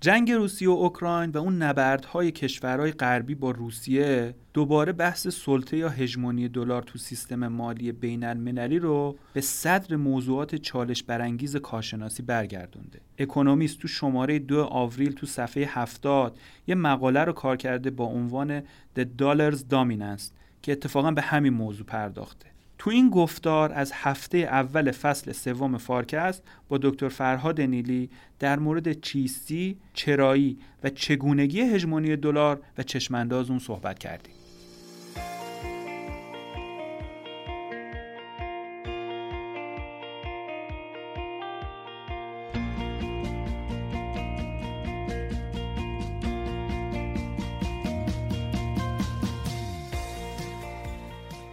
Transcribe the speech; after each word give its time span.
جنگ 0.00 0.32
روسیه 0.32 0.68
و 0.68 0.72
اوکراین 0.72 1.30
و 1.30 1.38
اون 1.38 1.62
نبردهای 1.62 2.32
کشورهای 2.32 2.92
غربی 2.92 3.34
با 3.34 3.50
روسیه 3.50 4.34
دوباره 4.54 4.92
بحث 4.92 5.28
سلطه 5.28 5.76
یا 5.76 5.88
هژمونی 5.88 6.48
دلار 6.48 6.82
تو 6.82 6.98
سیستم 6.98 7.48
مالی 7.48 7.92
بین 7.92 8.24
المللی 8.24 8.78
رو 8.78 9.18
به 9.32 9.40
صدر 9.40 9.96
موضوعات 9.96 10.54
چالش 10.54 11.02
برانگیز 11.02 11.56
کارشناسی 11.56 12.22
برگردونده. 12.22 13.00
اکونومیست 13.18 13.78
تو 13.78 13.88
شماره 13.88 14.38
دو 14.38 14.64
آوریل 14.64 15.12
تو 15.12 15.26
صفحه 15.26 15.64
70 15.68 16.38
یه 16.66 16.74
مقاله 16.74 17.24
رو 17.24 17.32
کار 17.32 17.56
کرده 17.56 17.90
با 17.90 18.04
عنوان 18.04 18.60
The 18.98 19.04
Dollars 19.22 19.58
Dominance 19.70 20.22
که 20.62 20.72
اتفاقا 20.72 21.10
به 21.10 21.22
همین 21.22 21.52
موضوع 21.52 21.86
پرداخته. 21.86 22.46
تو 22.78 22.90
این 22.90 23.10
گفتار 23.10 23.72
از 23.72 23.92
هفته 23.94 24.38
اول 24.38 24.90
فصل 24.90 25.32
سوم 25.32 25.78
فارکست 25.78 26.42
با 26.68 26.78
دکتر 26.82 27.08
فرهاد 27.08 27.60
نیلی 27.60 28.10
در 28.38 28.58
مورد 28.58 29.00
چیستی، 29.00 29.76
چرایی 29.94 30.58
و 30.84 30.90
چگونگی 30.90 31.60
هژمونی 31.60 32.16
دلار 32.16 32.60
و 32.78 32.82
چشمانداز 32.82 33.50
اون 33.50 33.58
صحبت 33.58 33.98
کردیم. 33.98 34.37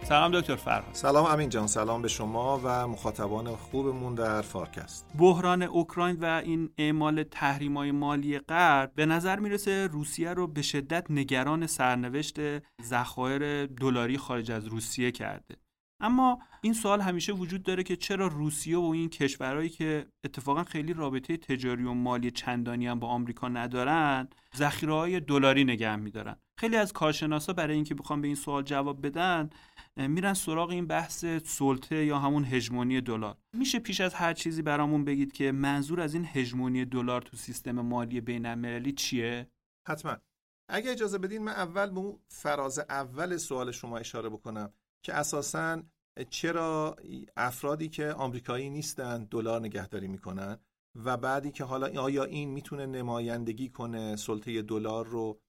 سلام 0.08 0.40
دکتر 0.40 0.56
فرهاد. 0.56 0.94
سلام 0.94 1.26
امین 1.26 1.48
جان 1.48 1.66
سلام 1.66 2.02
به 2.02 2.08
شما 2.08 2.60
و 2.64 2.88
مخاطبان 2.88 3.56
خوبمون 3.56 4.14
در 4.14 4.42
فارکست. 4.42 5.06
بحران 5.18 5.62
اوکراین 5.62 6.16
و 6.20 6.24
این 6.44 6.70
اعمال 6.78 7.22
تحریم‌های 7.22 7.92
مالی 7.92 8.38
غرب 8.38 8.92
به 8.94 9.06
نظر 9.06 9.38
می‌رسه 9.38 9.86
روسیه 9.86 10.34
رو 10.34 10.46
به 10.46 10.62
شدت 10.62 11.10
نگران 11.10 11.66
سرنوشت 11.66 12.36
ذخایر 12.82 13.66
دلاری 13.66 14.18
خارج 14.18 14.52
از 14.52 14.66
روسیه 14.66 15.10
کرده. 15.10 15.56
اما 16.00 16.38
این 16.60 16.72
سوال 16.72 17.00
همیشه 17.00 17.32
وجود 17.32 17.62
داره 17.62 17.82
که 17.82 17.96
چرا 17.96 18.26
روسیه 18.26 18.78
و 18.78 18.90
این 18.94 19.08
کشورهایی 19.08 19.68
که 19.68 20.06
اتفاقا 20.24 20.64
خیلی 20.64 20.92
رابطه 20.92 21.36
تجاری 21.36 21.84
و 21.84 21.92
مالی 21.92 22.30
چندانی 22.30 22.86
هم 22.86 22.98
با 22.98 23.08
آمریکا 23.08 23.48
ندارن 23.48 24.28
ذخیره 24.56 25.20
دلاری 25.20 25.64
نگه 25.64 25.96
میدارن. 25.96 26.36
خیلی 26.58 26.76
از 26.76 26.92
کارشناسا 26.92 27.52
برای 27.52 27.74
اینکه 27.74 27.94
بخوام 27.94 28.20
به 28.20 28.26
این 28.26 28.36
سوال 28.36 28.62
جواب 28.62 29.06
بدن 29.06 29.50
میرن 29.96 30.34
سراغ 30.34 30.70
این 30.70 30.86
بحث 30.86 31.24
سلطه 31.44 32.04
یا 32.04 32.18
همون 32.18 32.44
هژمونی 32.44 33.00
دلار. 33.00 33.36
میشه 33.52 33.78
پیش 33.78 34.00
از 34.00 34.14
هر 34.14 34.34
چیزی 34.34 34.62
برامون 34.62 35.04
بگید 35.04 35.32
که 35.32 35.52
منظور 35.52 36.00
از 36.00 36.14
این 36.14 36.24
هژمونی 36.32 36.84
دلار 36.84 37.22
تو 37.22 37.36
سیستم 37.36 37.80
مالی 37.80 38.20
بین 38.20 38.46
المللی 38.46 38.92
چیه؟ 38.92 39.50
حتما. 39.88 40.16
اگه 40.68 40.90
اجازه 40.90 41.18
بدین 41.18 41.42
من 41.42 41.52
اول 41.52 41.90
به 41.90 41.98
اون 41.98 42.18
فراز 42.28 42.78
اول 42.78 43.36
سوال 43.36 43.72
شما 43.72 43.98
اشاره 43.98 44.28
بکنم 44.28 44.72
که 45.02 45.14
اساسا 45.14 45.82
چرا 46.30 46.96
افرادی 47.36 47.88
که 47.88 48.12
آمریکایی 48.12 48.70
نیستن 48.70 49.24
دلار 49.24 49.60
نگهداری 49.60 50.08
می‌کنن 50.08 50.58
و 51.04 51.16
بعدی 51.16 51.50
که 51.50 51.64
حالا 51.64 52.02
آیا 52.02 52.24
این 52.24 52.50
می‌تونه 52.50 52.86
نمایندگی 52.86 53.68
کنه 53.68 54.16
سلطه 54.16 54.62
دلار 54.62 55.06
رو 55.06 55.40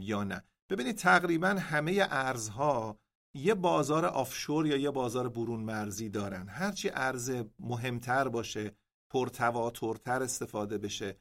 یا 0.00 0.24
نه؟ 0.24 0.44
ببینید 0.70 0.96
تقریبا 0.96 1.48
همه 1.48 2.06
ارزها 2.10 2.98
یه 3.34 3.54
بازار 3.54 4.06
آفشور 4.06 4.66
یا 4.66 4.76
یه 4.76 4.90
بازار 4.90 5.28
برون 5.28 5.60
مرزی 5.60 6.08
دارن. 6.08 6.48
هرچی 6.48 6.90
ارز 6.94 7.32
مهمتر 7.58 8.28
باشه 8.28 8.76
پرتواترتر 9.10 10.22
استفاده 10.22 10.78
بشه 10.78 11.16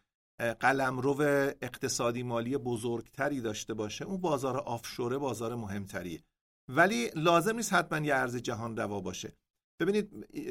قلمرو 0.60 1.22
اقتصادی 1.62 2.24
مالی 2.24 2.58
بزرگتری 2.58 3.42
داشته 3.42 3.74
باشه 3.74 4.06
اون 4.06 4.22
بازار 4.22 4.58
آفشوره 4.58 5.18
بازار 5.18 5.56
مهمتریه. 5.56 6.24
ولی 6.68 7.12
لازم 7.16 7.56
نیست 7.56 7.74
حتما 7.74 8.06
یه 8.06 8.16
ارز 8.16 8.36
جهان 8.36 8.78
روا 8.78 9.00
باشه. 9.02 9.34
ببینید 9.80 10.10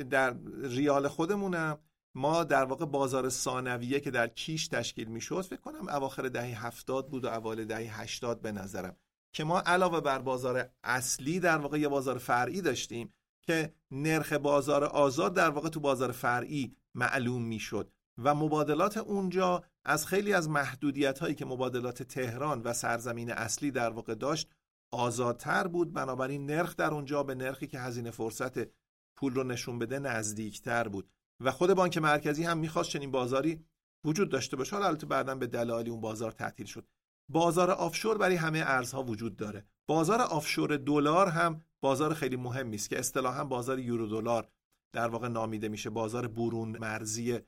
در 0.08 0.36
ریال 0.62 1.08
خودمونم 1.08 1.78
ما 2.14 2.44
در 2.44 2.64
واقع 2.64 2.84
بازار 2.84 3.28
ثانویه 3.28 4.00
که 4.00 4.10
در 4.10 4.26
کیش 4.26 4.68
تشکیل 4.68 5.08
می‌شد 5.08 5.42
فکر 5.42 5.60
کنم 5.60 5.88
اواخر 5.88 6.22
دهه 6.22 6.66
هفتاد 6.66 7.08
بود 7.08 7.24
و 7.24 7.28
اوایل 7.28 7.64
دهه 7.64 8.00
هشتاد 8.00 8.40
به 8.40 8.52
نظرم. 8.52 8.96
که 9.38 9.44
ما 9.44 9.60
علاوه 9.60 10.00
بر 10.00 10.18
بازار 10.18 10.70
اصلی 10.84 11.40
در 11.40 11.58
واقع 11.58 11.78
یه 11.78 11.88
بازار 11.88 12.18
فرعی 12.18 12.60
داشتیم 12.60 13.12
که 13.42 13.74
نرخ 13.90 14.32
بازار 14.32 14.84
آزاد 14.84 15.34
در 15.34 15.50
واقع 15.50 15.68
تو 15.68 15.80
بازار 15.80 16.12
فرعی 16.12 16.76
معلوم 16.94 17.42
می‌شد 17.42 17.92
و 18.22 18.34
مبادلات 18.34 18.96
اونجا 18.96 19.64
از 19.84 20.06
خیلی 20.06 20.32
از 20.32 20.48
محدودیت 20.48 21.18
هایی 21.18 21.34
که 21.34 21.44
مبادلات 21.44 22.02
تهران 22.02 22.62
و 22.62 22.72
سرزمین 22.72 23.32
اصلی 23.32 23.70
در 23.70 23.90
واقع 23.90 24.14
داشت 24.14 24.50
آزادتر 24.92 25.66
بود. 25.66 25.92
بنابراین 25.92 26.46
نرخ 26.46 26.76
در 26.76 26.90
اونجا 26.90 27.22
به 27.22 27.34
نرخی 27.34 27.66
که 27.66 27.78
هزینه 27.78 28.10
فرصت 28.10 28.68
پول 29.16 29.34
رو 29.34 29.44
نشون 29.44 29.78
بده 29.78 29.98
نزدیکتر 29.98 30.88
بود. 30.88 31.10
و 31.40 31.52
خود 31.52 31.74
بانک 31.74 31.98
مرکزی 31.98 32.44
هم 32.44 32.58
می‌خواست 32.58 32.90
چنین 32.90 33.10
بازاری 33.10 33.64
وجود 34.04 34.28
داشته 34.30 34.56
باشه. 34.56 34.76
حالا 34.76 34.86
البته 34.86 35.06
بعدا 35.06 35.34
به 35.34 35.46
دلایلی 35.46 35.90
اون 35.90 36.00
بازار 36.00 36.30
تعطیل 36.32 36.66
شد. 36.66 36.86
بازار 37.28 37.70
آفشور 37.70 38.18
برای 38.18 38.36
همه 38.36 38.62
ارزها 38.66 39.02
وجود 39.02 39.36
داره. 39.36 39.64
بازار 39.86 40.20
آفشور 40.20 40.76
دلار 40.76 41.28
هم 41.28 41.62
بازار 41.80 42.14
خیلی 42.14 42.36
مهمی 42.36 42.76
است 42.76 42.90
که 42.90 42.98
اصطلاحا 42.98 43.44
بازار 43.44 43.78
یورو 43.78 44.06
دلار 44.06 44.48
در 44.92 45.08
واقع 45.08 45.28
نامیده 45.28 45.68
میشه 45.68 45.90
بازار 45.90 46.26
برون 46.26 46.78
مرزی 46.78 47.38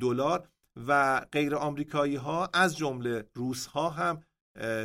دلار. 0.00 0.48
و 0.76 1.20
غیر 1.32 1.56
آمریکایی 1.56 2.16
ها 2.16 2.50
از 2.52 2.76
جمله 2.76 3.24
روس 3.34 3.66
ها 3.66 3.90
هم 3.90 4.22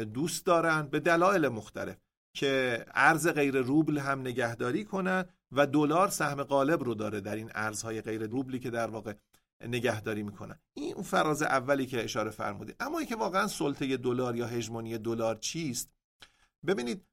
دوست 0.03 0.45
دارن 0.45 0.81
به 0.87 0.99
دلایل 0.99 1.47
مختلف 1.47 1.97
که 2.33 2.85
ارز 2.93 3.27
غیر 3.27 3.57
روبل 3.57 3.97
هم 3.97 4.21
نگهداری 4.21 4.85
کنن 4.85 5.25
و 5.51 5.67
دلار 5.67 6.07
سهم 6.07 6.43
غالب 6.43 6.83
رو 6.83 6.95
داره 6.95 7.21
در 7.21 7.35
این 7.35 7.51
ارزهای 7.55 8.01
غیر 8.01 8.27
روبلی 8.27 8.59
که 8.59 8.69
در 8.69 8.87
واقع 8.87 9.13
نگهداری 9.61 10.23
می‌کنن. 10.23 10.59
این 10.73 10.93
اون 10.93 11.03
فراز 11.03 11.41
اولی 11.41 11.85
که 11.85 12.03
اشاره 12.03 12.29
فرمودید 12.29 12.75
اما 12.79 13.03
که 13.03 13.15
واقعا 13.15 13.47
سلطه 13.47 13.97
دلار 13.97 14.35
یا 14.35 14.47
هژمونی 14.47 14.97
دلار 14.97 15.35
چیست؟ 15.35 15.91
ببینید 16.67 17.05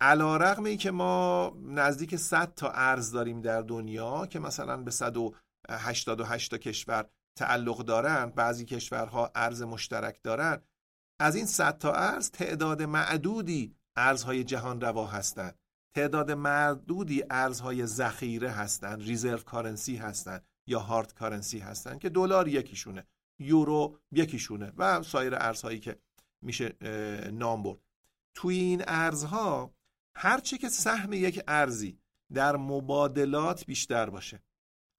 علا 0.00 0.36
رقم 0.36 0.76
که 0.76 0.90
ما 0.90 1.52
نزدیک 1.62 2.16
100 2.16 2.54
تا 2.54 2.70
ارز 2.70 3.10
داریم 3.10 3.40
در 3.40 3.62
دنیا 3.62 4.26
که 4.26 4.38
مثلا 4.38 4.76
به 4.76 4.90
188 4.90 6.50
تا 6.50 6.58
کشور 6.58 7.10
تعلق 7.38 7.78
دارن 7.78 8.26
بعضی 8.26 8.64
کشورها 8.64 9.32
ارز 9.34 9.62
مشترک 9.62 10.22
دارن 10.22 10.62
از 11.20 11.36
این 11.36 11.46
100 11.46 11.78
تا 11.78 11.92
ارز 11.92 12.30
تعداد 12.30 12.82
معدودی 12.82 13.76
ارزهای 13.96 14.44
جهان 14.44 14.80
روا 14.80 15.06
هستند 15.06 15.58
تعداد 15.96 16.30
معدودی 16.30 17.24
ارزهای 17.30 17.86
ذخیره 17.86 18.50
هستند 18.50 19.02
ریزرو 19.02 19.38
کارنسی 19.38 19.96
هستند 19.96 20.46
یا 20.66 20.80
هارد 20.80 21.14
کارنسی 21.14 21.58
هستن 21.58 21.98
که 21.98 22.08
دلار 22.08 22.48
یکیشونه 22.48 23.06
یورو 23.38 23.98
یکیشونه 24.12 24.72
و 24.76 25.02
سایر 25.02 25.34
ارزهایی 25.34 25.80
که 25.80 25.98
میشه 26.42 26.76
نام 27.32 27.62
برد. 27.62 27.80
توی 28.34 28.56
این 28.58 28.84
ارزها 28.86 29.74
هرچی 30.16 30.58
که 30.58 30.68
سهم 30.68 31.12
یک 31.12 31.42
ارزی 31.48 31.98
در 32.32 32.56
مبادلات 32.56 33.66
بیشتر 33.66 34.10
باشه 34.10 34.42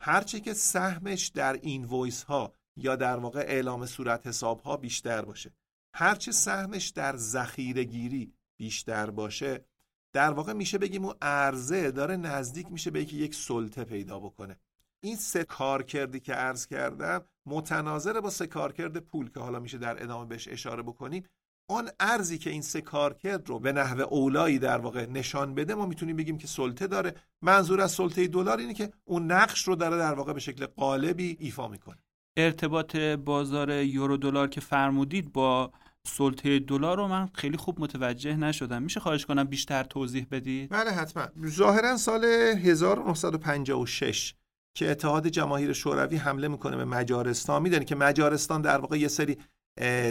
هرچی 0.01 0.41
که 0.41 0.53
سهمش 0.53 1.27
در 1.27 1.53
اینوایس 1.53 2.23
ها 2.23 2.53
یا 2.75 2.95
در 2.95 3.17
واقع 3.17 3.39
اعلام 3.39 3.85
صورت 3.85 4.27
حساب 4.27 4.61
ها 4.61 4.77
بیشتر 4.77 5.25
باشه 5.25 5.53
هرچی 5.95 6.31
سهمش 6.31 6.89
در 6.89 7.15
ذخیره 7.15 7.83
گیری 7.83 8.33
بیشتر 8.57 9.09
باشه 9.09 9.65
در 10.13 10.31
واقع 10.31 10.53
میشه 10.53 10.77
بگیم 10.77 11.05
اون 11.05 11.15
ارزه 11.21 11.91
داره 11.91 12.15
نزدیک 12.15 12.71
میشه 12.71 12.91
به 12.91 13.13
یک 13.13 13.35
سلطه 13.35 13.83
پیدا 13.83 14.19
بکنه. 14.19 14.59
این 15.03 15.15
سه 15.15 15.43
کارکردی 15.43 16.19
که 16.19 16.33
عرض 16.33 16.67
کردم 16.67 17.25
متناظر 17.45 18.21
با 18.21 18.29
سه 18.29 18.47
کارکرد 18.47 18.97
پول 18.97 19.29
که 19.29 19.39
حالا 19.39 19.59
میشه 19.59 19.77
در 19.77 20.03
ادامه 20.03 20.25
بهش 20.25 20.47
اشاره 20.47 20.83
بکنیم 20.83 21.23
آن 21.69 21.89
ارزی 21.99 22.37
که 22.37 22.49
این 22.49 22.61
سه 22.61 22.81
کارکرد 22.81 23.49
رو 23.49 23.59
به 23.59 23.71
نحو 23.71 24.01
اولایی 24.01 24.59
در 24.59 24.77
واقع 24.77 25.05
نشان 25.05 25.55
بده 25.55 25.75
ما 25.75 25.85
می‌تونیم 25.85 26.15
بگیم 26.15 26.37
که 26.37 26.47
سلطه 26.47 26.87
داره. 26.87 27.13
منظور 27.41 27.81
از 27.81 27.91
سلطه 27.91 28.27
دلار 28.27 28.57
اینه 28.57 28.73
که 28.73 28.91
اون 29.05 29.31
نقش 29.31 29.67
رو 29.67 29.75
داره 29.75 29.97
در 29.97 30.13
واقع 30.13 30.33
به 30.33 30.39
شکل 30.39 30.65
قالبی 30.65 31.37
ایفا 31.39 31.67
می‌کنه. 31.67 31.97
ارتباط 32.37 32.95
بازار 32.95 33.71
یورو 33.71 34.17
دلار 34.17 34.47
که 34.47 34.61
فرمودید 34.61 35.33
با 35.33 35.71
سلطه 36.07 36.59
دلار 36.59 36.97
رو 36.97 37.07
من 37.07 37.29
خیلی 37.33 37.57
خوب 37.57 37.81
متوجه 37.81 38.35
نشدم. 38.35 38.83
میشه 38.83 38.99
خواهش 38.99 39.25
کنم 39.25 39.43
بیشتر 39.43 39.83
توضیح 39.83 40.27
بدید؟ 40.31 40.69
بله 40.69 40.91
حتما. 40.91 41.27
ظاهرا 41.47 41.97
سال 41.97 42.25
1956 42.25 44.33
که 44.73 44.91
اتحاد 44.91 45.27
جماهیر 45.27 45.73
شوروی 45.73 46.17
حمله 46.17 46.47
می‌کنه 46.47 46.77
به 46.77 46.85
مجارستان. 46.85 47.61
می‌دونی 47.61 47.85
که 47.85 47.95
مجارستان 47.95 48.61
در 48.61 48.77
واقع 48.77 48.99
یه 48.99 49.07
سری 49.07 49.37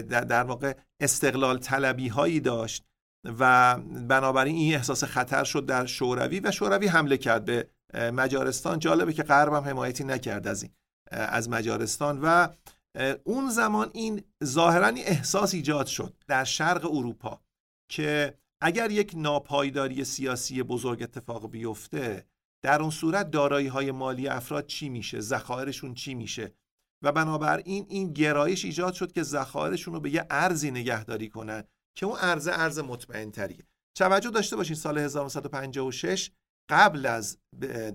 در 0.09 0.43
واقع 0.43 0.75
استقلال 1.01 1.59
طلبی 1.59 2.09
هایی 2.09 2.41
داشت 2.41 2.85
و 3.39 3.77
بنابراین 4.09 4.57
این 4.57 4.75
احساس 4.75 5.05
خطر 5.05 5.45
شد 5.45 5.67
در 5.67 5.87
شوروی 5.87 6.41
و 6.41 6.51
شوروی 6.51 6.87
حمله 6.87 7.17
کرد 7.17 7.45
به 7.45 7.69
مجارستان. 8.13 8.79
جالبه 8.79 9.13
که 9.13 9.23
غرب 9.23 9.53
هم 9.53 9.65
حمایتی 9.65 10.05
نکرد 10.05 10.47
از 10.47 10.63
این 10.63 10.73
از 11.11 11.49
مجارستان 11.49 12.21
و 12.23 12.49
اون 13.25 13.51
زمان 13.51 13.91
این 13.93 14.23
ظاهرا 14.45 14.87
احساس 14.87 15.55
ایجاد 15.55 15.87
شد 15.87 16.15
در 16.29 16.45
شرق 16.45 16.85
اروپا 16.85 17.41
که 17.89 18.35
اگر 18.61 18.91
یک 18.91 19.13
ناپایداری 19.17 20.05
سیاسی 20.05 20.63
بزرگ 20.63 21.03
اتفاق 21.03 21.51
بیفته 21.51 22.27
در 22.63 22.83
اون 22.83 22.91
صورت 22.91 23.31
دارایی 23.31 23.67
های 23.67 23.91
مالی 23.91 24.29
افراد 24.29 24.67
چی 24.67 24.89
میشه؟ 24.89 25.21
ذخایرشون 25.21 25.95
چی 25.95 26.15
میشه؟ 26.15 26.55
و 27.03 27.13
بنابراین 27.13 27.87
این 27.89 28.13
گرایش 28.13 28.65
ایجاد 28.65 28.95
شد 28.95 29.13
که 29.13 29.23
ذخایرشون 29.23 29.95
رو 29.95 30.01
به 30.01 30.11
یه 30.11 30.27
ارزی 30.31 30.71
نگهداری 30.71 31.29
کنن 31.29 31.65
که 31.97 32.07
اون 32.07 32.19
ارز 32.21 32.49
ارز 32.49 32.79
مطمئن 32.79 33.31
تریه 33.31 33.67
توجه 33.95 34.31
داشته 34.31 34.57
باشین 34.57 34.77
سال 34.77 34.99
1956 34.99 36.31
قبل 36.71 37.07
از 37.07 37.39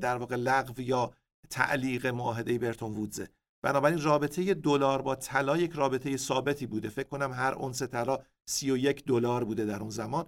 در 0.02 0.18
واقع 0.18 0.36
لغو 0.36 0.82
یا 0.82 1.14
تعلیق 1.50 2.08
معاهده 2.08 2.58
برتون 2.58 2.94
وودزه. 2.94 3.30
بنابراین 3.64 4.02
رابطه 4.02 4.54
دلار 4.54 5.02
با 5.02 5.16
طلا 5.16 5.58
یک 5.58 5.72
رابطه 5.72 6.18
ثابتی 6.18 6.66
بوده. 6.66 6.90
فکر 6.90 7.08
کنم 7.08 7.32
هر 7.32 7.54
اونس 7.54 7.84
طلا 7.84 8.20
31 8.50 9.06
دلار 9.06 9.44
بوده 9.44 9.66
در 9.66 9.80
اون 9.80 9.90
زمان. 9.90 10.26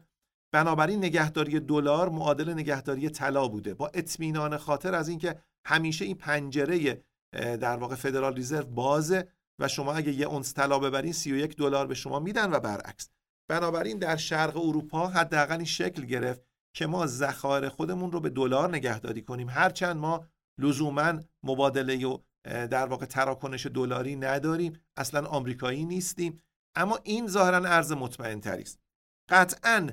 بنابراین 0.51 0.99
نگهداری 0.99 1.59
دلار 1.59 2.09
معادل 2.09 2.53
نگهداری 2.53 3.09
طلا 3.09 3.47
بوده. 3.47 3.73
با 3.73 3.91
اطمینان 3.93 4.57
خاطر 4.57 4.95
از 4.95 5.09
اینکه 5.09 5.39
همیشه 5.65 6.05
این 6.05 6.15
پنجره 6.15 7.03
در 7.33 7.77
واقع 7.77 7.95
فدرال 7.95 8.35
ریزرو 8.35 8.65
بازه 8.65 9.27
و 9.59 9.67
شما 9.67 9.93
اگه 9.93 10.11
یه 10.11 10.27
اونس 10.27 10.53
طلا 10.53 10.79
ببرین 10.79 11.13
31 11.13 11.55
دلار 11.55 11.87
به 11.87 11.95
شما 11.95 12.19
میدن 12.19 12.51
و 12.51 12.59
برعکس. 12.59 13.09
بنابراین 13.49 13.99
در 13.99 14.15
شرق 14.15 14.57
اروپا 14.57 15.07
حداقل 15.07 15.55
این 15.55 15.65
شکل 15.65 16.05
گرفت 16.05 16.41
که 16.75 16.87
ما 16.87 17.05
ذخایر 17.07 17.69
خودمون 17.69 18.11
رو 18.11 18.19
به 18.19 18.29
دلار 18.29 18.69
نگهداری 18.69 19.21
کنیم. 19.21 19.49
هرچند 19.49 19.95
ما 19.95 20.25
لزوما 20.59 21.13
مبادله 21.43 22.07
و 22.07 22.17
در 22.45 22.85
واقع 22.85 23.05
تراکنش 23.05 23.65
دلاری 23.65 24.15
نداریم 24.15 24.79
اصلا 24.97 25.27
آمریکایی 25.27 25.85
نیستیم. 25.85 26.41
اما 26.75 26.99
این 27.03 27.27
ظاهرا 27.27 27.57
ارز 27.57 27.91
مطمئن 27.91 28.41
است. 28.45 28.79
قطعا 29.29 29.89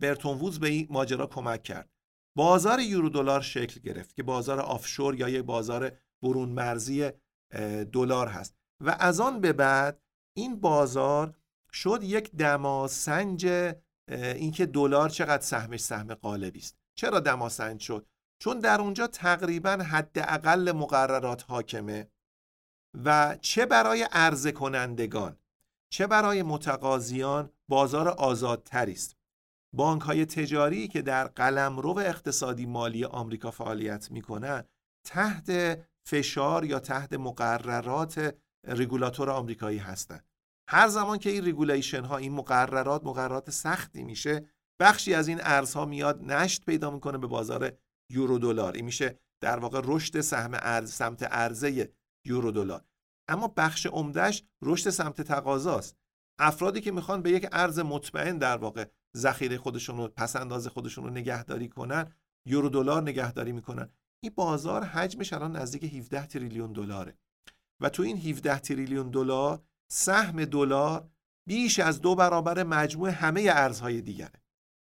برتون 0.00 0.38
وودز 0.38 0.60
به 0.60 0.68
این 0.68 0.86
ماجرا 0.90 1.26
کمک 1.26 1.62
کرد. 1.62 1.90
بازار 2.36 2.80
یورو 2.80 3.08
دلار 3.08 3.40
شکل 3.40 3.80
گرفت 3.80 4.14
که 4.14 4.22
بازار 4.22 4.60
آفشور 4.60 5.14
یا 5.14 5.28
یک 5.28 5.42
بازار 5.42 5.92
برون 6.22 6.48
مرزی 6.48 7.10
دلار 7.92 8.28
هست. 8.28 8.56
و 8.80 8.96
از 8.98 9.20
آن 9.20 9.40
به 9.40 9.52
بعد 9.52 10.02
این 10.36 10.60
بازار 10.60 11.34
شد 11.72 12.00
یک 12.02 12.30
دماسنج 12.36 13.46
اینکه 14.08 14.66
دلار 14.66 15.08
چقدر 15.08 15.42
سهمش 15.42 15.80
سهم 15.80 16.14
قالبی 16.14 16.58
است. 16.58 16.78
چرا 16.94 17.20
دماسنج 17.20 17.80
شد؟ 17.80 18.06
چون 18.38 18.58
در 18.58 18.80
اونجا 18.80 19.06
تقریبا 19.06 19.70
حداقل 19.70 20.72
مقررات 20.72 21.44
حاکمه 21.48 22.08
و 23.04 23.36
چه 23.40 23.66
برای 23.66 24.02
عرضه 24.12 24.52
کنندگان 24.52 25.36
چه 25.88 26.06
برای 26.06 26.42
متقاضیان 26.42 27.50
بازار 27.70 28.08
آزادتری 28.08 28.92
است 28.92 29.16
بانک 29.74 30.02
های 30.02 30.26
تجاری 30.26 30.88
که 30.88 31.02
در 31.02 31.26
قلمرو 31.26 31.98
اقتصادی 31.98 32.66
مالی 32.66 33.04
آمریکا 33.04 33.50
فعالیت 33.50 34.10
می‌کنن 34.10 34.64
تحت 35.06 35.78
فشار 36.06 36.64
یا 36.64 36.80
تحت 36.80 37.12
مقررات 37.12 38.34
رگولاتور 38.66 39.30
آمریکایی 39.30 39.78
هستند 39.78 40.28
هر 40.70 40.88
زمان 40.88 41.18
که 41.18 41.30
این 41.30 41.46
رگولیشن 41.46 42.04
ها 42.04 42.16
این 42.16 42.32
مقررات 42.32 43.04
مقررات 43.04 43.50
سختی 43.50 44.02
میشه 44.02 44.46
بخشی 44.80 45.14
از 45.14 45.28
این 45.28 45.40
ارزها 45.42 45.84
میاد 45.84 46.24
نشت 46.24 46.64
پیدا 46.64 46.90
می‌کنه 46.90 47.18
به 47.18 47.26
بازار 47.26 47.72
یورو 48.10 48.38
دلار. 48.38 48.72
این 48.72 48.84
میشه 48.84 49.18
در 49.42 49.58
واقع 49.58 49.80
رشد 49.84 50.20
سهم 50.20 50.50
ارز 50.54 50.92
سمت 50.92 51.28
ارزه 51.30 51.92
یورو 52.26 52.50
دلار. 52.50 52.84
اما 53.28 53.48
بخش 53.56 53.86
عمدهش 53.86 54.42
رشد 54.62 54.90
سمت 54.90 55.22
تقاضاست. 55.22 55.96
افرادی 56.38 56.80
که 56.80 56.92
می‌خوان 56.92 57.22
به 57.22 57.30
یک 57.30 57.48
ارز 57.52 57.78
مطمئن 57.78 58.38
در 58.38 58.56
واقع 58.56 58.84
ذخیره 59.16 59.58
خودشون 59.58 59.96
رو 59.96 60.08
پس 60.08 60.36
انداز 60.36 60.66
خودشون 60.66 61.04
رو 61.04 61.10
نگهداری 61.10 61.68
کنن 61.68 62.12
یورو 62.46 62.68
دلار 62.68 63.02
نگهداری 63.02 63.52
می‌کنن. 63.52 63.88
این 64.22 64.32
بازار 64.34 64.84
حجمش 64.84 65.32
الان 65.32 65.56
نزدیک 65.56 65.94
17 65.94 66.26
تریلیون 66.26 66.72
دلاره. 66.72 67.18
و 67.80 67.88
تو 67.88 68.02
این 68.02 68.16
17 68.16 68.58
تریلیون 68.58 69.10
دلار 69.10 69.62
سهم 69.90 70.44
دلار 70.44 71.10
بیش 71.48 71.78
از 71.78 72.00
دو 72.00 72.14
برابر 72.14 72.62
مجموع 72.62 73.10
همه 73.10 73.46
ارزهای 73.50 74.00
دیگره. 74.00 74.42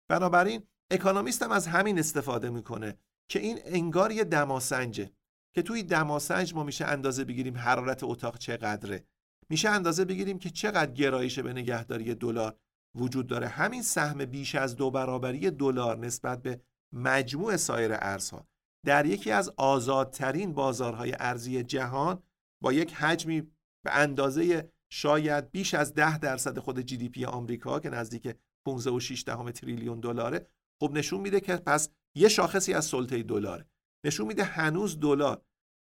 بنابراین 0.09 0.63
اکانومیست 0.91 1.44
هم 1.44 1.51
از 1.51 1.67
همین 1.67 1.99
استفاده 1.99 2.49
می‌کنه 2.49 2.97
که 3.29 3.39
این 3.39 3.59
انگار 3.65 4.11
یه 4.11 4.23
دماسنجه 4.23 5.11
که 5.55 5.61
توی 5.61 5.83
دماسنج 5.83 6.53
ما 6.53 6.63
میشه 6.63 6.85
اندازه 6.85 7.23
بگیریم 7.23 7.57
حرارت 7.57 8.03
اتاق 8.03 8.37
چقدره. 8.37 9.05
میشه 9.51 9.69
اندازه 9.69 10.06
بگیریم 10.06 10.39
که 10.39 10.50
چقدر 10.50 10.92
گرایش 10.92 11.39
به 11.39 11.53
نگهداری 11.53 12.15
دلار 12.15 12.56
وجود 12.95 13.27
داره. 13.27 13.48
همین 13.48 13.81
سهم 13.81 14.25
بیش 14.25 14.56
از 14.56 14.75
دو 14.75 14.92
برابری 14.92 15.51
دلار 15.51 15.98
نسبت 15.98 16.42
به 16.42 16.62
مجموع 16.94 17.57
سایر 17.57 17.92
ارزها. 17.94 18.48
در 18.86 19.06
یکی 19.06 19.31
از 19.31 19.53
آزادترین 19.57 20.53
بازارهای 20.53 21.15
ارزی 21.19 21.63
جهان 21.63 22.24
با 22.63 22.74
یک 22.74 22.94
حجمی 22.94 23.42
به 23.86 23.98
اندازه 23.98 24.71
شاید 24.92 25.51
بیش 25.51 25.74
از 25.74 25.94
ده 25.94 26.18
درصد 26.18 26.59
خود 26.59 26.80
جی 26.80 26.97
دی 26.97 27.09
پی 27.09 27.25
آمریکا 27.25 27.80
که 27.80 27.89
نزدیک 27.89 28.36
15 28.65 28.92
و 28.92 29.00
6 29.00 29.24
دهم 29.27 29.51
تریلیون 29.51 30.00
دلاره 30.00 30.47
خب 30.81 30.92
نشون 30.92 31.21
میده 31.21 31.39
که 31.39 31.56
پس 31.56 31.89
یه 32.15 32.30
شاخصی 32.30 32.74
از 32.74 32.86
سلطه 32.86 33.24
دلاره. 33.24 33.65
نشون 34.06 34.27
میده 34.27 34.44
هنوز 34.44 35.00
دلار 35.00 35.42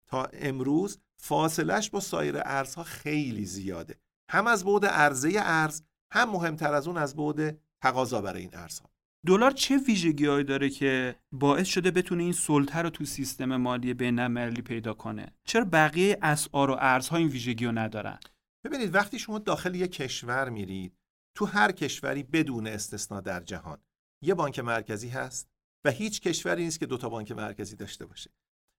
تا 0.07 0.25
امروز 0.33 0.99
فاصلش 1.17 1.91
با 1.91 2.01
سایر 2.01 2.37
ارزها 2.45 2.83
خیلی 2.83 3.45
زیاده. 3.45 4.01
هم 4.31 4.47
از 4.47 4.65
بعد 4.65 4.87
عرضه 4.87 5.33
ارز 5.37 5.83
هم 6.13 6.31
مهمتر 6.31 6.75
از 6.75 6.89
اون 6.89 6.97
از 6.97 7.17
بعد 7.17 7.59
تقاضا 7.83 8.21
برای 8.21 8.41
این 8.41 8.51
ارزها. 8.53 8.91
دلار 9.27 9.51
چه 9.51 9.77
ویژگیهایی 9.77 10.45
داره 10.45 10.71
که 10.71 11.17
باعث 11.33 11.67
شده 11.67 11.91
بتونه 11.91 12.23
این 12.23 12.33
سلطه 12.33 12.79
رو 12.79 12.91
تو 12.91 13.05
سیستم 13.05 13.57
مالی 13.57 13.95
بین‌المللی 13.95 14.63
پیدا 14.63 14.95
کنه؟ 14.95 15.27
چرا 15.45 15.65
بقیه 15.65 16.19
اسعار 16.23 16.71
و 16.71 16.77
ارزها 16.81 17.17
این 17.17 17.29
ویژگی 17.29 17.67
رو 17.67 17.73
ندارن؟ 17.73 18.19
ببینید 18.65 18.95
وقتی 18.95 19.19
شما 19.19 19.39
داخل 19.39 19.75
یک 19.75 19.93
کشور 19.93 20.49
میرید 20.49 20.99
تو 21.35 21.47
هر 21.47 21.73
کشوری 21.73 22.23
بدون 22.23 22.67
استثنا 22.67 23.21
در 23.21 23.41
جهان 23.41 23.79
یه 24.23 24.35
بانک 24.35 24.59
مرکزی 24.59 25.09
هست 25.09 25.49
و 25.85 25.91
هیچ 25.91 26.21
کشوری 26.21 26.65
نیست 26.65 26.81
که 26.81 26.87
دوتا 26.87 27.09
بانک 27.09 27.33
مرکزی 27.33 27.77
داشته 27.77 28.07
باشه. 28.07 28.31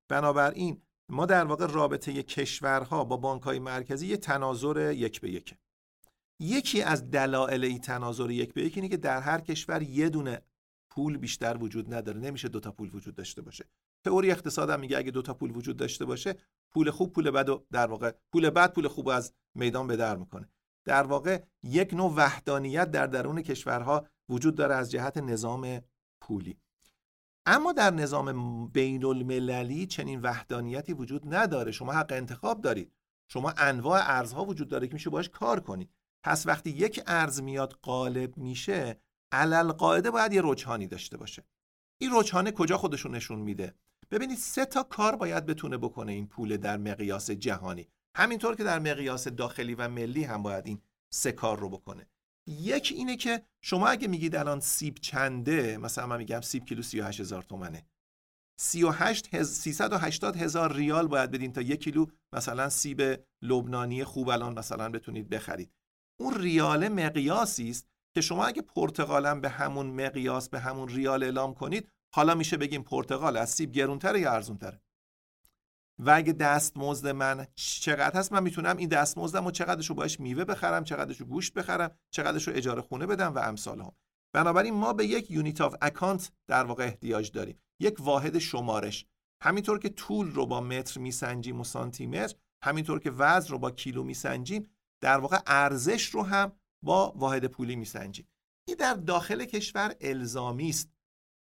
بنابراین 0.10 0.81
ما 1.10 1.25
در 1.25 1.46
واقع 1.46 1.68
رابطه 1.68 2.24
کشورها 2.24 3.04
با 3.04 3.18
بانک 3.18 3.42
های 3.42 3.60
مرکزی 3.60 4.07
یه 4.07 4.18
تناظر 4.18 4.92
یک 4.92 5.22
به 5.22 5.31
یک 5.31 5.56
یکی 6.40 6.81
از 6.81 7.12
دلایل 7.12 7.66
این 7.66 7.80
تناظر 7.81 8.31
یک 8.31 8.54
به 8.54 8.64
یک 8.64 8.78
اینه 8.78 8.90
که 8.90 8.97
در 8.97 9.21
هر 9.21 9.42
کشور 9.42 9.81
یه 9.81 10.09
دونه 10.09 10.42
پول 10.90 11.18
بیشتر 11.18 11.57
وجود 11.57 11.94
نداره. 11.94 12.19
نمیشه 12.19 12.47
دوتا 12.47 12.71
پول 12.71 12.95
وجود 12.95 13.16
داشته 13.16 13.42
باشه. 13.42 13.66
تئوری 14.06 14.31
اقتصاد 14.31 14.69
هم 14.69 14.80
میگه 14.80 14.97
اگه 14.97 15.12
دوتا 15.12 15.33
پول 15.33 15.52
وجود 15.52 15.78
داشته 15.78 16.06
باشه 16.06 16.35
پول 16.74 16.92
خوب 16.92 17.14
پول 17.14 17.31
بد 17.31 17.50
و 17.50 17.66
در 17.71 17.88
واقع 17.88 18.12
پول 18.31 18.50
بد 18.50 18.74
پول 18.74 18.88
خوب 18.88 19.09
از 19.09 19.33
میدان 19.56 19.88
به 19.88 19.95
در 19.95 20.18
می‌کنه. 20.18 20.50
در 20.85 21.04
واقع 21.04 21.44
یک 21.64 21.94
نوع 21.94 22.14
وحدانیت 22.16 22.92
در 22.92 23.07
درون 23.07 23.42
کشورها 23.42 24.07
وجود 24.30 24.56
داره 24.56 24.76
از 24.76 24.92
جهت 24.92 25.18
نظام 25.18 25.81
پولی. 26.21 26.57
اما 27.45 27.73
در 27.73 27.92
نظام 27.92 28.68
بین 28.68 29.06
المللی 29.06 29.87
چنین 29.87 30.21
وحدانیتی 30.21 30.94
وجود 30.94 31.35
نداره. 31.35 31.71
شما 31.71 31.94
حق 31.94 32.11
انتخاب 32.11 32.61
دارید. 32.61 32.92
شما 33.28 33.54
انواع 33.57 34.02
ارزها 34.06 34.45
وجود 34.45 34.68
داره 34.68 34.87
که 34.87 34.94
میشه 34.94 35.09
باش 35.09 35.30
کار 35.30 35.59
کنید. 35.59 35.90
پس 36.23 36.47
وقتی 36.47 36.69
یک 36.69 37.04
ارز 37.07 37.42
میاد 37.42 37.73
غالب 37.83 38.37
میشه 38.37 38.99
علل 39.31 39.71
قاعده 39.71 40.11
باید 40.11 40.33
یه 40.33 40.42
رجحانی 40.44 40.87
داشته 40.87 41.18
باشه. 41.18 41.44
این 41.97 42.11
رجحانه 42.14 42.52
کجا 42.52 42.78
خودشون 42.78 43.16
نشون 43.16 43.40
میده؟ 43.40 43.75
ببینید 44.11 44.37
سه 44.37 44.66
تا 44.66 44.83
کار 44.83 45.16
باید 45.16 45.45
بتونه 45.45 45.78
بکنه 45.78 46.11
این 46.11 46.28
پول 46.28 46.57
در 46.57 46.78
مقیاس 46.78 47.31
جهانی. 47.31 47.87
همینطور 48.16 48.56
که 48.56 48.64
در 48.64 48.80
مقیاس 48.80 49.28
داخلی 49.28 49.75
و 49.75 49.90
ملی 49.90 50.23
هم 50.23 50.44
باید 50.44 50.68
این 50.68 50.81
سه 51.09 51.31
کار 51.31 51.59
رو 51.59 51.69
بکنه. 51.69 52.07
یک 52.47 52.94
اینه 52.95 53.16
که 53.16 53.42
شما 53.61 53.87
اگه 53.87 54.07
میگید 54.07 54.35
الان 54.35 54.59
سیب 54.59 54.95
چنده 54.95 55.78
مثلا 55.78 56.07
من 56.07 56.18
میگم 56.18 56.42
سیب 56.42 56.66
کیلو 56.66 56.81
38 56.81 57.19
هزار 57.19 57.42
تومنه. 57.42 57.85
38 58.59 59.35
هز... 59.35 59.49
380 59.49 60.35
هزار 60.35 60.73
ریال 60.73 61.07
باید 61.07 61.31
بدین 61.31 61.54
تا 61.54 61.61
یک 61.61 61.83
کیلو 61.83 62.06
مثلا 62.33 62.69
سیب 62.69 63.25
لبنانی 63.42 64.04
خوب 64.04 64.30
الان 64.30 64.59
مثلا 64.59 64.90
بتونید 64.90 65.30
بخرید. 65.30 65.71
اون 66.19 66.33
ریال 66.33 66.87
مقیاسی 66.87 67.69
است 67.69 67.87
که 68.16 68.21
شما 68.21 68.45
اگه 68.45 68.61
پرتقالم 68.61 69.42
به 69.42 69.49
همون 69.49 69.85
مقیاس 69.85 70.49
به 70.49 70.59
همون 70.59 70.87
ریال 70.87 71.23
اعلام 71.23 71.54
کنید 71.54 71.90
حالا 72.16 72.35
میشه 72.35 72.57
بگیم 72.57 72.83
پرتقال 72.83 73.37
از 73.37 73.49
سیب 73.49 73.71
گرونتره 73.71 74.19
یا 74.19 74.31
ارزونتره؟ 74.31 74.81
و 75.99 76.11
اگه 76.11 76.33
دستمزد 76.33 77.07
من 77.07 77.47
چقدر 77.56 78.19
هست 78.19 78.31
من 78.33 78.44
می‌تونم 78.44 78.78
این 78.78 78.90
دستمزدم 78.90 79.45
و 79.45 79.52
چقدرش 79.52 79.90
رو 79.90 79.95
باش 79.95 80.19
میوه 80.19 80.44
بخرم 80.44 80.83
چقدرش 80.83 81.18
رو 81.18 81.25
گوشت 81.25 81.54
بخرم 81.54 81.92
چقدرش 82.11 82.47
رو 82.47 82.56
اجاره 82.56 82.81
خونه 82.81 83.06
بدم 83.06 83.35
و 83.35 83.40
امثالهم. 83.40 83.92
بنابراین 84.33 84.73
ما 84.73 84.94
به 84.94 85.06
یک 85.06 85.31
unit 85.31 85.62
of 85.62 85.76
account 85.81 86.31
در 86.47 86.64
واقع 86.64 86.83
احتیاج 86.83 87.31
داریم. 87.31 87.59
یک 87.80 87.95
واحد 87.99 88.40
شمارش. 88.40 89.06
همینطور 89.44 89.80
که 89.80 89.90
طول 89.90 90.31
رو 90.31 90.45
با 90.45 90.61
متر 90.61 90.99
میسنجیم 90.99 91.59
و 91.59 91.64
سانتی 91.64 92.07
متر 92.07 92.35
همینطور 92.64 92.99
که 92.99 93.11
وزن 93.11 93.52
رو 93.52 93.59
با 93.59 93.71
کیلو 93.71 94.04
میسنجیم 94.04 94.69
در 95.02 95.18
واقع 95.18 95.40
ارزش 95.47 96.06
رو 96.06 96.23
هم 96.23 96.52
با 96.83 97.14
واحد 97.16 97.45
پولی 97.45 97.75
میسنجیم. 97.75 98.28
این 98.68 98.78
در 98.80 98.94
داخل 98.94 99.45
کشور 99.45 99.95
الزامی 100.02 100.69
است. 100.69 100.90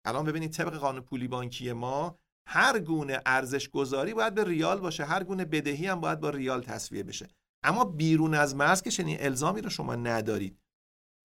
الان 0.05 0.25
ببینید 0.25 0.53
طبق 0.53 0.75
قانون 0.75 1.03
پولی 1.03 1.29
بانکی 1.29 1.73
ما 1.73 2.19
هر 2.47 2.79
گونه 2.79 3.21
ارزش 3.27 3.69
گذاری 3.69 4.15
باید 4.15 4.35
به 4.35 4.45
ریال 4.45 4.81
باشه 4.81 5.05
هر 5.05 5.25
گونه 5.25 5.45
بدهی 5.45 5.87
هم 5.87 6.01
باید 6.01 6.21
با 6.21 6.31
ریال 6.31 6.63
تسویه 6.63 7.03
بشه. 7.03 7.29
اما 7.63 7.85
بیرون 7.85 8.35
از 8.35 8.57
مرز 8.57 8.83
که 8.83 8.91
چنین 8.91 9.17
الزامی 9.21 9.61
رو 9.61 9.71
شما 9.71 9.95
ندارید. 9.95 10.59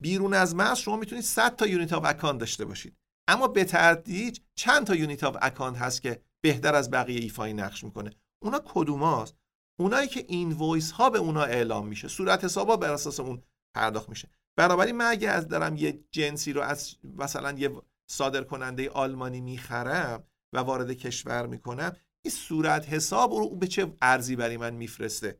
بیرون 0.01 0.33
از 0.33 0.55
مرز 0.55 0.77
شما 0.77 0.95
می‌تونید 0.97 1.23
100 1.23 1.55
تا 1.55 1.67
unit 1.67 1.93
of 1.93 2.05
account 2.05 2.39
داشته 2.39 2.65
باشید. 2.65 2.97
اما 3.27 3.47
به 3.47 3.63
تدریج 3.63 4.39
چند 4.55 4.87
تا 4.87 4.95
unit 4.95 5.23
of 5.23 5.37
account 5.41 5.77
هست 5.77 6.01
که 6.01 6.21
بهتر 6.43 6.75
از 6.75 6.91
بقیه 6.91 7.19
ایفای 7.19 7.53
نقش 7.53 7.83
می‌کنه. 7.83 8.11
اونا 8.43 8.61
کدوماست 8.65 9.35
اونایی 9.79 10.07
که 10.07 10.25
این 10.27 10.51
وایس 10.51 10.91
ها 10.91 11.09
به 11.09 11.19
اونا 11.19 11.43
اعلام 11.43 11.87
میشه. 11.87 12.07
صورت 12.07 12.43
حسابا 12.43 12.77
بر 12.77 12.93
اساس 12.93 13.19
اون 13.19 13.43
پرداخت 13.75 14.09
میشه. 14.09 14.29
بنابراین 14.57 14.95
من 14.95 15.05
اگه 15.05 15.29
از 15.29 15.47
دارم 15.47 15.75
یه 15.75 16.03
جنسی 16.11 16.53
رو 16.53 16.61
از 16.61 16.95
مثلا 17.03 17.51
یه 17.51 17.81
صادر 18.09 18.43
کننده 18.43 18.89
آلمانی 18.89 19.41
می‌خرم 19.41 20.23
و 20.53 20.59
وارد 20.59 20.91
کشور 20.91 21.47
می‌کنم 21.47 21.95
این 22.21 22.33
صورت 22.33 22.89
حساب 22.89 23.33
رو 23.33 23.55
به 23.55 23.67
چه 23.67 23.93
ارزی 24.01 24.35
برای 24.35 24.57
من 24.57 24.73
میفرسته؟ 24.73 25.39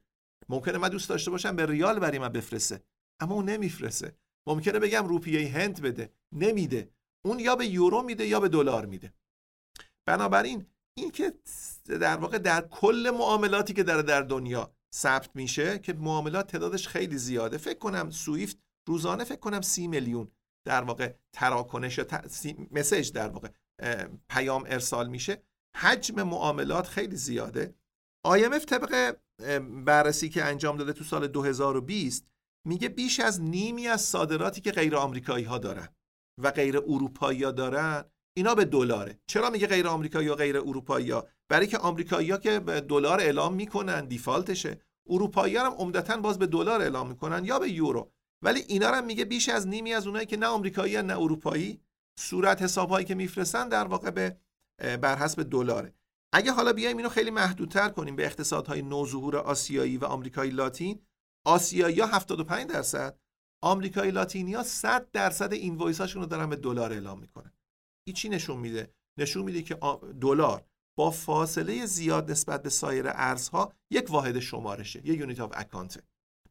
ممکنه 0.49 0.77
من 0.77 0.89
دوست 0.89 1.09
داشته 1.09 1.31
باشم 1.31 1.55
به 1.55 1.65
ریال 1.65 1.99
برای 1.99 2.19
من 2.19 2.29
بفرسته 2.29 2.83
اما 3.19 3.35
اون 3.35 3.49
نمیفرسته. 3.49 4.15
ممکنه 4.47 4.79
بگم 4.79 5.07
روپیه 5.07 5.49
هند 5.49 5.81
بده 5.81 6.13
نمیده. 6.31 6.89
اون 7.25 7.39
یا 7.39 7.55
به 7.55 7.67
یورو 7.67 8.01
میده 8.01 8.27
یا 8.27 8.39
به 8.39 8.49
دلار 8.49 8.85
میده. 8.85 9.13
بنابراین 10.05 10.65
این 10.93 11.11
که 11.11 11.33
در 11.85 12.17
واقع 12.17 12.37
در 12.37 12.61
کل 12.61 13.11
معاملاتی 13.17 13.73
که 13.73 13.83
داره 13.83 14.01
در 14.01 14.21
دنیا 14.21 14.71
ثبت 14.93 15.35
میشه 15.35 15.79
که 15.79 15.93
معاملات 15.93 16.47
تعدادش 16.47 16.87
خیلی 16.87 17.17
زیاده. 17.17 17.57
فکر 17.57 17.79
کنم 17.79 18.09
سویفت 18.09 18.57
روزانه 18.87 19.23
فکر 19.23 19.39
کنم 19.39 19.61
سی 19.61 19.87
میلیون 19.87 20.31
در 20.65 20.83
واقع 20.83 21.13
تراکنش 21.33 21.97
یا 21.97 22.05
مسیج 22.71 23.11
در 23.11 23.29
واقع. 23.29 23.49
پیام 24.29 24.63
ارسال 24.67 25.09
میشه. 25.09 25.43
حجم 25.77 26.23
معاملات 26.23 26.87
خیلی 26.87 27.15
زیاده. 27.15 27.75
IMF 28.27 28.65
طبق 28.65 29.15
بررسی 29.85 30.29
که 30.29 30.43
انجام 30.43 30.77
داده 30.77 30.93
تو 30.93 31.03
سال 31.03 31.27
2020 31.27 32.27
میگه 32.67 32.89
بیش 32.89 33.19
از 33.19 33.41
نیمی 33.41 33.87
از 33.87 34.01
صادراتی 34.01 34.61
که 34.61 34.71
غیر 34.71 34.95
آمریکایی 34.95 35.45
ها 35.45 35.57
دارن 35.57 35.87
و 36.41 36.51
غیر 36.51 36.77
اروپایی 36.77 37.43
ها 37.43 37.51
دارن 37.51 38.05
اینا 38.37 38.55
به 38.55 38.65
دلاره. 38.65 39.19
چرا 39.27 39.49
میگه 39.49 39.67
غیر 39.67 39.87
آمریکایی 39.87 40.27
یا 40.27 40.35
غیر 40.35 40.57
اروپایی 40.57 41.11
ها؟ 41.11 41.27
برای 41.49 41.67
که 41.67 41.77
آمریکایی 41.77 42.31
ها 42.31 42.37
که 42.37 42.59
دلار 42.59 43.19
اعلام 43.19 43.53
می‌کنن 43.53 44.05
دیفالتشه. 44.05 44.81
اروپایی 45.09 45.55
ها 45.55 45.65
هم 45.65 45.71
عمدتا 45.71 46.17
باز 46.17 46.39
به 46.39 46.47
دلار 46.47 46.81
اعلام 46.81 47.09
می‌کنن 47.09 47.45
یا 47.45 47.59
به 47.59 47.71
یورو. 47.71 48.11
ولی 48.43 48.59
اینا 48.67 48.87
هم 48.87 49.05
میگه 49.05 49.25
بیش 49.25 49.49
از 49.49 49.67
نیمی 49.67 49.93
از 49.93 50.07
اونایی 50.07 50.25
که 50.25 50.37
نه 50.37 50.45
آمریکایی 50.45 51.01
نه 51.01 51.19
اروپایی 51.19 51.81
صورت 52.21 52.61
حسابهایی 52.61 53.05
که 53.05 53.15
میفرستن 53.15 53.69
در 53.69 53.87
واقع 53.87 54.09
به 54.09 54.37
بر 54.97 55.15
حسب 55.15 55.43
دلاره. 55.43 55.93
اگه 56.33 56.51
حالا 56.51 56.73
بیایم 56.73 56.97
اینو 56.97 57.09
خیلی 57.09 57.29
محدودتر 57.29 57.89
کنیم 57.89 58.15
به 58.15 58.25
اقتصادهای 58.25 58.81
نوظهور 58.81 59.37
آسیایی 59.37 59.97
و 59.97 60.05
آمریکای 60.05 60.49
لاتین 60.49 61.01
آسیایی 61.45 61.99
ها 61.99 62.07
75 62.07 62.69
درصد 62.69 63.19
آمریکای 63.63 64.11
لاتینی 64.11 64.53
ها 64.53 64.63
100 64.63 65.11
درصد 65.11 65.53
invoice 65.53 66.01
هاشون 66.01 66.21
رو 66.21 66.27
دارن 66.27 66.49
به 66.49 66.55
دلار 66.55 66.91
اعلام 66.93 67.19
می‌کنن. 67.19 67.53
این 68.07 68.15
چی 68.15 68.29
نشون 68.29 68.59
میده؟ 68.59 68.93
نشون 69.19 69.45
میده 69.45 69.61
که 69.61 69.77
دلار 70.21 70.65
با 70.97 71.11
فاصله 71.11 71.85
زیاد 71.85 72.31
نسبت 72.31 72.63
به 72.63 72.69
سایر 72.69 73.05
ارزها 73.07 73.73
یک 73.91 74.09
واحد 74.09 74.39
شمارشه 74.39 74.99
یک 74.99 75.19
unit 75.19 75.39
of 75.39 75.51
account 75.53 76.03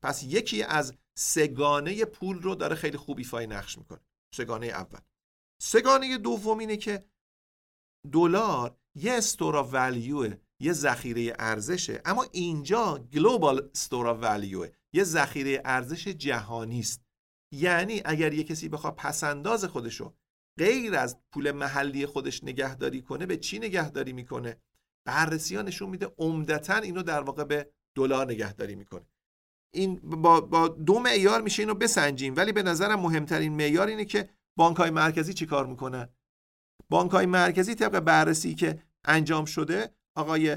پس 0.02 0.22
یکی 0.22 0.62
از 0.62 0.94
سه‌گانه 1.18 2.04
پول 2.04 2.42
رو 2.42 2.54
داره 2.54 2.76
خیلی 2.76 2.96
خوب 2.96 3.18
ایفای 3.18 3.46
نقش 3.46 3.78
می‌کنه. 3.78 4.00
سه‌گانه 4.34 4.66
اول. 4.66 5.00
سه‌گانه 5.62 6.18
دوم 6.18 6.58
اینه 6.58 6.76
که 6.76 7.04
دلار 8.12 8.76
یه 8.94 9.12
store 9.12 9.56
of 9.56 9.68
value 9.72 10.34
یه 10.60 10.72
ذخیره 10.72 11.36
ارزشه. 11.38 12.02
اما 12.04 12.26
اینجا 12.32 12.98
global 13.12 13.70
store 13.74 14.08
of 14.08 14.18
value 14.22 14.66
یه 14.92 15.04
ذخیره 15.04 15.62
ارزش 15.64 16.08
جهانی 16.08 16.80
است. 16.80 17.04
یعنی 17.52 18.02
اگر 18.04 18.32
یه 18.32 18.44
کسی 18.44 18.68
بخواد 18.68 18.96
پس‌انداز 18.96 19.64
خودشو 19.64 20.14
غیر 20.58 20.94
از 20.94 21.18
پول 21.32 21.50
محلی 21.50 22.06
خودش 22.06 22.44
نگهداری 22.44 23.02
کنه 23.02 23.26
به 23.26 23.36
چی 23.36 23.58
نگهداری 23.58 24.12
می‌کنه؟ 24.12 24.60
بررسی 25.04 25.56
ها 25.56 25.62
نشون 25.62 25.90
میده 25.90 26.14
عمدتا 26.18 26.76
اینو 26.76 27.02
در 27.02 27.20
واقع 27.20 27.44
به 27.44 27.72
دلار 27.96 28.26
نگهداری 28.26 28.74
می‌کنه. 28.74 29.06
این 29.74 29.96
با, 29.96 30.40
با 30.40 30.68
دو 30.68 30.98
معیار 30.98 31.40
میشه 31.42 31.62
اینو 31.62 31.74
بسنجیم. 31.74 32.36
ولی 32.36 32.52
به 32.52 32.62
نظرم 32.62 33.00
مهمترین 33.00 33.52
معیار 33.52 33.86
اینه 33.86 34.04
که 34.04 34.28
بانک 34.60 34.76
های 34.76 34.90
مرکزی 34.90 35.34
چیکار 35.34 35.66
می‌کنن 35.66 36.08
بانک 36.88 37.10
های 37.10 37.26
مرکزی 37.26 37.74
طبق 37.74 38.00
بررسی 38.00 38.54
که 38.54 38.82
انجام 39.04 39.44
شده 39.44 39.94
آقای 40.14 40.56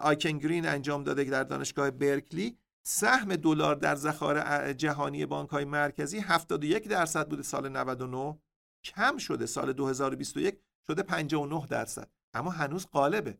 آیکن 0.00 0.38
گرین 0.38 0.66
انجام 0.66 1.04
داده 1.04 1.24
در 1.24 1.44
دانشگاه 1.44 1.90
برکلی 1.90 2.58
سهم 2.86 3.36
دلار 3.36 3.74
در 3.74 3.94
ذخایر 3.94 4.72
جهانی 4.72 5.26
بانک 5.26 5.50
های 5.50 5.64
مرکزی 5.64 6.18
71 6.18 6.88
درصد 6.88 7.28
بوده 7.28 7.42
سال 7.42 7.68
99 7.68 8.38
کم 8.84 9.16
شده 9.16 9.46
سال 9.46 9.72
2021 9.72 10.60
شده 10.86 11.02
59 11.02 11.66
درصد. 11.66 12.10
اما 12.34 12.50
هنوز 12.50 12.86
قالبه 12.86 13.38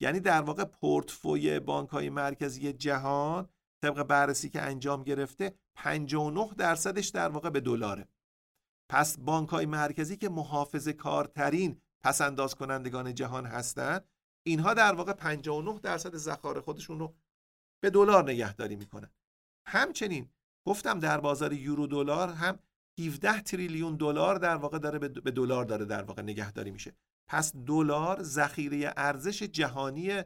یعنی 0.00 0.20
در 0.20 0.42
واقع 0.42 0.64
پورتفوی 0.64 1.60
بانک 1.60 1.88
های 1.88 2.10
مرکزی 2.10 2.72
جهان 2.72 3.48
طبق 3.82 4.02
بررسی 4.02 4.48
که 4.48 4.62
انجام 4.62 5.02
گرفته 5.02 5.54
59 5.74 6.50
درصدش 6.58 7.08
در 7.08 7.28
واقع 7.28 7.50
به 7.50 7.60
دلاره. 7.60 8.08
پس 8.92 9.18
بانک 9.18 9.48
های 9.48 9.66
مرکزی 9.66 10.16
که 10.16 10.28
محافظ 10.28 10.88
کارترین 10.88 11.80
پس 12.04 12.20
انداز 12.20 12.54
کنندگان 12.54 13.14
جهان 13.14 13.46
هستند 13.46 14.08
اینها 14.46 14.74
در 14.74 14.94
واقع 14.94 15.12
59 15.12 15.78
درصد 15.78 16.16
ذخایر 16.16 16.60
خودشون 16.60 16.98
رو 16.98 17.14
به 17.82 17.90
دلار 17.90 18.24
نگهداری 18.24 18.76
می‌کنن. 18.76 19.10
همچنین 19.66 20.30
گفتم 20.66 20.98
در 20.98 21.20
بازار 21.20 21.52
یورو 21.52 21.86
دلار 21.86 22.28
هم 22.28 22.58
17 23.06 23.40
تریلیون 23.40 23.96
دلار 23.96 24.38
در 24.38 24.56
واقع 24.56 24.78
داره 24.78 24.98
به 24.98 25.30
دلار 25.30 25.64
داره 25.64 25.84
در 25.84 26.02
واقع 26.02 26.22
نگهداری 26.22 26.70
میشه. 26.70 26.94
پس 27.28 27.52
دلار 27.66 28.22
ذخیره 28.22 28.92
ارزش 28.96 29.42
جهانی 29.42 30.22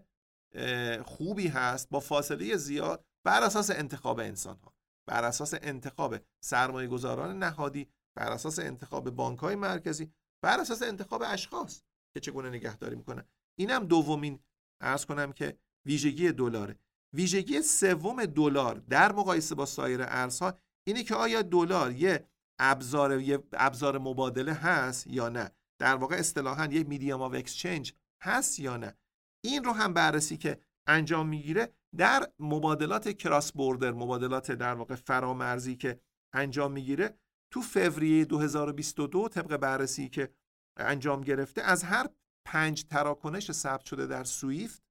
خوبی 1.05 1.49
هست 1.49 1.89
با 1.91 2.01
فاصله 2.01 2.57
زیاد 2.57 3.05
بر 3.27 3.43
اساس 3.43 3.71
انتخاب 3.71 4.19
انسان 4.19 4.59
ها 4.59 4.75
بر 5.09 5.25
اساس 5.25 5.55
انتخاب 5.63 6.17
سرمایه 6.41 6.89
گذاران 6.89 7.39
نهادی 7.39 7.89
بر 8.17 8.33
اساس 8.33 8.59
انتخاب 8.59 9.11
بانک 9.11 9.39
های 9.39 9.55
مرکزی 9.55 10.13
بر 10.43 10.61
اساس 10.61 10.83
انتخاب 10.83 11.23
اشخاص 11.27 11.83
که 12.15 12.21
چگونه 12.21 12.49
نگهداری 12.49 12.97
می‌کنن. 12.97 13.25
اینم 13.59 13.87
دومین 13.87 14.39
عرض 14.83 15.05
کنم 15.05 15.33
که 15.33 15.59
ویژگی 15.87 16.33
دلاره. 16.33 16.79
ویژگی 17.13 17.63
سوم 17.63 18.25
دلار 18.25 18.75
در 18.75 19.13
مقایسه 19.13 19.55
با 19.55 19.67
سایر 19.67 20.03
ارزها 20.03 20.59
اینه 20.87 21.03
که 21.03 21.15
آیا 21.15 21.43
دلار 21.43 21.93
یه 21.93 22.29
ابزار 22.59 23.21
یه 23.21 23.43
ابزار 23.53 23.99
مبادله 23.99 24.53
هست 24.53 25.07
یا 25.07 25.29
نه؟ 25.29 25.51
در 25.81 25.97
واقع 25.97 26.17
اصطلاحا 26.17 26.67
یک 26.67 26.89
medium 26.89 27.23
of 27.23 27.35
exchange 27.35 27.93
هست 28.23 28.61
یا 28.61 28.77
نه؟ 28.77 28.97
این 29.45 29.65
رو 29.65 29.73
هم 29.73 29.95
بررسی 29.95 30.37
که 30.37 30.61
انجام 30.87 31.29
می‌گیره 31.29 31.73
در 31.97 32.33
مبادلات 32.39 33.09
کراس 33.09 33.53
بوردر 33.53 33.93
مبادلات 33.93 34.53
در 34.53 34.75
واقع 34.75 34.95
فرامرزی 34.95 35.77
که 35.77 36.01
انجام 36.35 36.73
می‌گیره 36.73 37.19
تو 37.51 37.63
فوریه 37.63 38.25
2022 38.25 39.29
طبق 39.29 39.57
بررسی 39.57 40.09
که 40.09 40.35
انجام 40.77 41.21
گرفته 41.21 41.63
از 41.63 41.83
هر 41.83 42.09
پنج 42.47 42.85
تراکنش 42.85 43.53
ثبت 43.53 43.85
شده 43.85 44.07
در 44.07 44.25
سویفت 44.25 44.83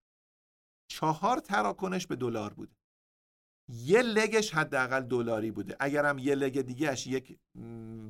چهار 0.92 1.40
تراکنش 1.40 2.08
به 2.08 2.16
دلار 2.16 2.54
بوده. 2.54 2.76
یه 3.70 4.02
لگش 4.02 4.54
حداقل 4.54 5.02
دلاری 5.02 5.52
بوده. 5.52 5.76
اگرم 5.80 6.18
یه 6.18 6.36
لگ 6.36 6.62
دیگهش 6.62 7.08
یک 7.08 7.40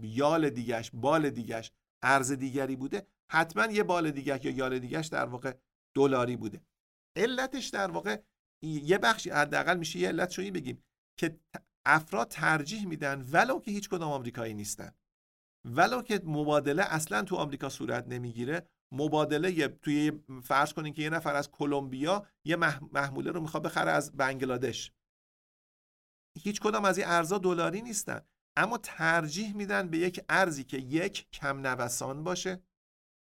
یال 0.02 0.50
دیگهش 0.50 0.92
بال 0.94 1.30
دیگهش 1.30 1.72
ارز 2.04 2.32
دیگری 2.32 2.75
بوده 2.75 3.08
حتما 3.32 3.66
یه 3.66 3.84
بال 3.84 4.12
دیگه 4.12 4.46
یا 4.46 4.52
یال 4.52 4.80
دیگهش 4.80 5.08
در 5.08 5.25
واقع 5.25 5.54
دلاری 5.96 6.36
بوده. 6.36 6.62
علتش 7.16 7.68
در 7.68 7.92
واقع 7.92 8.22
یه 8.62 8.98
بخشی 8.98 9.30
حداقل 9.30 9.78
میشه 9.78 10.00
یه 10.00 10.08
علت 10.08 10.32
شویی 10.32 10.52
بگیم 10.52 10.84
که 11.20 11.40
افراد 11.86 12.27
ترجیح 12.27 12.88
میدن 12.88 13.22
ولو 13.32 13.60
که 13.60 13.72
هیچ 13.72 13.89
کدام 13.89 14.12
آمریکایی 14.12 14.54
نیستن. 14.54 14.92
ولو 15.65 16.01
که 16.01 16.22
مبادله 16.25 16.84
اصلا 16.84 17.22
تو 17.22 17.36
آمریکا 17.36 17.70
صورت 17.70 18.08
نمی‌گیره 18.08 18.68
مبادله 18.92 19.68
توی 19.68 20.12
فرض 20.44 20.74
کنین 20.74 20.94
که 20.94 21.01
یه 21.01 21.10
نفر 21.10 21.36
از 21.36 21.51
کلمبیا 21.51 22.27
یه 22.46 22.56
محموله 22.92 23.32
رو 23.32 23.42
می‌خواد 23.42 23.63
بخره 23.63 23.92
از 23.92 24.18
بنگلادش. 24.18 24.92
هیچ 26.39 26.62
کدام 26.62 26.86
از 26.86 26.98
این 26.98 27.08
ارزا 27.08 27.38
دلاری 27.38 27.82
نیستن. 27.82 28.22
اما 28.58 28.77
ترجیح 28.77 29.56
میدن 29.56 29.89
به 29.89 29.98
یک 29.98 30.25
ارزی 30.30 30.63
که 30.63 30.77
یک 30.77 31.32
کم 31.32 31.68
نوسان 31.68 32.24
باشه 32.24 32.63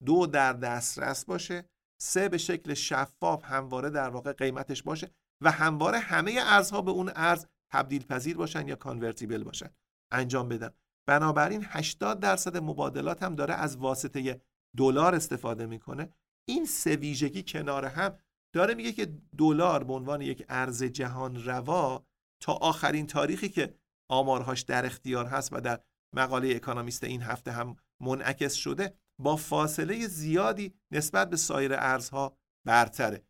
دو 0.05 0.27
در 0.27 0.53
دسترس 0.53 1.25
باشه 1.25 1.69
سه 2.01 2.29
به 2.29 2.38
شکل 2.38 2.74
شفاف 2.74 3.45
همواره 3.45 3.89
در 3.89 4.10
واقع 4.10 4.33
قیمتش 4.33 4.83
باشه 4.83 5.12
و 5.41 5.51
همواره 5.51 6.00
همه 6.00 6.39
ارزها 6.43 6.81
به 6.81 6.91
اون 6.91 7.12
ارز 7.15 7.45
تبدیل 7.74 8.06
پذیر 8.06 8.38
باشن 8.38 8.68
یا 8.68 8.75
کانورتیبل 8.75 9.44
باشن. 9.44 9.70
انجام 10.12 10.50
بدن 10.50 10.70
بنابراین 11.08 11.65
80 11.68 12.20
درصد 12.20 12.58
مبادلات 12.58 13.24
هم 13.24 13.36
داره 13.36 13.53
از 13.53 13.77
واسطه 13.77 14.42
دلار 14.77 15.15
استفاده 15.15 15.65
می‌کنه. 15.65 16.13
این 16.48 16.65
سه 16.65 16.96
ویژگی 16.96 17.44
کنار 17.48 17.86
هم 17.86 18.18
داره 18.53 18.74
میگه 18.74 18.92
که 18.92 19.18
دلار 19.38 19.84
به 19.84 19.94
عنوان 19.94 20.22
یک 20.22 20.46
ارز 20.50 20.84
جهان 20.84 21.44
روا 21.44 22.06
تا 22.42 22.53
آخرین 22.53 23.08
تاریخی 23.08 23.50
که 23.50 23.75
آمارهاش 24.10 24.62
در 24.62 24.86
اختیار 24.86 25.25
هست 25.25 25.53
و 25.53 25.62
در 25.62 25.80
مقاله 26.15 26.56
اکانومیست 26.56 27.03
این 27.03 27.22
هفته 27.22 27.51
هم 27.51 27.75
منعکس 28.01 28.53
شده 28.53 28.94
با 29.20 29.36
فاصله 29.36 30.08
زیادی 30.08 30.74
نسبت 30.92 31.30
به 31.30 31.38
سایر 31.38 31.74
ارزها 31.74 32.38
برتره. 32.65 33.24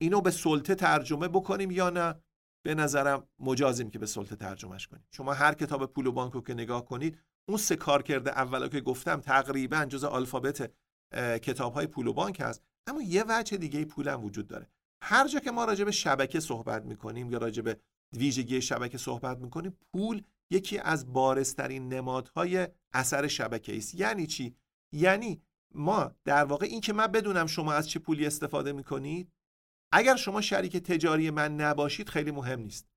اینو 0.00 0.20
به 0.20 0.30
سلطه 0.30 0.74
ترجمه 0.74 1.28
بکنیم 1.28 1.70
یا 1.70 1.90
نه؟ 1.90 2.14
به 2.62 2.74
نظرم 2.74 3.28
مجازیم 3.38 3.90
که 3.90 3.98
به 3.98 4.06
سلطه 4.06 4.36
ترجمهش 4.36 4.86
کنیم. 4.86 5.04
شما 5.10 5.32
هر 5.32 5.54
کتاب 5.54 5.92
پول 5.92 6.06
و 6.06 6.12
بانک 6.12 6.32
رو 6.32 6.42
که 6.42 6.54
نگاه 6.54 6.84
کنید 6.84 7.18
اون 7.48 7.58
سه 7.58 7.76
کار 7.76 8.02
کرده 8.02 8.30
اولا 8.30 8.68
که 8.68 8.80
گفتم 8.80 9.20
تقریبا 9.20 9.84
جز 9.84 10.04
آلفابت 10.04 10.70
کتاب 11.42 11.72
های 11.72 11.86
پول 11.86 12.06
و 12.06 12.12
بانک 12.12 12.40
هست 12.40 12.62
اما 12.86 13.02
یه 13.02 13.24
وجه 13.28 13.56
دیگه 13.56 13.84
پول 13.84 14.08
هم 14.08 14.24
وجود 14.24 14.46
داره. 14.46 14.68
هر 15.02 15.28
جا 15.28 15.40
که 15.40 15.50
ما 15.50 15.64
راجع 15.64 15.84
به 15.84 15.90
شبکه 15.90 16.40
صحبت 16.40 16.84
می‌کنیم 16.84 17.30
یا 17.30 17.38
راجع 17.38 17.62
به 17.62 17.80
ویژگی 18.12 18.62
شبکه 18.62 18.98
صحبت 18.98 19.38
می‌کنیم 19.38 19.78
پول 19.92 20.22
یکی 20.50 20.78
از 20.78 21.12
بارسترین 21.12 21.88
نمادهای 21.88 22.68
اثر 22.92 23.26
شبکه 23.26 23.76
است. 23.76 23.94
یعنی 23.94 24.26
چی؟ 24.26 24.56
یعنی 24.92 25.42
ما 25.74 26.14
در 26.24 26.44
واقع 26.44 26.66
این 26.66 26.80
که 26.80 26.92
من 26.92 27.06
بدونم 27.06 27.46
شما 27.46 27.72
از 27.72 27.88
چه 27.88 27.98
پولی 27.98 28.26
استفاده 28.26 28.72
می‌کنید 28.72 29.32
اگر 29.92 30.16
شما 30.16 30.40
شریک 30.40 30.76
تجاری 30.76 31.30
من 31.30 31.56
نباشید 31.56 32.08
خیلی 32.08 32.30
مهم 32.30 32.60
نیست. 32.60 32.88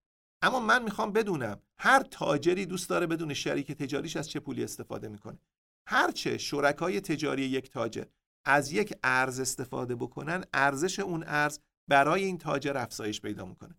اما 0.43 0.59
من 0.59 0.83
می‌خوام 0.83 1.11
بدونم 1.11 1.61
هر 1.79 2.03
تاجری 2.03 2.65
دوست 2.65 2.89
داره 2.89 3.07
بدون 3.07 3.33
شریک 3.33 3.71
تجاریش 3.71 4.17
از 4.17 4.29
چه 4.29 4.39
پولی 4.39 4.63
استفاده 4.63 5.07
می‌کنه؟ 5.07 5.39
هرچه 5.87 6.37
شرکای 6.37 7.01
تجاری 7.01 7.41
یک 7.41 7.71
تاجر 7.71 8.05
از 8.45 8.71
یک 8.71 8.93
ارز 9.03 9.39
استفاده 9.39 9.95
بکنن 9.95 10.43
ارزش 10.53 10.99
اون 10.99 11.23
ارز 11.27 11.59
برای 11.89 12.23
این 12.23 12.37
تاجر 12.37 12.77
افزایش 12.77 13.21
پیدا 13.21 13.45
می‌کنه. 13.45 13.75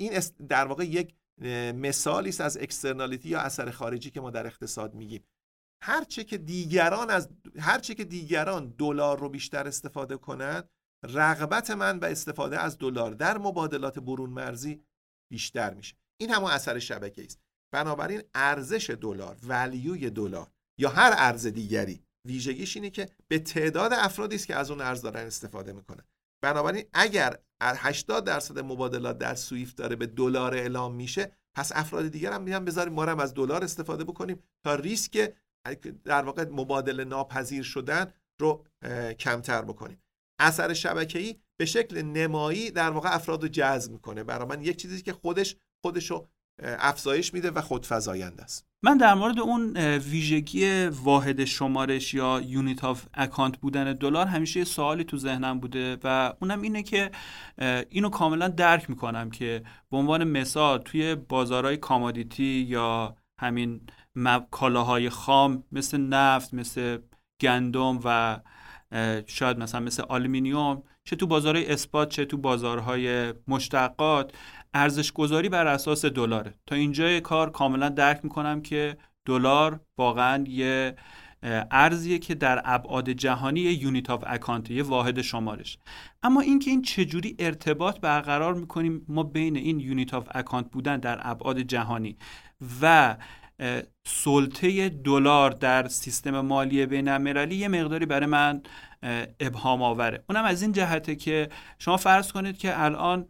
این 0.00 0.22
در 0.48 0.66
واقع 0.66 0.84
یک 0.84 1.14
مثالی 1.74 2.28
است 2.28 2.40
از 2.40 2.56
اکسترنالیتی 2.56 3.28
یا 3.28 3.40
اثر 3.40 3.70
خارجی 3.70 4.10
که 4.10 4.20
ما 4.20 4.30
در 4.30 4.46
اقتصاد 4.46 4.94
میگیم. 4.94 5.24
هرچه 5.82 6.24
که 6.24 6.38
دیگران 6.38 7.10
از 7.10 7.28
هرچه 7.58 7.94
که 7.94 8.04
دیگران 8.04 8.74
دلار 8.78 9.18
رو 9.18 9.28
بیشتر 9.28 9.66
استفاده 9.66 10.16
کنند 10.16 10.68
رغبت 11.04 11.70
من 11.70 12.00
به 12.00 12.10
استفاده 12.10 12.58
از 12.58 12.78
دلار 12.78 13.10
در 13.10 13.38
مبادلات 13.38 13.98
برون 13.98 14.30
مرزی 14.30 14.84
بیشتر 15.32 15.74
میشه. 15.74 15.96
این 16.20 16.30
همون 16.30 16.50
اثر 16.50 16.78
شبکه 16.78 17.24
است. 17.24 17.40
بنابراین 17.72 18.22
ارزش 18.34 18.90
دلار 18.90 19.36
ولیوی 19.42 20.10
دلار 20.10 20.50
یا 20.78 20.88
هر 20.88 21.14
ارز 21.16 21.46
دیگری 21.46 22.02
ویژگیش 22.26 22.76
اینه 22.76 22.90
که 22.90 23.08
به 23.28 23.38
تعداد 23.38 23.92
افرادی 23.92 24.36
است 24.36 24.46
که 24.46 24.54
از 24.54 24.70
اون 24.70 24.80
ارز 24.80 25.02
دارن 25.02 25.26
استفاده 25.26 25.72
می‌کنن. 25.72 26.04
بنابراین 26.42 26.84
اگر 26.92 27.38
80 27.60 28.24
درصد 28.24 28.58
مبادلات 28.58 29.18
در 29.18 29.34
سویفت 29.34 29.76
داره 29.76 29.96
به 29.96 30.06
دلار 30.06 30.54
اعلام 30.54 30.94
میشه 30.94 31.32
پس 31.56 31.72
افراد 31.74 32.08
دیگر 32.08 32.32
هم 32.32 32.42
میان 32.42 32.64
بذاریم 32.64 32.92
ما 32.92 33.04
هم 33.04 33.20
از 33.20 33.34
دلار 33.34 33.64
استفاده 33.64 34.04
بکنیم 34.04 34.42
تا 34.64 34.74
ریسک 34.74 35.34
در 36.04 36.22
واقع 36.22 36.44
مبادله 36.44 37.04
ناپذیر 37.04 37.62
شدن 37.62 38.12
رو 38.40 38.66
کمتر 39.18 39.62
بکنیم. 39.62 40.02
اثر 40.38 40.72
شبکه‌ای 40.74 41.36
به 41.56 41.66
شکل 41.66 42.02
نمایی 42.02 42.70
در 42.70 42.90
واقع 42.90 43.14
افراد 43.14 43.42
رو 43.42 43.48
جذب 43.48 43.92
می‌کنه. 43.92 44.24
برای 44.24 44.48
من 44.48 44.62
یک 44.62 44.76
چیزی 44.76 45.02
که 45.02 45.12
خودش 45.12 45.56
خودش 45.84 46.12
افزایش 46.62 47.34
میده 47.34 47.50
و 47.50 47.60
خودافزاینده 47.60 48.42
است. 48.42 48.66
من 48.82 48.96
در 48.96 49.14
مورد 49.14 49.38
اون 49.38 49.76
ویژگی 49.96 50.86
واحد 50.86 51.44
شمارش 51.44 52.14
یا 52.14 52.40
unit 52.46 52.84
of 52.84 53.06
account 53.14 53.56
بودن 53.58 53.92
دلار 53.92 54.26
همیشه 54.26 54.64
سوالی 54.64 55.04
تو 55.04 55.16
ذهنم 55.16 55.60
بوده 55.60 55.96
و 56.04 56.32
اونم 56.40 56.62
اینه 56.62 56.82
که 56.82 57.10
اینو 57.90 58.08
کاملا 58.08 58.48
درک 58.48 58.90
می‌کنم 58.90 59.30
که 59.30 59.62
به 59.90 59.96
عنوان 59.96 60.24
مثال 60.24 60.78
توی 60.78 61.14
بازارهای 61.14 61.76
commodity 61.76 62.44
یا 62.44 63.16
همین 63.40 63.80
کالاهای 64.50 65.10
خام 65.10 65.64
مثل 65.72 66.00
نفت 66.00 66.54
مثل 66.54 66.98
گندم 67.40 68.00
و 68.04 68.40
شاید 69.26 69.58
مثلا 69.58 69.80
مثل 69.80 70.02
آلومینیوم 70.08 70.82
چه 71.04 71.16
تو 71.16 71.26
بازارهای 71.26 71.72
spot 71.72 72.08
چه 72.08 72.24
تو 72.24 72.36
بازارهای 72.36 73.34
مشتقات 73.48 74.32
ارزش 74.74 75.12
گذاری 75.12 75.48
بر 75.48 75.66
اساس 75.66 76.04
دلاره. 76.04 76.54
تا 76.66 76.74
اینجای 76.74 77.20
کار 77.20 77.50
کاملا 77.50 77.88
درک 77.88 78.20
می‌کنم 78.22 78.62
که 78.62 78.96
دلار 79.24 79.80
واقعا 79.98 80.44
یه 80.48 80.96
ارزیه 81.70 82.18
که 82.18 82.34
در 82.34 82.62
ابعاد 82.64 83.10
جهانی 83.10 83.60
یه 83.60 83.82
unit 83.82 84.10
of 84.10 84.24
account 84.26 84.70
یه 84.70 84.82
واحد 84.82 85.22
شمارش. 85.22 85.78
اما 86.22 86.40
اینکه 86.40 86.70
این 86.70 86.82
چجوری 86.82 87.36
ارتباط 87.38 88.00
برقرار 88.00 88.54
می‌کنیم 88.54 89.04
ما 89.08 89.22
بین 89.22 89.56
این 89.56 89.80
unit 89.80 90.14
of 90.14 90.28
account 90.34 90.70
بودن 90.70 90.96
در 90.96 91.20
ابعاد 91.22 91.60
جهانی 91.60 92.16
و 92.82 93.16
سلطه 94.06 94.88
دلار 94.88 95.50
در 95.50 95.88
سیستم 95.88 96.40
مالی 96.40 96.86
بین 96.86 97.08
المللی 97.08 97.54
یه 97.54 97.68
مقداری 97.68 98.06
برای 98.06 98.26
من 98.26 98.62
ابهام 99.40 99.82
آوره. 99.82 100.24
اونم 100.28 100.44
از 100.44 100.62
این 100.62 100.72
جهته 100.72 101.16
که 101.16 101.48
شما 101.78 101.96
فرض 101.96 102.32
کنید 102.32 102.58
که 102.58 102.82
الان 102.82 103.26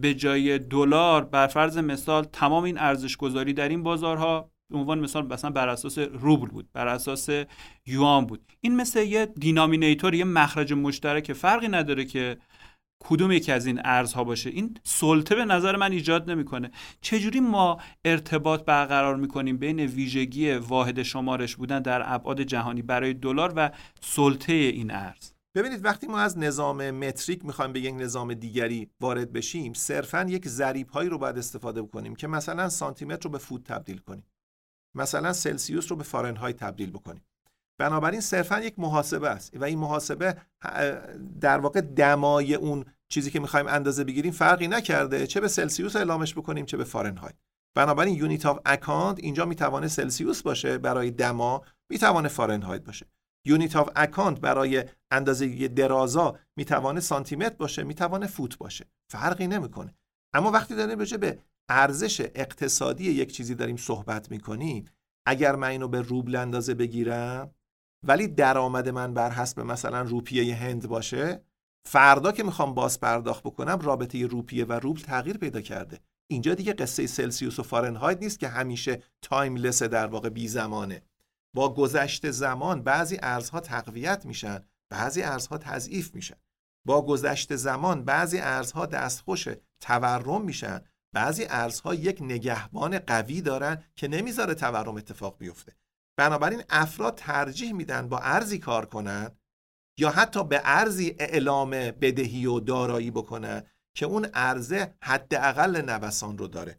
به 0.00 0.14
جای 0.14 0.58
دلار 0.58 1.24
بر 1.24 1.46
فرض 1.46 1.78
مثال 1.78 2.24
تمام 2.24 2.64
این 2.64 2.78
ارزش 2.78 3.16
گذاری 3.16 3.52
در 3.52 3.68
این 3.68 3.82
بازارها 3.82 4.50
به 4.70 4.78
عنوان 4.78 5.00
مثال 5.00 5.26
مثلا 5.26 5.50
بر 5.50 5.68
اساس 5.68 5.98
روبل 5.98 6.48
بود 6.48 6.68
بر 6.72 6.88
اساس 6.88 7.28
یوان 7.86 8.26
بود. 8.26 8.52
این 8.60 8.76
مثل 8.76 9.02
یه 9.02 9.26
دینامینیتور 9.26 10.14
یه 10.14 10.24
مخرج 10.24 10.72
مشترک 10.72 11.32
فرقی 11.32 11.68
نداره 11.68 12.04
که 12.04 12.36
کدوم 13.04 13.32
یکی 13.32 13.52
از 13.52 13.66
این 13.66 13.80
ارزها 13.84 14.24
باشه 14.24 14.50
این 14.50 14.78
سلطه 14.84 15.34
به 15.34 15.44
نظر 15.44 15.76
من 15.76 15.92
ایجاد 15.92 16.30
نمی‌کنه. 16.30 16.70
چجوری 17.00 17.40
ما 17.40 17.78
ارتباط 18.04 18.64
برقرار 18.64 19.16
می‌کنیم 19.16 19.56
بین 19.56 19.80
ویژگی 19.80 20.52
واحد 20.52 21.02
شمارش 21.02 21.56
بودن 21.56 21.82
در 21.82 22.02
ابعاد 22.14 22.42
جهانی 22.42 22.82
برای 22.82 23.14
دلار 23.14 23.52
و 23.56 23.70
سلطه 24.00 24.52
این 24.52 24.90
ارز؟ 24.90 25.32
ببینید 25.56 25.84
وقتی 25.84 26.06
ما 26.06 26.18
از 26.18 26.38
نظام 26.38 26.90
متریک 26.90 27.44
می‌خوایم 27.44 27.72
به 27.72 27.80
یک 27.80 27.94
نظام 27.94 28.34
دیگری 28.34 28.90
وارد 29.00 29.32
بشیم 29.32 29.72
صرفا 29.72 30.26
یک 30.28 30.48
ضریب 30.48 30.88
هایی 30.88 31.08
رو 31.08 31.18
باید 31.18 31.38
استفاده 31.38 31.82
بکنیم 31.82 32.14
که 32.14 32.26
مثلا 32.26 32.68
سانتیمتر 32.68 33.24
رو 33.24 33.30
به 33.30 33.38
فوت 33.38 33.64
تبدیل 33.64 33.98
کنیم. 33.98 34.26
مثلا 34.94 35.32
سلسیوس 35.32 35.90
رو 35.90 35.96
به 35.96 36.04
فارنهایت 36.04 36.56
تبدیل 36.56 36.90
بکنیم. 36.90 37.22
بنابراین 37.82 38.20
صرفا 38.20 38.60
یک 38.60 38.78
محاسبه 38.78 39.28
است. 39.28 39.56
و 39.56 39.64
این 39.64 39.78
محاسبه 39.78 40.36
در 41.40 41.58
واقع 41.58 41.80
دمای 41.80 42.54
اون 42.54 42.84
چیزی 43.08 43.30
که 43.30 43.40
می‌خوایم 43.40 43.66
اندازه 43.66 44.04
بگیریم 44.04 44.32
فرقی 44.32 44.68
نکرده. 44.68 45.26
چه 45.26 45.40
به 45.40 45.48
سلسیوس 45.48 45.96
اعلامش 45.96 46.34
بکنیم 46.34 46.64
چه 46.64 46.76
به 46.76 46.84
فارنهایت. 46.84 47.34
بنابراین 47.76 48.14
unit 48.14 48.46
of 48.46 48.58
account 48.66 49.18
اینجا 49.18 49.44
می‌توانه 49.44 49.88
سلسیوس 49.88 50.42
باشه 50.42 50.78
برای 50.78 51.10
دما 51.10 51.62
می‌توانه 51.90 52.28
فارنهایت 52.28 52.84
باشه. 52.84 53.06
unit 53.46 53.76
of 53.76 53.88
account 53.96 54.40
برای 54.40 54.84
اندازه 55.10 55.68
درازا 55.68 56.38
می‌توانه 56.56 57.00
سانتیمتر 57.00 57.54
باشه 57.54 57.82
می‌توانه 57.82 58.26
فوت 58.26 58.58
باشه. 58.58 58.86
فرقی 59.12 59.46
نمی‌کنه. 59.46 59.94
اما 60.34 60.50
وقتی 60.50 60.74
داریم 60.74 60.98
راجع 60.98 61.16
به 61.16 61.38
ارزش 61.68 62.20
اقتصادی 62.20 63.10
یک 63.10 63.32
چیزی 63.32 63.54
داریم 63.54 63.76
صحبت 63.76 64.30
می‌کنیم 64.30 64.84
اگر 65.26 65.56
من 65.56 65.68
اینو 65.68 65.88
به 65.88 66.00
روبل 66.00 66.36
اندازه 66.36 66.74
بگیرم 66.74 67.50
ولی 68.04 68.28
درآمد 68.28 68.88
من 68.88 69.14
بر 69.14 69.30
حسب 69.30 69.60
مثلا 69.60 70.02
روپیه 70.02 70.56
هند 70.56 70.88
باشه 70.88 71.44
فردا 71.84 72.32
که 72.32 72.42
می‌خوام 72.42 72.74
باز 72.74 73.00
پرداخت 73.00 73.42
بکنم 73.42 73.78
رابطه 73.78 74.26
روپیه 74.26 74.64
و 74.64 74.72
روبل 74.72 75.00
تغییر 75.00 75.38
پیدا 75.38 75.60
کرده. 75.60 76.00
اینجا 76.26 76.54
دیگه 76.54 76.72
قصه 76.72 77.06
سلسیوس 77.06 77.58
و 77.58 77.62
فارنهایت 77.62 78.18
نیست 78.22 78.38
که 78.38 78.48
همیشه 78.48 79.02
timeless 79.22 79.82
در 79.82 80.06
واقع 80.06 80.28
بی 80.28 80.48
زمانه. 80.48 81.02
با 81.54 81.74
گذشت 81.74 82.30
زمان 82.30 82.82
بعضی 82.82 83.18
ارزها 83.22 83.60
تقویت 83.60 84.26
میشن 84.26 84.64
بعضی 84.90 85.22
ارزها 85.22 85.58
تضعیف 85.58 86.14
میشن. 86.14 86.36
با 86.84 87.06
گذشت 87.06 87.56
زمان 87.56 88.04
بعضی 88.04 88.38
ارزها 88.38 88.86
دستخوش 88.86 89.48
تورم 89.80 90.42
میشن 90.44 90.80
بعضی 91.12 91.44
ارزها 91.48 91.94
یک 91.94 92.22
نگهبان 92.22 92.98
قوی 92.98 93.40
دارن 93.40 93.84
که 93.96 94.08
نمی‌ذاره 94.08 94.54
تورم 94.54 94.96
اتفاق 94.96 95.38
بیفته. 95.38 95.72
بنابراین 96.18 96.62
افراد 96.70 97.14
ترجیح 97.14 97.72
میدن 97.72 98.08
با 98.08 98.18
ارزی 98.18 98.58
کار 98.58 98.86
کنن 98.86 99.30
یا 99.98 100.10
حتی 100.10 100.44
به 100.44 100.60
ارزی 100.64 101.16
اعلام 101.18 101.70
بدهی 101.70 102.46
و 102.46 102.60
دارایی 102.60 103.10
بکنن 103.10 103.62
که 103.96 104.06
اون 104.06 104.28
ارزه 104.34 104.94
حداقل 105.02 105.82
نوسان 105.86 106.38
رو 106.38 106.48
داره. 106.48 106.78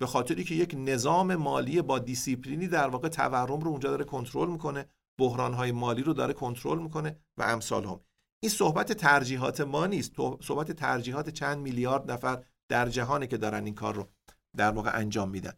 به 0.00 0.06
خاطری 0.06 0.44
که 0.44 0.54
یک 0.54 0.74
نظام 0.78 1.34
مالی 1.34 1.82
با 1.82 1.98
دیسیپلینی 1.98 2.68
در 2.68 2.88
واقع 2.88 3.08
تورم 3.08 3.60
رو 3.60 3.68
اونجا 3.68 3.90
داره 3.90 4.04
کنترل 4.04 4.48
می‌کنه 4.48 4.86
بحرانهای 5.18 5.72
مالی 5.72 6.02
رو 6.02 6.12
داره 6.12 6.32
کنترل 6.32 6.78
می‌کنه 6.78 7.18
و 7.36 7.42
امثال 7.42 7.84
هم. 7.84 8.00
این 8.42 8.50
صحبت 8.50 8.92
ترجیحات 8.92 9.60
ما 9.60 9.86
نیست. 9.86 10.12
صحبت 10.42 10.72
ترجیحات 10.72 11.30
چند 11.30 11.58
میلیارد 11.58 12.10
نفر 12.10 12.44
در 12.68 12.88
جهانی 12.88 13.26
که 13.26 13.36
دارن 13.36 13.64
این 13.64 13.74
کار 13.74 13.94
رو 13.94 14.08
در 14.56 14.70
واقع 14.70 14.90
انجام 14.94 15.30
میدن. 15.30 15.52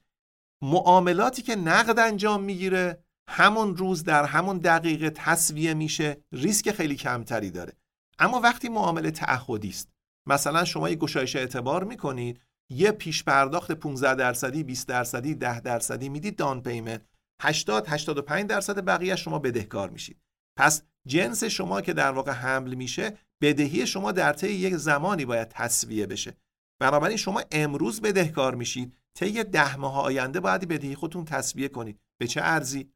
معاملاتی 0.63 1.43
که 1.43 1.57
نقد 1.57 1.99
انجام 1.99 2.43
می‌گیره 2.43 3.05
همون 3.29 3.77
روز 3.77 4.05
در 4.05 4.25
همون 4.25 4.59
دقیقه 4.59 5.11
تصویه 5.11 5.75
میشه 5.75 6.25
ریسک 6.33 6.73
خیلی 6.73 6.97
کمتری 6.97 7.51
داره. 7.51 7.73
اما 8.19 8.41
وقتی 8.41 8.69
معامله 8.69 9.11
تعهدی 9.11 9.69
است 9.69 9.89
مثلا 10.29 10.65
شما 10.65 10.89
یه 10.89 10.97
گشایش 10.97 11.37
اعتبار 11.37 11.85
می‌کنید 11.85 12.41
یه 12.71 12.91
پیش 12.91 13.25
پرداخت 13.25 13.73
15 13.73 14.15
درصدی 14.15 14.63
20 14.63 14.89
درصدی 14.89 15.35
10 15.35 15.61
درصدی 15.61 16.09
می‌دید 16.09 16.37
دان 16.37 16.63
پیمنت 16.63 17.03
80 17.43 17.85
85 17.89 18.47
درصد 18.51 18.85
بقیه 18.85 19.17
شما 19.17 19.39
بدهکار 19.39 19.91
میشید. 19.91 20.21
پس 20.59 20.83
جنس 21.07 21.45
شما 21.45 21.81
که 21.81 21.93
در 21.93 22.11
واقع 22.11 22.33
حمل 22.33 22.75
میشه 22.75 23.19
بدهی 23.43 23.87
شما 23.87 24.13
در 24.13 24.33
طی 24.33 24.49
یک 24.49 24.77
زمانی 24.77 25.25
باید 25.25 25.49
تصویه 25.49 26.07
بشه. 26.07 26.37
بنابراین 26.81 27.17
شما 27.17 27.43
امروز 27.53 28.01
بدهکار 28.01 28.55
میشید 28.55 28.97
طی 29.15 29.45
ده 29.45 29.77
ماه 29.77 30.01
آینده 30.01 30.41
باید 30.41 30.69
بدهی 30.69 30.95
خودتون 30.95 31.25
تصویه 31.25 31.69
کنید. 31.69 32.01
به 32.21 32.27
چه 32.27 32.41
ارزی؟ 32.45 32.91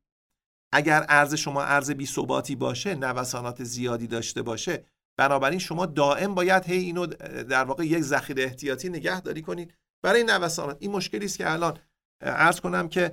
اگر 0.72 1.06
ارز 1.08 1.34
شما 1.34 1.62
ارز 1.62 1.90
بی 1.90 2.06
ثباتی 2.06 2.56
باشه 2.56 2.94
نوسانات 2.94 3.64
زیادی 3.64 4.06
داشته 4.06 4.42
باشه 4.42 4.84
بنابراین 5.18 5.58
شما 5.58 5.86
دائم 5.86 6.34
باید 6.34 6.64
هی 6.64 6.78
اینو 6.78 7.06
در 7.06 7.64
واقع 7.64 7.86
یک 7.86 8.00
ذخیره 8.00 8.42
احتیاطی 8.42 8.88
نگهداری 8.88 9.42
کنید. 9.42 9.74
برای 10.02 10.24
نوسانات 10.24 10.76
این 10.80 10.90
مشکلی 10.90 11.24
است 11.24 11.38
که 11.38 11.50
الان 11.50 11.78
عرض 12.22 12.60
کنم 12.60 12.88
که 12.88 13.12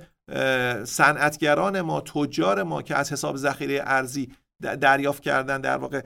صنعتگران 0.84 1.80
ما 1.80 2.00
تجار 2.00 2.62
ما 2.62 2.82
که 2.82 2.96
از 2.96 3.12
حساب 3.12 3.36
ذخیره 3.36 3.82
ارزی 3.84 4.32
دریافت 4.60 5.22
کردن 5.22 5.60
در 5.60 5.76
واقع 5.76 6.02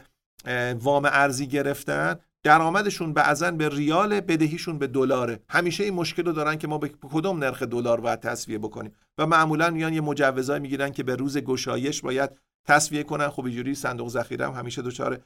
وام 0.75 1.05
ارزی 1.05 1.47
گرفتن 1.47 2.17
درآمدشون 2.44 3.12
بعضا 3.12 3.50
به 3.50 3.68
ریال 3.68 4.20
بدهیشون 4.20 4.78
به 4.78 4.87
دلاره. 4.87 5.40
همیشه 5.48 5.85
این 5.85 5.94
مشکل 5.94 6.24
رو 6.24 6.33
دارن 6.33 6.57
که 6.57 6.68
ما 6.68 6.78
به 6.78 6.88
کدوم 6.88 7.38
نرخ 7.38 7.62
دلار 7.62 8.00
باید 8.00 8.20
تصویه 8.20 8.59
بکنیم. 8.59 8.92
و 9.18 9.26
معمولا 9.26 9.70
میان 9.70 9.92
یه 9.92 10.00
مجوزایی 10.00 10.61
می‌گیرن 10.61 10.90
که 10.90 11.02
به 11.02 11.16
روز 11.16 11.38
گشایش 11.38 12.00
باید 12.00 12.31
تصویه 12.68 13.02
کنن. 13.02 13.28
خب 13.28 13.44
اینجوری 13.44 13.74
صندوق 13.74 14.09
ذخیره 14.09 14.46
هم 14.46 14.55
همیشه 14.55 14.83
دچار 14.83 15.20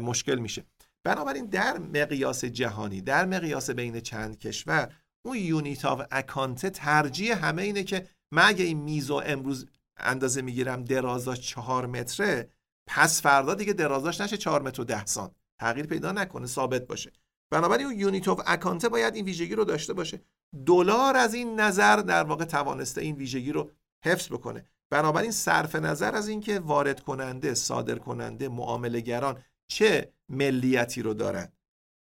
مشکل 0.00 0.38
میشه. 0.38 0.64
بنابراین 1.04 1.46
در 1.46 1.78
مقیاس 1.78 2.44
جهانی 2.44 3.00
در 3.00 3.26
مقیاس 3.26 3.70
بین 3.70 4.00
چند 4.00 4.38
کشور 4.38 4.94
اون 5.24 5.36
unit 5.36 5.84
of 5.84 6.02
account 6.10 6.66
ترجیح 6.66 7.46
همه 7.46 7.62
اینه 7.62 7.82
که 7.82 8.06
من 8.32 8.42
اگه 8.44 8.64
این 8.64 8.78
میزو 8.78 9.22
امروز 9.26 9.66
اندازه 9.96 10.42
می‌گیرم 10.42 10.84
درازاش 10.84 11.40
چهار 11.40 11.86
متره 11.86 12.50
پس 12.86 13.22
فردا 13.22 13.54
دیگه 13.54 13.72
درازاش 13.72 14.20
نشه 14.20 14.36
چهار 14.36 14.62
متر 14.62 14.82
و 14.82 14.84
ده 14.84 15.06
سان 15.06 15.30
تغییر 15.60 15.86
پیدا 15.86 16.12
نکنه 16.12 16.46
ثابت 16.46 16.86
باشه. 16.86 17.12
بنابراین 17.50 17.86
اون 17.86 17.98
unit 17.98 18.28
of 18.28 18.40
account 18.46 18.86
باید 18.86 19.14
این 19.14 19.24
ویژگی 19.24 19.54
رو 19.54 19.64
داشته 19.64 19.92
باشه. 19.92 20.20
دلار 20.66 21.16
از 21.16 21.34
این 21.34 21.60
نظر 21.60 21.96
در 21.96 22.24
واقع 22.24 22.44
توانسته 22.44 23.00
این 23.00 23.16
ویژگی 23.16 23.52
رو 23.52 23.70
حفظ 24.04 24.28
بکنه. 24.28 24.66
بنابراین 24.90 25.30
صرف 25.30 25.74
نظر 25.74 26.14
از 26.14 26.28
اینکه 26.28 26.60
وارد 26.60 27.00
کننده 27.00 27.54
صادر 27.54 27.98
کننده 27.98 28.48
معامله‌گران 28.48 29.42
چه 29.68 30.12
ملیتی 30.28 31.02
رو 31.02 31.14
دارن. 31.14 31.52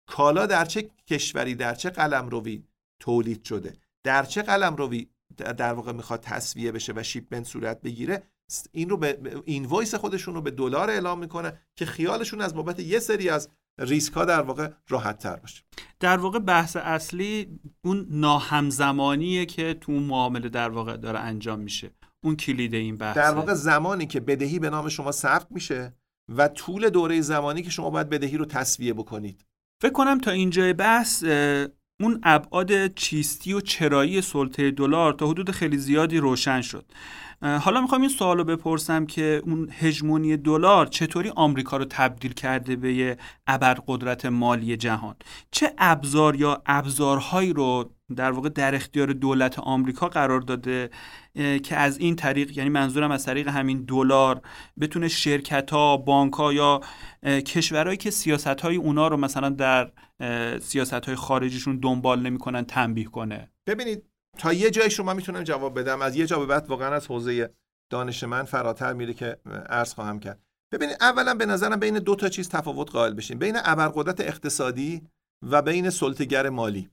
کالا 0.07 0.45
در 0.45 0.65
چه 0.65 0.89
کشوری 1.07 1.55
در 1.55 1.75
چه 1.75 1.89
قلمروی 1.89 2.63
تولید 2.99 3.43
شده؟ 3.43 3.73
در 4.03 4.23
چه 4.23 4.41
قلمروی 4.41 5.09
در 5.37 5.73
واقع 5.73 5.91
می‌خواد 5.91 6.19
تسویه 6.21 6.71
بشه 6.71 6.93
و 6.95 7.03
shipment 7.03 7.47
صورت 7.47 7.81
بگیره؟ 7.81 8.23
این 8.71 8.89
رو 8.89 8.97
به 8.97 9.41
invoice 9.45 9.95
خودشون 9.95 10.33
رو 10.33 10.41
به 10.41 10.51
دلار 10.51 10.89
اعلام 10.89 11.19
می‌کنه 11.19 11.59
که 11.75 11.85
خیالشون 11.85 12.41
از 12.41 12.55
بابت 12.55 12.79
یه 12.79 12.99
سری 12.99 13.29
از 13.29 13.49
ریسک 13.79 14.13
ها 14.13 14.25
در 14.25 14.41
واقع 14.41 14.69
راحت 14.89 15.19
تر 15.19 15.35
باشه. 15.35 15.63
در 15.99 16.17
واقع 16.17 16.39
بحث 16.39 16.75
اصلی 16.75 17.59
اون 17.83 18.07
ناهمزمانیه 18.09 19.45
که 19.45 19.73
تو 19.73 19.91
معامله 19.91 20.49
در 20.49 20.69
واقع 20.69 20.97
داره 20.97 21.19
انجام 21.19 21.59
میشه. 21.59 21.91
اون 22.23 22.35
کلید 22.35 22.73
این 22.73 22.97
بحث 22.97 23.17
در 23.17 23.31
واقع 23.31 23.53
زمانی 23.53 24.05
که 24.05 24.19
بدهی 24.19 24.59
به 24.59 24.69
نام 24.69 24.89
شما 24.89 25.11
ثبت 25.11 25.47
میشه 25.49 25.93
و 26.35 26.47
طول 26.47 26.89
دوره 26.89 27.21
زمانی 27.21 27.61
که 27.61 27.69
شما 27.69 27.89
باید 27.89 28.09
بدهی 28.09 28.37
رو 28.37 28.45
تصویه 28.45 28.93
بکنید. 28.93 29.45
فکر 29.81 29.91
کنم 29.91 30.19
تا 30.19 30.31
اینجای 30.31 30.73
بحث 30.73 31.23
اون 32.01 32.19
ابعاد 32.23 32.93
چیستی 32.93 33.53
و 33.53 33.61
چرایی 33.61 34.21
سلطه 34.21 34.71
دلار 34.71 35.13
تا 35.13 35.27
حدود 35.27 35.51
خیلی 35.51 35.77
زیادی 35.77 36.17
روشن 36.17 36.61
شد. 36.61 36.85
حالا 37.45 37.81
می‌خوام 37.81 38.01
این 38.01 38.09
سوال 38.09 38.37
رو 38.37 38.43
بپرسم 38.43 39.05
که 39.05 39.41
اون 39.45 39.69
هژمونی 39.71 40.37
دلار 40.37 40.85
چطوری 40.85 41.29
آمریکا 41.35 41.77
رو 41.77 41.85
تبدیل 41.89 42.33
کرده 42.33 42.75
به 42.75 42.93
یه 42.93 43.17
ابرقدرت 43.47 44.25
مالی 44.25 44.77
جهان؟ 44.77 45.15
چه 45.51 45.73
ابزار 45.77 46.35
یا 46.35 46.61
ابزارهایی 46.65 47.53
رو 47.53 47.91
در 48.15 48.31
واقع 48.31 48.49
در 48.49 48.75
اختیار 48.75 49.13
دولت 49.13 49.59
آمریکا 49.59 50.07
قرار 50.07 50.41
داده 50.41 50.89
که 51.63 51.75
از 51.75 51.97
این 51.97 52.15
طریق 52.15 52.57
یعنی 52.57 52.69
منظورم 52.69 53.11
از 53.11 53.25
طریق 53.25 53.47
همین 53.47 53.85
دلار 53.85 54.41
بتونه 54.79 55.07
شرکت 55.07 55.71
ها 55.71 55.97
بانک 55.97 56.33
ها 56.33 56.53
یا 56.53 56.81
کشورهایی 57.23 57.97
که 57.97 58.11
سیاست 58.11 58.61
های 58.61 58.75
اونا 58.75 59.07
رو 59.07 59.17
مثلا 59.17 59.49
در 59.49 59.91
سیاست 60.59 60.93
های 60.93 61.15
خارجیشون 61.15 61.79
دنبال 61.79 62.21
نمی‌کنن 62.21 62.65
تنبیه 62.65 63.05
کنه؟ 63.05 63.49
ببینید 63.67 64.03
تا 64.37 64.53
یه 64.53 64.71
جایی 64.71 64.89
شما 64.89 65.13
می‌تونم 65.13 65.43
جواب 65.43 65.79
بدم. 65.79 66.01
از 66.01 66.15
یه 66.15 66.25
جا 66.25 66.39
به 66.39 66.45
بعد 66.45 66.67
واقعا 66.67 66.95
از 66.95 67.07
حوزه 67.07 67.49
دانش 67.89 68.23
من 68.23 68.43
فراتر 68.43 68.93
میره 68.93 69.13
که 69.13 69.37
عرض 69.69 69.93
خواهم 69.93 70.19
کرد. 70.19 70.39
ببینید 70.71 70.97
اولا 71.01 71.33
به 71.33 71.45
نظرم 71.45 71.79
بین 71.79 71.99
دو 71.99 72.15
تا 72.15 72.29
چیز 72.29 72.49
تفاوت 72.49 72.91
قائل 72.91 73.13
بشیم 73.13 73.39
بین 73.39 73.57
ابرقدرت 73.63 74.21
اقتصادی 74.21 75.01
و 75.51 75.61
بین 75.61 75.89
سلطگر 75.89 76.49
مالی. 76.49 76.89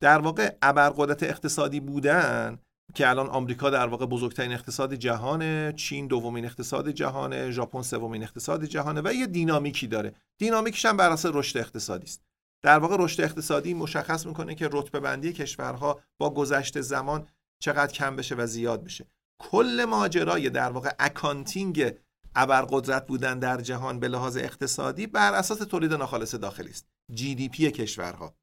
در 0.00 0.18
واقع 0.18 0.54
ابرقدرت 0.62 1.22
اقتصادی 1.22 1.80
بودن 1.80 2.58
که 2.94 3.08
الان 3.08 3.26
آمریکا 3.26 3.70
در 3.70 3.86
واقع 3.86 4.06
بزرگترین 4.06 4.52
اقتصاد 4.52 4.94
جهانه 4.94 5.74
چین 5.76 6.06
دومین 6.06 6.44
اقتصاد 6.44 6.90
جهانه 6.90 7.50
ژاپن 7.50 7.82
سومین 7.82 8.22
اقتصاد 8.22 8.64
جهانه 8.64 9.00
و 9.04 9.12
یه 9.12 9.26
دینامیکی 9.26 9.86
داره. 9.86 10.14
دینامیکش 10.38 10.84
هم 10.84 10.96
بر 10.96 11.10
اساس 11.10 11.34
رشد 11.34 11.58
اقتصادی 11.58 12.04
است. 12.04 12.22
در 12.64 12.78
واقع 12.78 12.96
رشد 12.98 13.20
اقتصادی 13.20 13.74
مشخص 13.74 14.26
می‌کنه 14.26 14.54
که 14.54 14.68
رتبه 14.72 15.00
بندی 15.00 15.32
کشورها 15.32 16.00
با 16.18 16.30
گذشت 16.30 16.80
زمان 16.80 17.28
چقدر 17.58 17.92
کم 17.92 18.16
بشه 18.16 18.34
و 18.34 18.46
زیاد 18.46 18.84
بشه. 18.84 19.06
کل 19.38 19.86
ماجرای 19.88 20.50
در 20.50 20.70
واقع 20.70 20.90
accounting 20.98 21.94
ابرقدرت 22.34 23.06
بودن 23.06 23.38
در 23.38 23.60
جهان 23.60 24.00
به 24.00 24.08
لحاظ 24.08 24.36
اقتصادی 24.36 25.06
بر 25.06 25.34
اساس 25.34 25.58
تولید 25.58 25.92
ناخالص 25.92 26.34
داخلی 26.34 26.70
است. 26.70 26.86
GDP 27.12 27.70
کشورها. 27.70 28.34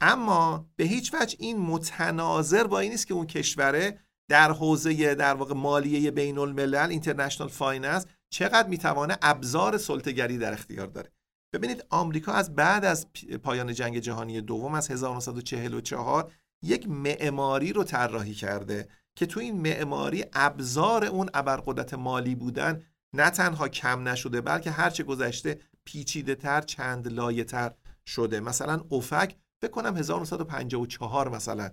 اما 0.00 0.66
به 0.76 0.84
هیچ 0.84 1.14
وجه 1.14 1.36
این 1.38 1.58
متناظر 1.58 2.66
با 2.66 2.80
این 2.80 2.90
نیست 2.90 3.06
که 3.06 3.14
اون 3.14 3.26
کشوره 3.26 3.98
در 4.28 4.52
حوزه 4.52 5.14
در 5.14 5.34
واقع 5.34 5.54
مالیه 5.54 6.10
بین 6.10 6.38
الملل 6.38 6.90
international 6.90 7.48
finance 7.48 8.06
چقدر 8.30 8.68
می‌توانه 8.68 9.18
ابزار 9.22 9.78
سلطه‌گری 9.78 10.38
در 10.38 10.52
اختیار 10.52 10.86
داره. 10.86 11.12
ببینید 11.52 11.84
آمریکا 11.90 12.32
از 12.32 12.54
بعد 12.54 12.84
از 12.84 13.06
پایان 13.42 13.74
جنگ 13.74 13.98
جهانی 13.98 14.40
دوم 14.40 14.74
از 14.74 14.90
1944 14.90 16.32
یک 16.62 16.88
معماری 16.88 17.72
رو 17.72 17.84
طراحی 17.84 18.34
کرده 18.34 18.88
که 19.14 19.26
تو 19.26 19.40
این 19.40 19.60
معماری 19.60 20.24
ابزار 20.32 21.04
اون 21.04 21.30
ابرقدرت 21.34 21.94
مالی 21.94 22.34
بودن 22.34 22.82
نه 23.12 23.30
تنها 23.30 23.68
کم 23.68 24.08
نشده 24.08 24.40
بلکه 24.40 24.70
هرچه 24.70 25.02
گذشته 25.02 25.60
پیچیده 25.84 26.34
تر 26.34 26.60
چند 26.60 27.08
لایه 27.08 27.44
تر 27.44 27.74
شده 28.06 28.40
مثلا 28.40 28.84
اوفک 28.88 29.36
بکنم 29.62 29.96
1954 29.96 31.28
مثلا 31.28 31.70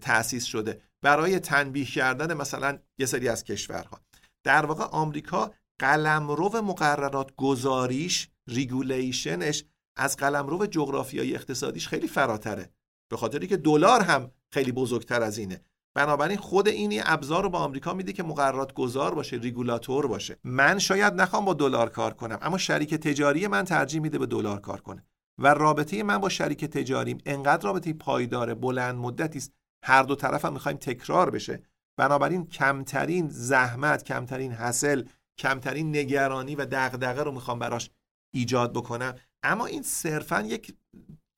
تأسیس 0.00 0.44
شده 0.44 0.80
برای 1.02 1.38
تنبیه 1.38 1.84
کردن 1.84 2.34
مثلا 2.34 2.78
یه 2.98 3.06
سری 3.06 3.28
از 3.28 3.44
کشورها. 3.44 4.00
در 4.44 4.66
واقع 4.66 4.84
آمریکا 4.84 5.52
قلمرو 5.78 6.62
مقررات 6.62 7.36
گذاریش 7.36 8.28
ریگولیشنش 8.48 9.64
از 9.96 10.16
قلمرو 10.16 10.66
جغرافیایی 10.66 11.34
اقتصادیش 11.34 11.88
خیلی 11.88 12.08
فراتره. 12.08 12.70
به 13.10 13.16
خاطری 13.16 13.46
که 13.46 13.56
دلار 13.56 14.00
هم 14.00 14.30
خیلی 14.52 14.72
بزرگتر 14.72 15.22
از 15.22 15.38
اینه. 15.38 15.60
بنابراین 15.94 16.38
خود 16.38 16.68
اینی 16.68 17.00
ابزار 17.04 17.42
رو 17.42 17.50
به 17.50 17.58
آمریکا 17.58 17.94
میده 17.94 18.12
که 18.12 18.22
مقررات 18.22 18.72
گذار 18.72 19.14
باشه 19.14 19.36
ریگولاتور 19.36 20.06
باشه. 20.06 20.38
من 20.44 20.78
شاید 20.78 21.14
نخوام 21.14 21.44
با 21.44 21.54
دلار 21.54 21.88
کار 21.88 22.14
کنم 22.14 22.38
اما 22.42 22.58
شریک 22.58 22.94
تجاری 22.94 23.46
من 23.46 23.64
ترجیح 23.64 24.00
میده 24.00 24.18
به 24.18 24.26
دلار 24.26 24.60
کار 24.60 24.80
کنه. 24.80 25.04
و 25.38 25.54
رابطه 25.54 26.02
من 26.02 26.18
با 26.18 26.28
شریک 26.28 26.64
تجاریم 26.64 27.18
انقدر 27.26 27.64
رابطه 27.64 27.92
پایدار 27.92 28.54
بلند 28.54 28.94
مدتی 28.94 29.38
است 29.38 29.52
هر 29.84 30.02
دو 30.02 30.14
طرف 30.14 30.44
هم 30.44 30.52
می‌خوایم 30.52 30.78
تکرار 30.78 31.30
بشه. 31.30 31.62
بنابراین 31.98 32.46
کمترین 32.46 33.28
زحمت 33.28 34.04
کمترین 34.04 34.52
حاصل 34.52 35.04
کمترین 35.38 35.96
نگرانی 35.96 36.54
و 36.54 36.66
دغدغه 36.70 37.22
رو 37.22 37.32
می‌خوام 37.32 37.58
براش 37.58 37.90
ایجاد 38.34 38.72
بکنم. 38.72 39.14
اما 39.42 39.66
این 39.66 39.82
صرفا 39.82 40.40
یک 40.40 40.74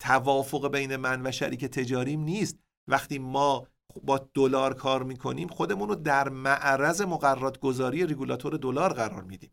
توافق 0.01 0.73
بین 0.73 0.97
من 0.97 1.27
و 1.27 1.31
شریک 1.33 1.65
تجاریم 1.65 2.21
نیست. 2.21 2.59
وقتی 2.89 3.19
ما 3.19 3.67
با 4.03 4.29
دلار 4.35 4.75
کار 4.75 5.03
می‌کنیم 5.03 5.49
خودمون 5.49 5.89
رو 5.89 5.95
در 5.95 6.29
معرض 6.29 7.03
مقررات 7.03 7.59
گذاری 7.59 8.07
ریگولاتور 8.07 8.57
دلار 8.57 8.93
قرار 8.93 9.23
میدیم. 9.23 9.51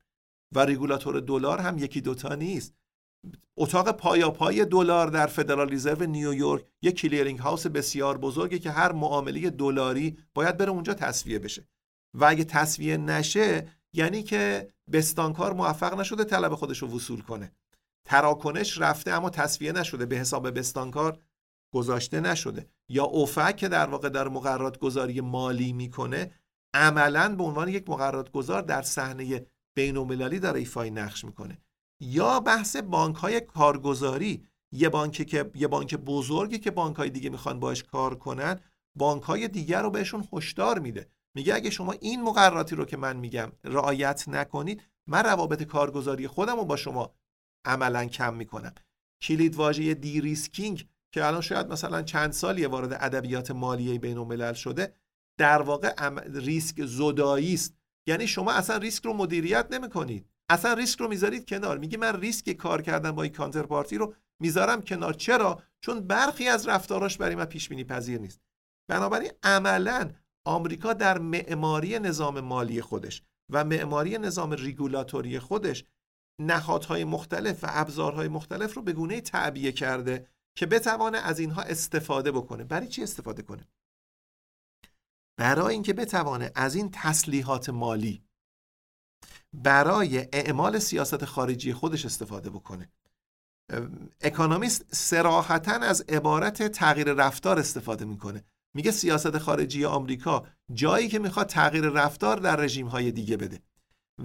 و 0.56 0.60
ریگولاتور 0.60 1.19
دلار 1.19 1.62
هم 1.62 1.77
یکی 1.77 2.01
دوتا 2.01 2.36
نیست. 2.36 2.75
اتاق 3.58 3.91
پایاپای 3.91 4.65
دلار 4.65 5.08
در 5.08 5.27
Federal 5.27 5.69
Reserve 5.69 6.06
نیویورک 6.06 6.65
یک 6.82 6.95
clearing 6.95 7.39
house 7.39 7.67
بسیار 7.67 8.17
بزرگه 8.17 8.60
که 8.60 8.71
هر 8.71 8.91
معامله 8.91 9.49
دلاری 9.49 10.17
باید 10.34 10.58
بره 10.58 10.69
اونجا 10.71 10.93
تسویه 10.93 11.39
بشه. 11.39 11.67
و 12.13 12.25
اگه 12.25 12.43
تسویه 12.43 12.97
نشه 12.97 13.67
یعنی 13.93 14.23
که 14.23 14.73
بستانکار 14.91 15.54
موفق 15.54 15.99
نشده 15.99 16.23
طلب 16.23 16.56
خودش 16.56 16.77
رو 16.77 16.88
وصول 16.95 17.21
کنه. 17.21 17.51
تراکنش 18.06 18.77
رفته 18.77 19.12
اما 19.12 19.30
تصویه 19.30 19.71
نشده 19.71 20.06
به 20.06 20.15
حساب 20.15 20.60
بستانکار 20.60 21.19
گذاشته 21.73 22.19
نشده. 22.19 22.67
یا 22.89 23.04
اوفک 23.04 23.56
که 23.56 23.67
در 23.67 23.89
واقع 23.89 24.10
در 24.10 24.27
مقررات 24.27 24.77
گذاری 24.77 25.21
مالی 25.21 25.73
می‌کنه 25.73 26.32
عملا 26.73 27.36
به 27.36 27.43
عنوان 27.43 27.67
یک 27.67 27.89
مقررات 27.89 28.32
گذار 28.32 28.62
در 28.62 28.82
صحنه 28.82 29.45
بین 29.75 29.97
المللی 29.97 30.39
داره 30.39 30.60
ایفای 30.60 30.91
نقش 30.91 31.25
می‌کنه. 31.25 31.58
یا 32.01 32.39
بحث 32.39 32.75
بانک 32.75 33.15
های 33.15 33.41
کارگزاری. 33.41 34.47
یه 34.71 34.89
بانک 34.89 35.27
که 35.27 35.51
یه 35.56 35.67
بانک 35.67 35.95
بزرگی 35.95 36.60
که 36.60 36.71
بانک 36.71 36.95
های 36.95 37.10
دیگه 37.10 37.30
می‌خوان 37.30 37.60
باش 37.60 37.84
کار 37.84 38.15
کنن 38.15 38.60
بانک 38.97 39.23
های 39.23 39.47
دیگر 39.47 39.82
رو 39.82 39.89
بهشون 39.89 40.27
هشدار 40.34 40.80
میده. 40.80 41.10
میگه 41.36 41.56
اگه 41.56 41.70
شما 41.70 41.91
این 41.91 42.24
مقرراتی 42.24 42.76
رو 42.76 42.86
که 42.86 42.98
من 42.98 43.17
میگم 43.17 43.52
رعایت 43.63 44.24
نکنید 44.28 44.82
من 45.08 45.24
روابط 45.24 45.63
کارگزاری 45.63 46.28
خودم 46.28 46.56
رو 46.56 46.65
با 46.65 46.76
شما 46.76 47.15
عملا 47.65 48.06
کم 48.06 48.34
می‌کنم. 48.34 48.74
کلید 49.22 49.56
واژه 49.56 49.94
de-risking 49.93 50.88
که 51.12 51.26
الان 51.26 51.41
شاید 51.41 51.67
مثلا 51.67 52.02
چند 52.02 52.32
سالی 52.32 52.65
وارد 52.65 52.94
ادبیات 52.94 53.52
مالیه 53.52 54.00
بین 54.00 54.17
الملل 54.17 54.54
شده 54.54 54.94
در 55.38 55.62
واقع 55.62 56.10
ریسک 56.34 56.86
زدایی 56.86 57.54
است. 57.54 57.76
یعنی 58.08 58.28
شما 58.28 58.52
اصلا 58.52 58.78
ریسک 58.78 59.06
رو 59.06 59.13
مدیریت 59.13 59.67
نمی‌کنید. 59.72 60.28
اصلا 60.50 60.74
ریسک 60.74 61.00
رو 61.00 61.08
می‌ذارید 61.08 61.50
کنار. 61.50 61.78
میگه 61.78 61.98
من 61.98 62.22
ریسک 62.22 62.50
کار 62.50 62.82
کردن 62.82 63.12
با 63.12 63.24
این 63.24 63.32
counterparty 63.32 63.97
رو 63.98 64.13
می‌ذارم 64.39 64.82
کنار. 64.82 65.13
چرا؟ 65.13 65.63
چون 65.82 66.00
برخی 66.00 66.48
از 66.48 66.67
رفتاراش 66.67 67.17
برای 67.17 67.36
من 67.36 67.46
پیش 67.46 67.70
بینی 67.70 67.84
پذیر 67.84 68.20
نیست. 68.20 68.41
بنابراین 68.88 69.32
عملا 69.44 70.12
آمریکا 70.45 70.93
در 70.93 71.17
معماری 71.17 71.99
نظام 71.99 72.39
مالی 72.39 72.82
خودش 72.82 73.23
و 73.49 73.63
معماری 73.63 74.17
نظام 74.17 74.51
ریگولاتوری 74.51 75.39
خودش 75.39 75.86
نهادهای 76.39 77.04
مختلف 77.04 77.63
و 77.63 77.67
ابزارهای 77.69 78.27
مختلف 78.27 78.73
رو 78.73 78.82
به 78.82 78.93
گونه 78.93 79.21
تعبیه 79.21 79.71
کرده 79.71 80.27
که 80.56 80.65
بتوانه 80.65 81.17
از 81.17 81.39
اینها 81.39 81.62
استفاده 81.62 82.32
بکنه. 82.32 82.63
برای 82.63 82.88
چی 82.88 83.04
استفاده 83.04 83.41
کنه؟ 83.41 83.67
برای 85.38 85.73
اینکه 85.73 85.93
بتوانه 85.93 86.51
از 86.56 86.75
این 86.75 86.89
تسلیحات 86.93 87.69
مالی 87.69 88.23
برای 89.54 90.27
اعمال 90.34 90.80
سیاست 90.80 91.25
خارجی 91.25 91.73
خودش 91.73 92.06
استفاده 92.06 92.49
بکنه. 92.49 92.91
اکانومیست 94.21 94.95
سراحتا 94.95 95.71
از 95.71 96.01
عبارت 96.01 96.67
تغییر 96.67 97.13
رفتار 97.13 97.60
استفاده 97.60 98.06
می‌کنه. 98.06 98.43
میگه 98.75 98.91
سیاست 98.91 99.38
خارجی 99.38 99.86
آمریکا 99.86 100.45
جایی 100.73 101.07
که 101.07 101.19
می‌خواد 101.19 101.47
تغییر 101.47 101.89
رفتار 101.89 102.38
در 102.38 102.55
رژیم 102.55 102.88
های 102.88 103.12
دیگه 103.12 103.38
بده 103.38 103.60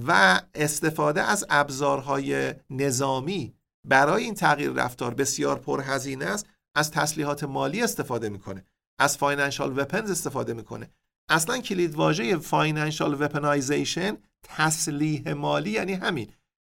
و 0.06 0.40
استفاده 0.54 1.22
از 1.22 1.46
ابزارهای 1.50 2.54
نظامی 2.70 3.54
برای 3.84 4.24
این 4.24 4.34
تغییر 4.34 4.70
رفتار 4.70 5.14
بسیار 5.14 5.58
پرهزینه 5.58 6.24
است 6.24 6.46
از 6.76 6.90
تسلیحات 6.90 7.44
مالی 7.44 7.82
استفاده 7.82 8.28
می‌کنه 8.28 8.64
از 8.98 9.16
financial 9.16 9.78
weapons 9.78 10.10
استفاده 10.10 10.54
می‌کنه. 10.54 10.90
اصلا 11.28 11.58
کلید 11.58 11.94
واژه 11.94 12.36
financial 12.36 13.22
weaponization 13.22 14.16
تسلیح 14.42 15.32
مالی 15.32 15.70
یعنی 15.70 15.92
همین 15.92 16.30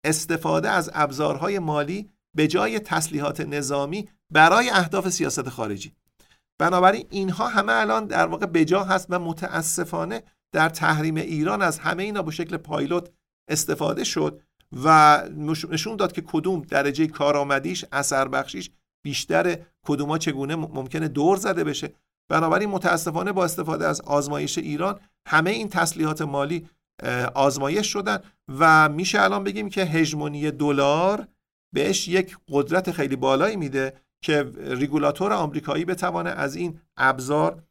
استفاده 0.06 0.70
از 0.70 0.92
ابزارهای 0.94 1.60
مالی 1.60 2.10
به 2.36 2.48
جای 2.48 2.80
تسلیحات 2.80 3.42
نظامی 3.42 4.10
برای 4.30 4.70
اهداف 4.70 5.10
سیاست 5.10 5.50
خارجی. 5.50 5.94
بنابراین 6.62 7.06
اینها 7.10 7.48
همه 7.48 7.74
الان 7.74 8.06
در 8.06 8.28
واقع 8.28 8.46
بجا 8.46 8.84
هست 8.84 9.08
و 9.10 9.20
متاسفانه 9.20 10.24
در 10.52 10.70
تحریم 10.70 11.16
ایران 11.16 11.62
از 11.62 11.80
همه 11.80 12.04
اینا 12.04 12.22
به 12.24 12.32
شکل 12.32 12.58
پایلوت 12.58 13.10
استفاده 13.50 14.04
شد 14.04 14.42
و 14.84 15.18
نشون 15.70 15.96
داد 15.96 16.12
که 16.12 16.22
کدوم 16.22 16.62
درجه 16.62 17.08
کارآمدیش 17.08 17.86
اثر 17.92 18.28
بخشیش 18.28 18.70
بیشتر 19.06 19.58
کدوما 19.86 20.18
چگونه 20.18 20.56
ممکنه 20.56 21.08
دور 21.08 21.38
زده 21.38 21.64
بشه. 21.64 21.94
بنابراین 22.30 22.70
متاسفانه 22.70 23.32
با 23.32 23.44
استفاده 23.44 23.88
از 23.88 24.02
آزمایش 24.02 24.58
ایران 24.58 25.00
همه 25.28 25.50
این 25.50 25.70
تسلیحات 25.70 26.22
مالی 26.22 26.70
آزمایش 27.34 27.88
شدن 27.88 28.20
و 28.60 28.90
میشه 28.90 29.22
الان 29.22 29.44
بگیم 29.44 29.70
که 29.70 29.86
هژمونی 29.86 30.52
دلار 30.52 31.28
بهش 31.74 32.08
یک 32.08 32.38
قدرت 32.50 32.92
خیلی 32.92 33.16
بالایی 33.16 33.56
میده 33.56 33.94
که 34.22 34.52
ریگولاتور 34.58 35.34
آمریکایی 35.34 35.86
بتوانه 35.86 36.30
از 36.30 36.56
این 36.56 36.80
ابزار 36.98 37.64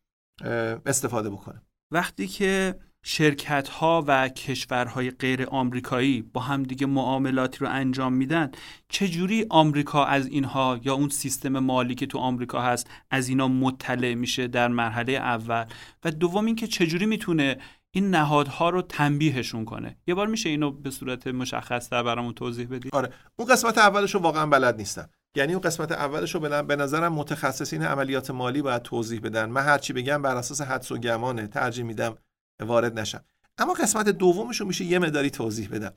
استفاده 0.86 1.30
بکنه. 1.30 1.62
وقتی 1.92 2.26
که 2.26 2.74
شرکت 3.02 3.68
ها 3.68 4.04
و 4.06 4.28
کشورهای 4.28 5.10
غیر 5.10 5.46
آمریکایی 5.50 6.22
با 6.22 6.40
همدیگه 6.40 6.86
معاملاتی 6.86 7.58
رو 7.58 7.68
انجام 7.70 8.12
میدن 8.12 8.50
چجوری 8.88 9.46
آمریکا 9.50 10.04
از 10.04 10.26
اینها 10.26 10.80
یا 10.84 10.94
اون 10.94 11.08
سیستم 11.08 11.58
مالی 11.58 11.94
که 11.94 12.06
تو 12.06 12.18
آمریکا 12.18 12.60
هست 12.60 12.90
از 13.10 13.28
اینا 13.28 13.48
مطلع 13.48 14.14
میشه 14.14 14.46
در 14.48 14.68
مرحله 14.68 15.12
اول؟ 15.12 15.64
و 16.04 16.10
دوم 16.10 16.46
اینکه 16.46 16.66
چجوری 16.66 17.06
می‌تونه 17.06 17.58
این 17.94 18.10
نهادها 18.10 18.70
رو 18.70 18.82
تنبیهشون 18.82 19.64
کنه؟ 19.64 19.96
یه 20.06 20.14
بار 20.14 20.26
میشه 20.26 20.48
اینو 20.48 20.70
به 20.70 20.90
صورت 20.90 21.26
مشخص 21.26 21.88
تر 21.88 22.02
برامون 22.02 22.34
توضیح 22.34 22.68
بدی؟ 22.68 22.88
آره. 22.92 23.12
اون 23.38 23.48
قسمت 23.48 23.78
اولش 23.78 24.14
رو 24.14 24.20
واقعا 24.20 24.46
بلد 24.46 24.76
نیستم. 24.76 25.10
یعنی 25.36 25.52
اون 25.52 25.62
قسمت 25.62 25.92
اولش 25.92 26.34
رو 26.34 26.40
به 26.62 26.76
نظرم 26.76 27.12
متخصصین 27.12 27.82
عملیات 27.82 28.30
مالی 28.30 28.62
باید 28.62 28.82
توضیح 28.82 29.20
بدن. 29.20 29.44
من 29.44 29.62
هرچی 29.62 29.92
بگم 29.92 30.22
بر 30.22 30.36
اساس 30.36 30.60
حدس 30.60 30.92
و 30.92 30.98
گمانه. 30.98 31.46
ترجیح 31.46 31.84
میدم 31.84 32.18
وارد 32.60 32.98
نشم. 32.98 33.24
اما 33.58 33.72
قسمت 33.72 34.08
دومش 34.08 34.60
رو 34.60 34.66
میشه 34.66 34.84
یه 34.84 34.98
مداری 34.98 35.30
توضیح 35.30 35.68
بدم. 35.68 35.92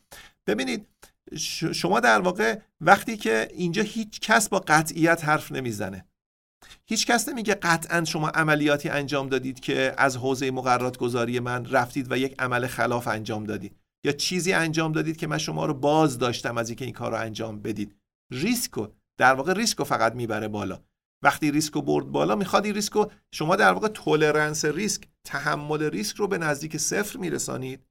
ببینید 0.48 0.88
شما 1.74 2.00
در 2.00 2.20
واقع 2.20 2.60
وقتی 2.82 3.18
که 3.18 3.48
اینجا 3.52 3.84
هیچ 3.84 4.20
کس 4.20 4.50
با 4.50 4.60
قطعیت 4.68 5.26
حرف 5.26 5.52
نمی‌زنه. 5.52 6.06
هیچ 6.86 7.08
کس 7.08 7.30
نمیگه 7.30 7.56
قطعا 7.56 8.04
شما 8.04 8.30
عملیاتی 8.30 8.90
انجام 8.90 9.30
دادید 9.30 9.60
که 9.60 9.94
از 9.98 10.18
حوزه 10.18 10.52
مقررات 10.52 10.98
گذاری 10.98 11.40
من 11.40 11.66
رفتید 11.66 12.12
و 12.12 12.18
یک 12.18 12.36
عمل 12.40 12.68
خلاف 12.68 13.08
انجام 13.08 13.44
دادید. 13.44 13.78
یا 14.06 14.12
چیزی 14.12 14.54
انجام 14.54 14.92
دادید 14.92 15.18
که 15.18 15.28
من 15.28 15.38
شما 15.38 15.66
رو 15.66 15.74
باز 15.74 16.18
داشتم 16.18 16.58
از 16.58 16.70
اینکه 16.70 16.86
این 16.86 16.94
کار 16.94 17.12
رو 17.12 17.18
انجام 17.18 17.62
بدید. 17.62 17.96
ریسکو 18.32 18.88
در 19.18 19.34
واقع 19.34 19.54
ریسکو 19.54 19.84
فقط 19.84 20.16
می‌بره 20.16 20.48
بالا. 20.48 20.80
وقتی 21.22 21.52
ریسکو 21.52 21.82
برد 21.82 22.06
بالا 22.06 22.36
می‌خواد 22.36 22.66
این 22.66 22.74
ریسکو 22.74 23.06
شما 23.32 23.56
در 23.56 23.74
واقع 23.74 23.88
tolerance 23.88 24.66
ریسک 24.66 25.04
تحمل 25.24 25.84
ریسک 25.84 26.16
رو 26.16 26.28
به 26.28 26.38
نزدیک 26.38 26.78
صفر 26.78 27.18
میرسانید. 27.18 27.86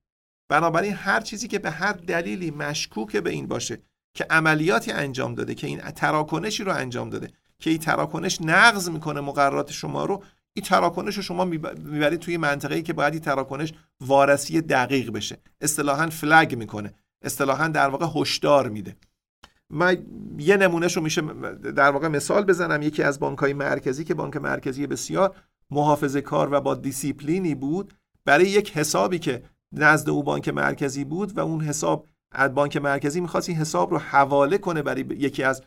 بنابراین 0.49 0.95
هر 0.95 1.21
چیزی 1.21 1.49
که 1.49 1.59
به 1.59 1.71
هر 1.71 1.93
دلیلی 1.93 2.51
مشکوک 2.51 3.17
به 3.17 3.31
این 3.31 3.47
باشه 3.47 3.83
که 4.15 4.27
عملیاتی 4.31 4.93
انجام 4.93 5.35
داده 5.35 5.55
که 5.55 5.67
این 5.67 5.81
تراکنشی 5.81 6.65
رو 6.65 6.73
انجام 6.73 7.11
داده 7.11 7.29
که 7.59 7.71
این 7.71 7.79
تراکنش 7.79 8.41
نقض 8.41 8.89
می‌کنه 8.89 9.21
مقررات 9.21 9.73
شما 9.73 10.05
رو 10.05 10.23
این 10.55 10.65
تراکنش 10.65 11.17
رو 11.17 11.23
شما 11.23 11.45
می‌برید 11.45 12.21
توی 12.21 12.37
منطقه‌ای 12.37 12.83
که 12.83 12.93
باید 12.93 13.13
این 13.13 13.23
تراکنش 13.23 13.73
وارسی 14.01 14.61
دقیق 14.61 15.11
بشه. 15.11 15.39
اصطلاحا 15.61 16.07
فلگ 16.07 16.57
می‌کنه. 16.57 16.95
اصطلاحا 17.23 17.69
در 17.69 17.89
واقع 17.89 18.21
هشدار 18.21 18.69
میده. 18.69 18.97
من 19.73 20.07
یه 20.39 20.57
نمونهش 20.57 20.97
رو 20.97 21.03
میشه 21.03 21.23
در 21.77 21.91
واقع 21.91 22.09
مثال 22.09 22.45
بزنم. 22.45 22.83
یکی 22.83 23.03
از 23.03 23.21
بانک 23.21 23.39
های 23.39 23.53
مرکزی 23.53 24.05
که 24.05 24.15
بانک 24.15 24.37
مرکزی 24.37 24.87
بسیار 24.87 25.37
محافظه 25.71 26.21
کار 26.21 26.49
و 26.53 26.61
با 26.61 26.75
دیسیپلینی 26.75 27.55
بود 27.55 27.95
برای 28.25 28.45
یک 28.45 28.77
حسابی 28.77 29.19
که 29.19 29.43
نزد 29.73 30.11
او 30.11 30.23
بانک 30.23 30.49
مرکزی 30.49 31.05
بود 31.05 31.39
و 31.39 31.41
اون 31.41 31.61
حساب 31.61 32.07
از 32.33 32.55
بانک 32.55 32.77
مرکزی 32.77 33.21
می‌خواست 33.21 33.49
این 33.49 33.59
حساب 33.59 33.91
رو 33.91 33.99
حواله 33.99 34.59
کنه 34.59 34.83
برای 34.83 35.05
یکی 35.11 35.43
از 35.43 35.63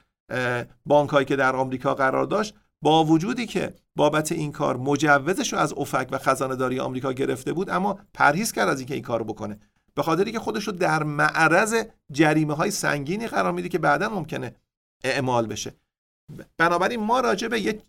بانک 0.86 1.10
هایی 1.10 1.26
که 1.26 1.36
در 1.36 1.56
آمریکا 1.56 1.96
قرار 1.96 2.26
داشت 2.26 2.56
با 2.82 3.04
وجودی 3.04 3.46
که 3.46 3.74
بابت 3.96 4.32
این 4.32 4.52
کار 4.52 4.78
مجوزش 4.78 5.54
رو 5.54 5.60
از 5.60 5.74
افک 5.78 6.08
و 6.12 6.18
خزانه 6.18 6.56
داری 6.56 6.80
آمریکا 6.80 7.14
گرفته 7.14 7.54
بود 7.54 7.70
اما 7.70 8.00
پرهیز 8.14 8.52
کرد 8.52 8.70
از 8.70 8.80
اینکه 8.80 8.94
این 8.94 9.04
کار 9.04 9.24
بکنه. 9.24 9.60
به 9.96 10.04
خاطری 10.04 10.32
که 10.32 10.40
خودش 10.40 10.64
رو 10.64 10.74
در 10.74 11.04
معرض 11.04 11.86
جریمه 12.12 12.54
های 12.54 12.72
سنگینی 12.72 13.28
قرار 13.28 13.52
میده 13.52 13.70
که 13.70 13.80
بعدا 13.80 14.10
ممکنه 14.10 14.56
اعمال 15.04 15.48
بشه. 15.48 15.74
بنابراین 16.58 17.00
ما 17.00 17.20
راجع 17.20 17.48
به 17.48 17.60
یک 17.60 17.82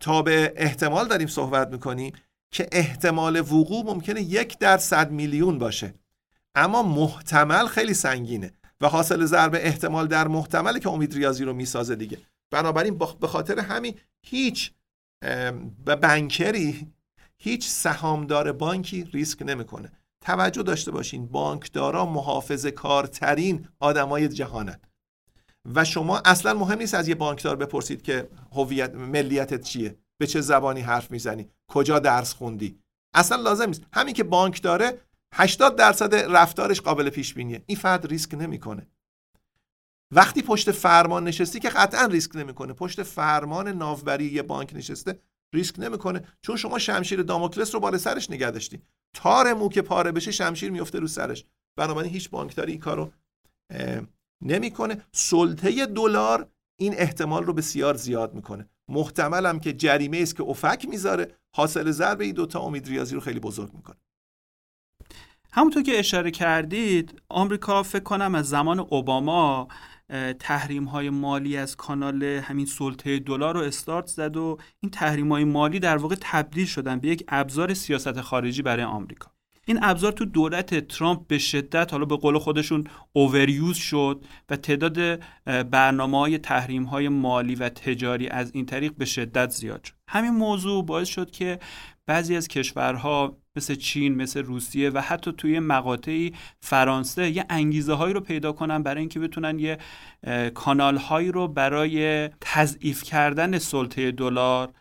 تابع 0.00 0.52
احتمال 0.56 1.08
داریم 1.08 1.28
صحبت 1.28 1.68
می‌کنیم 1.68 2.12
که 2.50 2.68
احتمال 2.72 3.40
وقوع 3.40 3.84
ممکنه 3.84 4.22
یک 4.22 4.58
در 4.58 4.78
صد 4.78 5.10
میلیون 5.10 5.58
باشه. 5.58 5.94
اما 6.54 6.82
محتمل 6.82 7.66
خیلی 7.66 7.94
سنگینه 7.94 8.52
و 8.80 8.88
حاصل 8.88 9.24
ضرب 9.24 9.54
احتمال 9.54 10.06
در 10.06 10.28
محتمله 10.28 10.80
که 10.80 10.88
امید 10.88 11.14
ریاضی 11.14 11.44
رو 11.44 11.52
می‌سازه 11.52 11.96
دیگه. 11.96 12.18
بنابراین 12.50 12.98
به 12.98 13.26
خاطر 13.26 13.60
همین 13.60 13.94
هیچ 14.26 14.72
بنکری 15.84 16.92
هیچ 17.38 17.68
سهامدار 17.68 18.52
بانکی 18.52 19.04
ریسک 19.04 19.42
نمی‌کنه. 19.42 19.92
توجه 20.24 20.62
داشته 20.62 20.90
باشین 20.90 21.26
بانکدارا 21.26 22.06
محافظه 22.06 22.70
کارترین 22.70 23.68
آدمای 23.80 24.28
جهانن. 24.28 24.80
و 25.74 25.84
شما 25.84 26.22
اصلا 26.24 26.54
مهم 26.54 26.78
نیست 26.78 26.94
از 26.94 27.08
یه 27.08 27.14
بانکدار 27.14 27.56
بپرسید 27.56 28.02
که 28.02 28.28
هویت 28.52 28.94
ملیتت 28.94 29.60
چیه 29.60 29.96
به 30.18 30.26
چه 30.26 30.40
زبانی 30.40 30.80
حرف 30.80 31.10
می‌زنی 31.10 31.48
کجا 31.68 31.98
درس 31.98 32.34
خوندی. 32.34 32.78
اصلا 33.14 33.42
لازم 33.42 33.66
نیست. 33.66 33.82
همین 33.92 34.14
که 34.14 34.24
بانک 34.24 34.62
داره 34.62 35.00
80 35.34 35.76
درصد 35.76 36.14
رفتارش 36.14 36.80
قابل 36.80 37.10
پیش 37.10 37.34
بینیه 37.34 37.62
این 37.66 37.78
فرد 37.78 38.06
ریسک 38.06 38.34
نمی‌کنه. 38.34 38.86
وقتی 40.10 40.42
پشت 40.42 40.70
فرمان 40.70 41.24
نشستی 41.24 41.60
که 41.60 41.68
قطعا 41.68 42.06
ریسک 42.06 42.36
نمی‌کنه. 42.36 42.72
پشت 42.72 43.02
فرمان 43.02 43.68
ناوبری 43.68 44.24
یه 44.24 44.42
بانک 44.42 44.74
نشسته 44.74 45.18
ریسک 45.54 45.78
نمی‌کنه. 45.78 46.22
چون 46.42 46.56
شما 46.56 46.78
شمشیر 46.78 47.22
داموکلس 47.22 47.74
رو 47.74 47.80
بالا 47.80 47.98
سرش 47.98 48.30
نگه 48.30 48.50
داشتی. 48.50 48.82
تار 49.14 49.54
مو 49.54 49.68
که 49.68 49.82
پاره 49.82 50.12
بشه 50.12 50.30
شمشیر 50.30 50.70
میفته 50.70 50.98
رو 50.98 51.06
سرش. 51.06 51.44
بنابراین 51.76 52.12
هیچ 52.12 52.30
بانکداری 52.30 52.72
این 52.72 52.80
کارو 52.80 53.12
نمی‌کنه. 54.42 55.02
سلطه 55.12 55.86
دلار 55.86 56.50
این 56.80 56.94
احتمال 56.96 57.44
رو 57.44 57.52
بسیار 57.52 57.94
زیاد 57.94 58.34
می‌کنه. 58.34 58.68
محتملم 58.88 59.60
که 59.60 59.72
جریمه 59.72 60.18
است 60.18 60.36
که 60.36 60.42
افک 60.42 60.86
می‌ذاره 60.88 61.34
حاصل 61.56 61.90
ضرب 61.90 62.20
این 62.20 62.32
دوتا 62.32 62.60
امید 62.60 62.88
ریاضی 62.88 63.14
رو 63.14 63.20
خیلی 63.20 63.40
بزرگ 63.40 63.74
می‌کنه. 63.74 63.96
همونطور 65.52 65.82
که 65.82 65.98
اشاره 65.98 66.30
کردید 66.30 67.22
آمریکا 67.28 67.82
فکر 67.82 68.02
کنم 68.02 68.34
از 68.34 68.48
زمان 68.48 68.80
اوباما 68.80 69.68
تحریم 70.38 70.84
های 70.84 71.10
مالی 71.10 71.56
از 71.56 71.76
کانال 71.76 72.22
همین 72.22 72.66
سلطه 72.66 73.18
دلار 73.18 73.54
رو 73.54 73.60
استارت 73.60 74.06
زد 74.06 74.36
و 74.36 74.58
این 74.80 74.90
تحریم 74.90 75.32
های 75.32 75.44
مالی 75.44 75.78
در 75.78 75.96
واقع 75.96 76.16
تبدیل 76.20 76.66
شدن 76.66 76.98
به 76.98 77.08
یک 77.08 77.24
ابزار 77.28 77.74
سیاست 77.74 78.20
خارجی 78.20 78.62
برای 78.62 78.84
آمریکا. 78.84 79.34
این 79.66 79.78
ابزار 79.82 80.12
تو 80.12 80.24
دولت 80.24 80.88
ترامپ 80.88 81.26
به 81.26 81.38
شدت 81.38 81.92
حالا 81.92 82.04
به 82.04 82.16
قول 82.16 82.38
خودشون 82.38 82.84
اووریوز 83.12 83.76
شد 83.76 84.24
و 84.50 84.56
تعداد 84.56 85.20
برنامه 85.70 86.18
های 86.18 86.38
تحریم 86.38 86.84
های 86.84 87.08
مالی 87.08 87.54
و 87.54 87.68
تجاری 87.68 88.28
از 88.28 88.50
این 88.54 88.66
طریق 88.66 88.92
به 88.98 89.04
شدت 89.04 89.50
زیاد 89.50 89.84
شد. 89.84 89.94
همین 90.08 90.30
موضوع 90.30 90.84
باعث 90.84 91.08
شد 91.08 91.30
که 91.30 91.58
بعضی 92.06 92.36
از 92.36 92.48
کشورها 92.48 93.36
مثل 93.56 93.74
چین 93.74 94.14
مثل 94.14 94.42
روسیه 94.42 94.90
و 94.90 94.98
حتی 94.98 95.32
توی 95.32 95.60
مقاطعی 95.60 96.34
فرانسه 96.60 97.30
یه 97.30 97.44
انگیزه 97.50 97.92
هایی 97.94 98.14
رو 98.14 98.20
پیدا 98.20 98.52
کنن 98.52 98.82
برای 98.82 99.00
اینکه 99.00 99.20
بتونن 99.20 99.58
یه 99.58 99.78
کانال 100.54 100.96
هایی 100.96 101.32
رو 101.32 101.48
برای 101.48 102.28
تضعیف 102.40 103.02
کردن 103.02 103.58
سلطه 103.58 104.10
دلار 104.10 104.72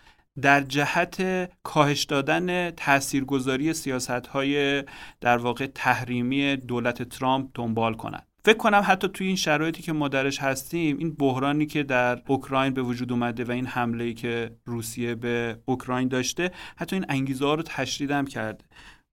در 0.41 0.61
جهت 0.61 1.49
کاهش 1.63 2.03
دادن 2.03 2.71
تاثیرگذاری 2.71 3.73
سیاست 3.73 4.27
های 4.27 4.83
در 5.21 5.37
واقع 5.37 5.67
تحریمی 5.67 6.55
دولت 6.55 7.03
ترامپ 7.03 7.49
دنبال 7.53 7.93
کنند 7.93 8.32
فکر 8.45 8.57
کنم 8.57 8.83
حتی 8.85 9.07
توی 9.07 9.27
این 9.27 9.35
شرایطی 9.35 9.81
که 9.81 9.93
ما 9.93 10.07
درش 10.07 10.39
هستیم 10.39 10.97
این 10.97 11.13
بحرانی 11.13 11.65
که 11.65 11.83
در 11.83 12.21
اوکراین 12.27 12.73
به 12.73 12.81
وجود 12.81 13.11
اومده 13.11 13.43
و 13.43 13.51
این 13.51 13.65
حمله 13.65 14.03
ای 14.03 14.13
که 14.13 14.55
روسیه 14.65 15.15
به 15.15 15.57
اوکراین 15.65 16.07
داشته 16.07 16.51
حتی 16.75 16.95
این 16.95 17.05
انگیزه 17.09 17.45
ها 17.45 17.53
رو 17.53 17.63
تشدید 17.63 18.11
هم 18.11 18.25
کرده. 18.25 18.65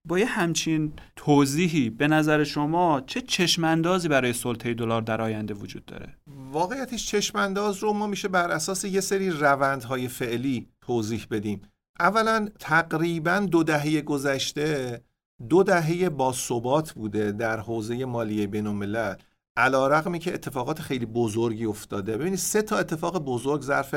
با 0.09 0.19
یه 0.19 0.27
همچین 0.27 0.93
توضیحی 1.17 1.91
به 1.91 2.09
نظر 2.09 2.45
شما 2.45 3.01
چه 3.07 3.21
چشماندازی 3.21 4.09
برای 4.09 4.33
سلطه 4.33 4.75
دلار 4.75 5.03
در 5.03 5.23
آینده 5.23 5.55
وجود 5.55 5.85
داره؟ 5.85 6.17
واقعیتش 6.53 7.07
چشمانداز 7.07 7.79
رو 7.79 7.93
ما 7.93 8.07
میشه 8.07 8.29
بر 8.29 8.51
اساس 8.51 8.85
یه 8.85 9.01
سری 9.01 9.31
روندهای 9.31 10.09
فعلی 10.09 10.69
توضیح 10.81 11.27
بدیم. 11.31 11.63
اولا 12.01 12.49
تقریبا 12.59 13.47
دو 13.51 13.63
دهه 13.63 14.01
گذشته 14.01 15.01
دو 15.49 15.63
دهه 15.63 16.09
با 16.09 16.33
ثبات 16.33 16.93
بوده 16.93 17.33
در 17.33 17.61
حوزه 17.61 18.05
مالیه 18.05 18.47
بین 18.47 18.67
الملل 18.67 19.15
علا 19.57 19.89
رقمی 19.89 20.19
که 20.19 20.35
اتفاقات 20.35 20.81
خیلی 20.81 21.07
بزرگی 21.07 21.65
افتاده. 21.65 22.17
ببینید 22.17 22.39
سه 22.39 22.63
تا 22.63 22.79
اتفاق 22.79 23.19
بزرگ 23.19 23.63
ظرف 23.63 23.95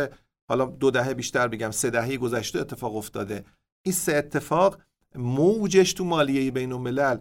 حالا 0.50 0.66
دو 0.66 0.92
دهه 0.92 1.14
بیشتر 1.14 1.48
بگم 1.48 1.72
سه 1.72 1.90
دهه 1.90 2.18
گذشته 2.18 2.60
اتفاق 2.60 2.96
افتاده. 2.96 3.46
این 3.86 3.96
سه 3.96 4.16
اتفاق 4.16 4.78
موجش 5.16 5.94
تو 5.94 6.04
مالیه 6.04 6.52
بین 6.52 6.72
الملل 6.72 7.18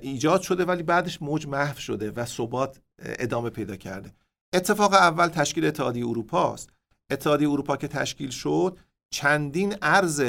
ایجاد 0.00 0.40
شده 0.40 0.64
ولی 0.64 0.82
بعدش 0.82 1.22
موج 1.22 1.46
محو 1.46 1.78
شده 1.78 2.10
و 2.10 2.24
ثبات 2.24 2.80
ادامه 2.98 3.50
پیدا 3.50 3.76
کرده. 3.76 4.12
اتفاق 4.52 4.94
اول 4.94 5.28
تشکیل 5.28 5.64
اتحادیه 5.64 6.06
اروپا 6.06 6.52
است 6.52 6.70
اتحادیه 7.10 7.50
اروپا 7.50 7.76
که 7.76 7.88
تشکیل 7.88 8.30
شد 8.30 8.78
چندین 9.10 9.76
ارز 9.82 10.22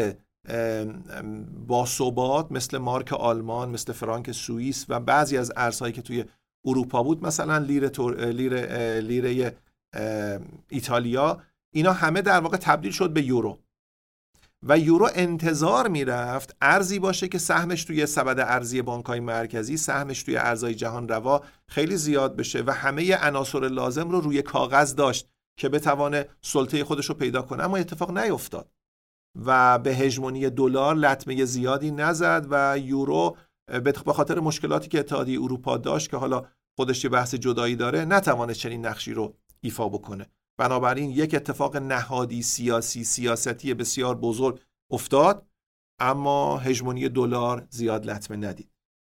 با 1.67 1.85
ثبات 1.85 2.51
مثل 2.51 2.77
مارک 2.77 3.13
آلمان 3.13 3.69
مثل 3.69 3.93
فرانک 3.93 4.31
سوئیس 4.31 4.85
و 4.89 4.99
بعضی 4.99 5.37
از 5.37 5.51
ارزهایی 5.55 5.93
که 5.93 6.01
توی 6.01 6.25
اروپا 6.65 7.03
بود 7.03 7.25
مثلا 7.25 7.57
لیره, 7.57 7.89
لیره, 8.31 8.99
لیره 8.99 9.57
ایتالیا 10.69 11.41
اینا 11.73 11.93
همه 11.93 12.21
در 12.21 12.39
واقع 12.39 12.57
تبدیل 12.57 12.91
شد 12.91 13.13
به 13.13 13.23
یورو. 13.23 13.59
و 14.63 14.79
یورو 14.79 15.09
انتظار 15.15 15.87
می‌رفت 15.87 16.55
ارزی 16.61 16.99
باشه 16.99 17.27
که 17.27 17.37
سهمش 17.37 17.83
توی 17.83 18.05
سبد 18.05 18.39
ارزی 18.39 18.81
بانکهای 18.81 19.19
مرکزی 19.19 19.77
سهمش 19.77 20.23
توی 20.23 20.37
ارزهای 20.37 20.75
جهان 20.75 21.07
روا 21.07 21.43
خیلی 21.67 21.97
زیاد 21.97 22.35
بشه 22.35 22.63
و 22.67 22.71
همه 22.71 23.15
عناصر 23.15 23.59
لازم 23.59 24.09
رو 24.09 24.21
روی 24.21 24.41
کاغذ 24.41 24.95
داشت 24.95 25.29
که 25.57 25.69
بتوانه 25.69 26.25
سلطه 26.41 26.83
خودش 26.83 27.05
رو 27.05 27.15
پیدا 27.15 27.41
کنه. 27.41 27.63
اما 27.63 27.77
اتفاق 27.77 28.17
نیفتاد. 28.17 28.69
و 29.35 29.79
به 29.79 29.95
هژمونی 29.95 30.49
دلار 30.49 30.95
لطمه 30.95 31.45
زیادی 31.45 31.91
نزد 31.91 32.47
و 32.49 32.77
یورو 32.77 33.37
به 33.83 34.13
خاطر 34.13 34.39
مشکلاتی 34.39 34.87
که 34.87 34.99
اتحادیه 34.99 35.41
اروپا 35.41 35.77
داشت 35.77 36.09
که 36.09 36.17
حالا 36.17 36.45
خودش 36.79 37.03
یه 37.03 37.09
بحث 37.09 37.35
جدایی 37.35 37.75
داره 37.75 38.05
نتوانست 38.05 38.59
چنین 38.59 38.85
نقشی 38.85 39.13
رو 39.13 39.33
ایفا 39.61 39.89
بکنه. 39.89 40.25
بنابراین 40.59 41.09
یک 41.09 41.35
اتفاق 41.35 41.77
نهادی 41.77 42.41
سیاسی 42.41 43.03
سیاستی 43.03 43.73
بسیار 43.73 44.15
بزرگ 44.15 44.59
افتاد 44.91 45.47
اما 45.99 46.57
هژمونی 46.57 47.09
دلار 47.09 47.67
زیاد 47.69 48.05
لطمه 48.05 48.37
ندید. 48.37 48.71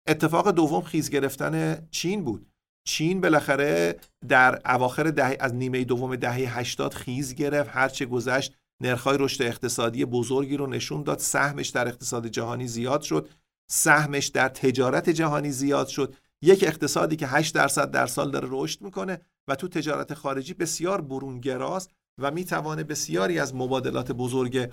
اتفاق 0.08 0.50
دوم 0.50 0.82
خیز 0.82 1.10
گرفتن 1.10 1.86
چین 1.90 2.24
بود. 2.24 2.46
چین 2.86 3.20
بالاخره 3.20 4.00
در 4.28 4.60
اواخر 4.64 5.02
دهه 5.02 5.36
از 5.40 5.54
نیمه 5.54 5.84
دوم 5.84 6.16
دهه 6.16 6.58
80 6.58 6.94
خیز 6.94 7.34
گرفت 7.34 7.70
هرچه 7.72 8.06
گذشت 8.06 8.56
نرخ‌های 8.80 9.16
رشد 9.20 9.42
اقتصادی 9.42 10.04
بزرگی 10.04 10.56
رو 10.56 10.66
نشون 10.66 11.02
داد. 11.02 11.18
سهمش 11.18 11.68
در 11.68 11.88
اقتصاد 11.88 12.26
جهانی 12.26 12.68
زیاد 12.68 13.02
شد. 13.02 13.28
سهمش 13.70 14.26
در 14.26 14.48
تجارت 14.48 15.10
جهانی 15.10 15.50
زیاد 15.50 15.86
شد. 15.86 16.14
یک 16.42 16.64
اقتصادی 16.64 17.16
که 17.16 17.26
8 17.26 17.54
درصد 17.54 17.90
در 17.90 18.06
سال 18.06 18.30
داره 18.30 18.48
رشد 18.50 18.82
می‌کنه 18.82 19.20
و 19.48 19.54
تو 19.54 19.68
تجارت 19.68 20.14
خارجی 20.14 20.54
بسیار 20.54 21.00
برونگراست 21.00 21.90
و 22.18 22.30
می‌توانه 22.30 22.84
بسیاری 22.84 23.38
از 23.38 23.54
مبادلات 23.54 24.12
بزرگ 24.12 24.72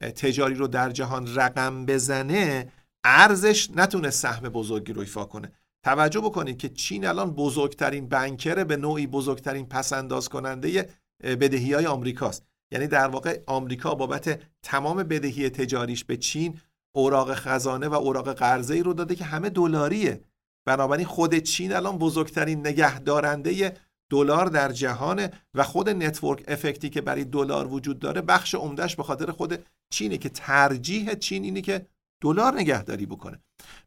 تجاری 0.00 0.54
رو 0.54 0.66
در 0.66 0.90
جهان 0.90 1.34
رقم 1.34 1.86
بزنه. 1.86 2.72
ارزش 3.04 3.70
نتونه 3.70 4.10
سهم 4.10 4.48
بزرگی 4.48 4.92
رو 4.92 5.00
ایفا 5.00 5.24
کنه. 5.24 5.52
توجه 5.84 6.20
بکنید 6.20 6.58
که 6.58 6.68
چین 6.68 7.06
الان 7.06 7.30
بزرگترین 7.30 8.08
banker 8.08 8.64
به 8.64 8.76
نوعی 8.76 9.06
بزرگترین 9.06 9.66
پس‌انداز 9.66 10.28
کننده 10.28 10.90
بدهی 11.22 11.72
های 11.72 11.86
آمریکاست. 11.86 12.42
یعنی 12.74 12.86
در 12.86 13.08
واقع 13.08 13.40
آمریکا 13.46 13.94
بابت 13.94 14.40
تمام 14.62 15.02
بدهی 15.02 15.50
تجاریش 15.50 16.04
به 16.04 16.16
چین 16.16 16.60
اوراق 16.94 17.34
خزانه 17.34 17.88
و 17.88 17.94
اوراق 17.94 18.32
قرضه 18.32 18.74
ای 18.74 18.82
رو 18.82 18.92
داده 18.92 19.14
که 19.14 19.24
همه 19.24 19.50
دلاریه. 19.50 20.20
بنابراین 20.66 21.06
خود 21.06 21.34
چین 21.34 21.72
الان 21.72 21.98
بزرگترین 21.98 22.60
نگهدارنده 22.60 23.76
دلار 24.10 24.46
در 24.46 24.72
جهانه 24.72 25.30
و 25.54 25.62
خود 25.62 25.90
network 25.90 26.44
effect 26.48 26.84
ی 26.84 26.90
که 26.90 27.00
برای 27.00 27.24
دلار 27.24 27.66
وجود 27.66 27.98
داره 27.98 28.20
بخش 28.20 28.54
عمده‌ش 28.54 28.96
به 28.96 29.02
خاطر 29.02 29.30
خود 29.30 29.64
چینه 29.90 30.18
که 30.18 30.28
ترجیح 30.28 31.14
چین 31.14 31.44
اینه 31.44 31.60
که 31.60 31.86
دلار 32.22 32.54
نگهداری 32.54 33.06
بکنه. 33.06 33.40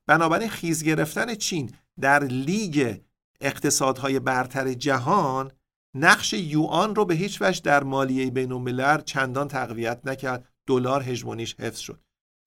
بنابراین 0.05 0.49
خیز 0.49 0.83
گرفتن 0.83 1.35
چین 1.35 1.71
در 1.99 2.23
لیگ 2.23 2.97
اقتصادهای 3.41 4.19
برتر 4.19 4.73
جهان 4.73 5.51
نقش 5.99 6.33
یوان 6.33 6.95
رو 6.95 7.05
به 7.05 7.15
هیچ 7.15 7.41
وجه 7.41 7.61
در 7.61 7.83
مالیه 7.83 8.31
بین 8.31 9.01
چندان 9.05 9.47
تقویت 9.47 10.01
نکرد. 10.03 10.45
دلار 10.67 11.03
هژمونیش 11.03 11.55
حفظ 11.59 11.79
شد. 11.79 11.99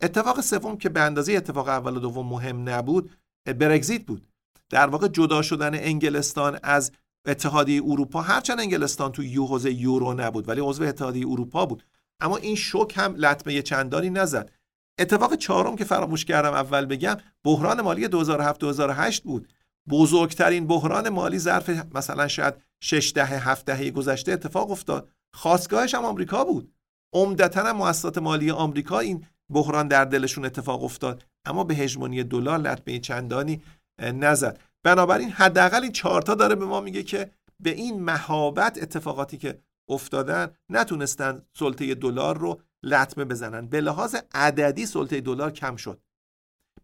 اتفاق 0.02 0.40
سوم 0.40 0.76
که 0.76 0.88
به 0.88 1.00
اندازه 1.00 1.32
اتفاق 1.32 1.68
اول 1.68 1.96
و 1.96 2.00
دوم 2.00 2.26
مهم 2.26 2.68
نبود 2.68 3.10
برگزیت 3.46 4.06
بود. 4.06 4.28
در 4.70 4.86
واقع 4.86 5.08
جدا 5.08 5.42
شدن 5.42 5.74
انگلستان 5.74 6.58
از 6.62 6.92
اتحادیه 7.26 7.82
اروپا 7.84 8.20
هرچند 8.20 8.60
انگلستان 8.60 9.12
تو 9.12 9.22
یو 9.22 9.46
حوزه 9.46 9.72
یورو 9.72 10.14
نبود 10.14 10.48
ولی 10.48 10.60
عضو 10.60 10.84
اتحادیه 10.84 11.26
اروپا 11.28 11.66
بود. 11.66 11.84
اما 12.20 12.36
این 12.36 12.56
شوک 12.56 12.98
هم 12.98 13.14
لطمه 13.14 13.62
چندانی 13.62 14.10
نزد. 14.10 14.52
اتفاق 14.98 15.34
چهارم 15.34 15.76
که 15.76 15.84
فراموش 15.84 16.24
کردم 16.24 16.52
اول 16.52 16.86
بگم 16.86 17.16
بحران 17.44 17.80
مالی 17.80 18.08
2007 18.08 18.60
2008 18.60 19.22
بود. 19.22 19.48
بزرگترین 19.88 20.66
بحران 20.66 21.08
مالی 21.08 21.38
ظرف 21.38 21.70
مثلا 21.94 22.28
شاید 22.28 22.54
6 22.80 23.12
دهه 23.14 23.48
7 23.48 23.66
دهه 23.66 23.90
گذشته 23.90 24.32
اتفاق 24.32 24.70
افتاد. 24.70 25.08
خواستگاهش 25.34 25.94
هم 25.94 26.04
آمریکا 26.04 26.44
بود. 26.44 26.72
عمدتا 27.12 27.62
هم 27.62 27.76
مؤسسات 27.76 28.18
مالی 28.18 28.50
آمریکا 28.50 28.98
این 28.98 29.26
بحران 29.50 29.88
در 29.88 30.04
دلشون 30.04 30.44
اتفاق 30.44 30.84
افتاد. 30.84 31.24
اما 31.44 31.64
به 31.64 31.74
هژمونی 31.74 32.24
دلار 32.24 32.58
لطمه 32.58 32.98
چندانی 32.98 33.62
نزد. 34.00 34.60
بنابراین 34.82 35.30
حداقل 35.30 35.82
این 35.82 35.92
چهارتا 35.92 36.34
داره 36.34 36.54
به 36.54 36.64
ما 36.64 36.80
میگه 36.80 37.02
که 37.02 37.30
به 37.60 37.70
این 37.70 38.02
مهابت 38.02 38.82
اتفاقاتی 38.82 39.38
که 39.38 39.58
افتادن 39.88 40.50
نتونستن 40.68 41.42
سلطه 41.54 41.94
دلار 41.94 42.38
رو 42.38 42.60
لطمه 42.82 43.24
بزنن. 43.24 43.66
به 43.66 43.80
لحاظ 43.80 44.16
عددی 44.34 44.86
سلطه 44.86 45.20
دلار 45.20 45.50
کم 45.50 45.76
شد. 45.76 46.00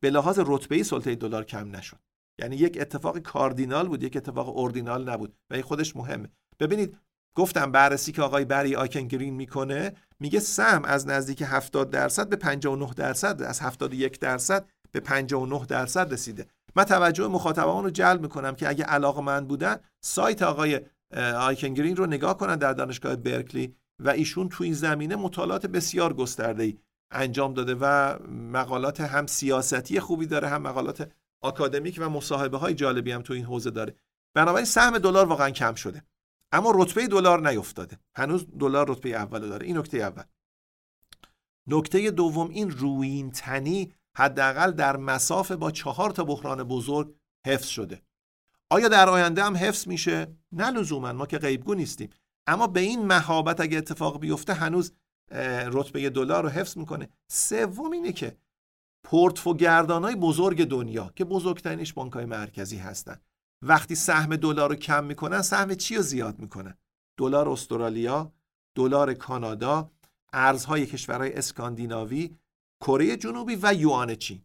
به 0.00 0.10
لحاظ 0.10 0.40
رتبه‌ای 0.46 0.84
سلطه 0.84 1.14
دلار 1.14 1.44
کم 1.44 1.76
نشد. 1.76 1.98
یعنی 2.38 2.56
یک 2.56 2.78
اتفاق 2.80 3.18
کاردینال 3.18 3.88
بود 3.88 4.02
یک 4.02 4.16
اتفاق 4.16 4.58
اردینال 4.58 5.08
نبود. 5.08 5.34
و 5.50 5.54
این 5.54 5.62
خودش 5.62 5.96
مهمه. 5.96 6.28
ببینید 6.60 6.96
گفتم 7.34 7.72
بررسی 7.72 8.12
که 8.12 8.22
آقای 8.22 8.44
بری 8.44 8.76
آیکن 8.76 9.08
گرین 9.08 9.34
می‌کنه 9.34 9.92
میگه 10.20 10.40
سهم 10.40 10.84
از 10.84 11.06
نزدیک 11.06 11.42
70 11.42 11.90
درصد 11.90 12.28
به 12.28 12.36
59 12.36 12.90
درصد 12.96 13.42
از 13.42 13.60
71 13.60 14.20
درصد 14.20 14.66
به 14.92 15.00
59 15.00 15.66
درصد 15.66 16.12
رسیده. 16.12 16.46
من 16.76 16.84
توجه 16.84 17.28
مخاطبان 17.28 17.84
رو 17.84 17.90
جلب 17.90 18.22
می‌کنم 18.22 18.54
که 18.54 18.68
اگه 18.68 18.84
علاقه 18.84 19.22
من 19.22 19.46
بودن 19.46 19.76
سایت 20.00 20.42
آقای 20.42 20.80
آیکن 21.38 21.74
گرین 21.74 21.96
رو 21.96 22.06
نگاه 22.06 22.36
کنن 22.38 22.56
در 22.56 22.72
دانشگاه 22.72 23.16
برکلی 23.16 23.74
و 23.98 24.08
ایشون 24.08 24.48
تو 24.48 24.64
این 24.64 24.74
زمینه 24.74 25.16
مطالعات 25.16 25.66
بسیار 25.66 26.14
گسترده 26.14 26.62
ای 26.62 26.78
انجام 27.10 27.54
داده 27.54 27.74
و 27.80 28.16
مقالات 28.32 29.00
هم 29.00 29.26
سیاستی 29.26 30.00
خوبی 30.00 30.26
داره 30.26 30.48
هم 30.48 30.62
مقالات 30.62 31.12
آکادمیک 31.40 31.96
و 31.98 32.08
مصاحبه 32.08 32.58
های 32.58 32.74
جالبی 32.74 33.12
هم 33.12 33.22
تو 33.22 33.32
این 33.32 33.44
حوزه 33.44 33.70
داره. 33.70 33.94
بنابراین 34.34 34.64
سهم 34.64 34.98
دلار 34.98 35.26
واقعا 35.26 35.50
کم 35.50 35.74
شده. 35.74 36.02
اما 36.52 36.72
رتبه 36.74 37.06
دلار 37.06 37.48
نیفتاده. 37.48 37.98
هنوز 38.14 38.46
دلار 38.58 38.90
رتبه 38.90 39.08
اول 39.08 39.48
داره. 39.48 39.66
این 39.66 39.78
نکته 39.78 39.98
اول. 39.98 40.22
نکته 41.66 42.10
دوم 42.10 42.50
این 42.50 42.70
روین 42.70 43.30
تنی 43.30 43.92
حداقل 44.16 44.70
در 44.70 44.96
مساف 44.96 45.52
با 45.52 45.70
چهار 45.70 46.10
تا 46.10 46.24
بحران 46.24 46.62
بزرگ 46.62 47.14
حفظ 47.46 47.66
شده. 47.66 48.02
آیا 48.70 48.88
در 48.88 49.08
آینده 49.08 49.44
هم 49.44 49.56
حفظ 49.56 49.88
میشه؟ 49.88 50.36
نه 50.52 50.70
لزوما. 50.70 51.12
ما 51.12 51.26
که 51.26 51.38
غیبگو 51.38 51.74
نیستیم. 51.74 52.10
اما 52.46 52.66
به 52.66 52.80
این 52.80 53.06
مهابت 53.06 53.60
اگه 53.60 53.78
اتفاق 53.78 54.20
بیفته 54.20 54.54
هنوز 54.54 54.92
رتبه 55.72 56.10
دلار 56.10 56.42
رو 56.42 56.48
حفظ 56.48 56.78
می‌کنه. 56.78 57.08
سوم 57.28 57.90
اینه 57.90 58.12
که 58.12 58.36
پورتفوگردان 59.06 60.04
های 60.04 60.16
بزرگ 60.16 60.64
دنیا 60.64 61.12
که 61.16 61.24
بزرگترینش 61.24 61.92
بانک 61.92 62.12
های 62.12 62.24
مرکزی 62.24 62.76
هستن. 62.76 63.20
وقتی 63.62 63.94
سهم 63.94 64.36
دلار 64.36 64.70
رو 64.70 64.76
کم 64.76 65.04
می‌کنن 65.04 65.42
سهم 65.42 65.74
چی 65.74 65.96
رو 65.96 66.02
زیاد 66.02 66.38
می‌کنن؟ 66.38 66.78
دلار 67.18 67.48
استرالیا 67.48 68.32
دلار 68.76 69.14
کانادا 69.14 69.90
ارزهای 70.32 70.86
کشورهای 70.86 71.32
اسکاندیناوی 71.32 72.36
کره 72.80 73.16
جنوبی 73.16 73.58
و 73.62 73.74
یوان 73.74 74.14
چین. 74.14 74.44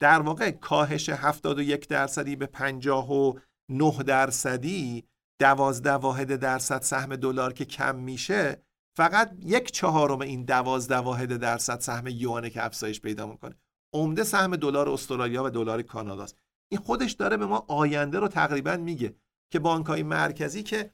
در 0.00 0.22
واقع 0.22 0.50
کاهش 0.50 1.08
71 1.08 1.88
درصدی 1.88 2.36
به 2.36 2.46
59 2.46 4.02
درصدی 4.06 5.04
دوازده 5.40 5.92
واحد 5.92 6.36
درصد 6.36 6.82
سهم 6.82 7.16
دلار 7.16 7.52
که 7.52 7.64
کم 7.64 7.96
میشه 7.96 8.62
فقط 8.96 9.36
یک 9.40 9.72
چهارم 9.72 10.20
این 10.20 10.44
دوازده 10.44 10.96
واحد 10.96 11.36
درصد 11.36 11.80
سهم 11.80 12.06
یوانه 12.06 12.50
که 12.50 12.64
افزایش 12.64 13.00
پیدا 13.00 13.26
می‌کنه. 13.26 13.54
عمده 13.94 14.24
سهم 14.24 14.56
دلار 14.56 14.88
استرالیا 14.88 15.44
و 15.44 15.50
دلار 15.50 15.82
کاناداست. 15.82 16.36
این 16.68 16.80
خودش 16.80 17.12
داره 17.12 17.36
به 17.36 17.46
ما 17.46 17.64
آینده 17.68 18.18
رو 18.18 18.28
تقریبا 18.28 18.76
میگه 18.76 19.14
که 19.50 19.58
بانک 19.58 19.86
های 19.86 20.02
مرکزی 20.02 20.62
که 20.62 20.90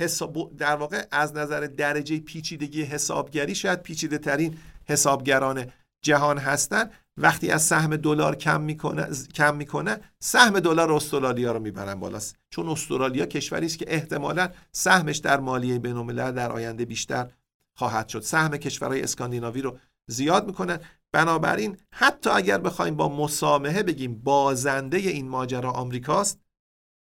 حساب 0.00 0.56
در 0.56 0.76
واقع 0.76 1.04
از 1.10 1.36
نظر 1.36 1.60
درجه 1.60 2.18
پیچیدگی 2.20 2.82
حسابگری 2.82 3.54
شاید 3.54 3.82
پیچیده 3.82 4.18
ترین 4.18 4.58
حسابگران 4.84 5.66
جهان 6.02 6.38
هستن 6.38 6.90
وقتی 7.16 7.50
از 7.50 7.62
سهم 7.62 7.96
دلار 7.96 8.34
کم 8.36 8.60
می‌کنه 8.60 9.08
کم 9.34 9.56
می‌کنه 9.56 10.00
سهم 10.18 10.60
دلار 10.60 10.92
استرالیا 10.92 11.52
رو 11.52 11.60
می‌برن 11.60 11.94
بالاست. 11.94 12.36
چون 12.50 12.68
استرالیا 12.68 13.26
کشوری 13.26 13.66
است 13.66 13.78
که 13.78 13.84
احتمالا 13.88 14.48
سهمش 14.72 15.16
در 15.16 15.40
مالیه 15.40 15.78
بین‌الملل 15.78 16.32
در 16.32 16.52
آینده 16.52 16.84
بیشتر 16.84 17.30
خواهد 17.76 18.08
شد. 18.08 18.20
سهم 18.20 18.56
کشورهای 18.56 19.02
اسکاندیناوی 19.02 19.62
رو 19.62 19.78
زیاد 20.06 20.46
می‌کنن. 20.46 20.80
بنابراین 21.14 21.76
حتی 21.92 22.30
اگر 22.30 22.58
بخوایم 22.58 22.96
با 22.96 23.08
مسامحه 23.08 23.82
بگیم 23.82 24.22
بازنده 24.22 24.96
این 24.96 25.28
ماجرا 25.28 25.70
آمریکاست 25.70 26.40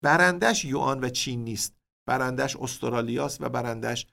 برندش 0.04 0.66
یوان 0.66 1.04
و 1.04 1.10
چین 1.10 1.43
نیست. 1.43 1.76
برندش 2.08 2.56
استرالیاست 2.56 3.41
و 3.41 3.50
برندش 3.50 4.08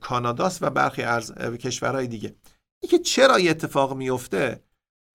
کاناداست 0.00 0.62
و 0.62 0.70
برخی 0.70 1.02
از 1.02 1.32
کشورهای 1.34 2.06
دیگه. 2.06 2.36
اینکه 2.82 2.98
چرا 2.98 3.34
این 3.34 3.50
اتفاق 3.50 3.96
میفته؟ 3.96 4.64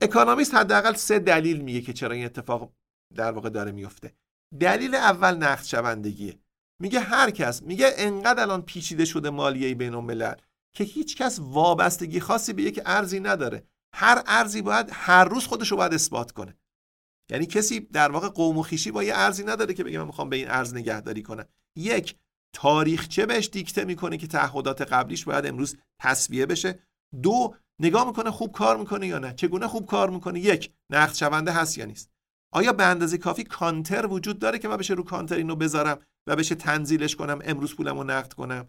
اکانومیست 0.02 0.54
حداقل 0.54 0.94
سه 0.94 1.20
دلیل 1.20 1.62
میگه 1.62 1.82
که 1.82 1.94
چرا 1.94 2.16
این 2.16 2.26
اتفاق 2.26 2.74
در 3.16 3.32
واقع 3.32 3.50
داره 3.50 3.72
میفته. 3.72 4.14
دلیل 4.60 4.96
اول 4.96 5.36
نقد 5.36 5.64
شوندگیه. 5.64 6.40
میگه 6.82 7.00
هر 7.00 7.32
کس 7.32 7.64
میگه 7.64 7.92
انقدر 7.98 8.42
الان 8.42 8.62
پیچیده 8.62 9.06
شده 9.06 9.30
مالیه 9.30 9.76
بین 9.76 9.94
الملل 9.94 10.36
که 10.74 10.84
هیچ 10.84 11.18
کس 11.18 11.40
وابستگی 11.42 12.20
خاصی 12.20 12.54
به 12.54 12.64
یک 12.64 12.82
ارزی 12.86 13.20
نداره. 13.20 13.68
هر 13.98 14.24
ارزی 14.28 14.62
باید 14.62 14.90
هر 14.94 15.26
روز 15.26 15.46
خودش 15.46 15.72
رو 15.72 15.78
باید 15.78 15.94
اثبات 15.94 16.32
کنه. 16.32 16.58
یعنی 17.32 17.46
کسی 17.46 17.80
در 17.80 18.12
واقع 18.12 18.30
قوم 18.30 18.58
و 18.58 18.62
خیشی 18.62 18.92
با 18.92 19.04
یه 19.04 19.16
ارزی 19.16 19.44
نداره 19.44 19.74
که 19.74 19.84
بگه 19.84 20.00
من 20.00 20.06
می‌خوام 20.06 20.30
به 20.30 20.36
این 20.36 20.50
ارز 20.50 20.74
نگهداری 20.74 21.24
کنم. 21.24 21.46
یک 21.78 22.16
تاریخچه 22.56 23.26
بهش 23.26 23.50
دیکته 23.52 23.86
می‌کنه 23.86 24.18
که 24.18 24.28
تعهدات 24.28 24.82
قبلیش 24.82 25.26
باید 25.26 25.46
امروز 25.46 25.78
تسویه 26.02 26.46
بشه؟ 26.46 26.80
دو 27.22 27.56
نگاه 27.80 28.08
می‌کنه 28.08 28.32
خوب 28.32 28.52
کار 28.52 28.78
می‌کنه 28.78 29.08
یا 29.08 29.20
نه؟ 29.20 29.34
چگونه 29.34 29.68
خوب 29.68 29.86
کار 29.86 30.10
می‌کنه؟ 30.10 30.40
یک 30.40 30.74
نقد 30.92 31.14
شونده 31.14 31.52
هست 31.52 31.78
یا 31.78 31.86
نیست؟ 31.86 32.10
آیا 32.54 32.74
به 32.74 32.84
اندازه 32.84 33.18
کافی 33.18 33.44
کانتر 33.44 34.08
وجود 34.08 34.40
داره 34.40 34.60
که 34.60 34.68
من 34.68 34.78
بشه 34.78 34.94
رو 34.94 35.04
کانتر 35.04 35.36
اینو 35.36 35.56
بذارم 35.56 36.00
و 36.28 36.36
بشه 36.36 36.56
تنزیلش 36.56 37.16
کنم 37.16 37.40
امروز 37.44 37.76
پولمو 37.76 38.04
نقد 38.04 38.34
کنم؟ 38.34 38.68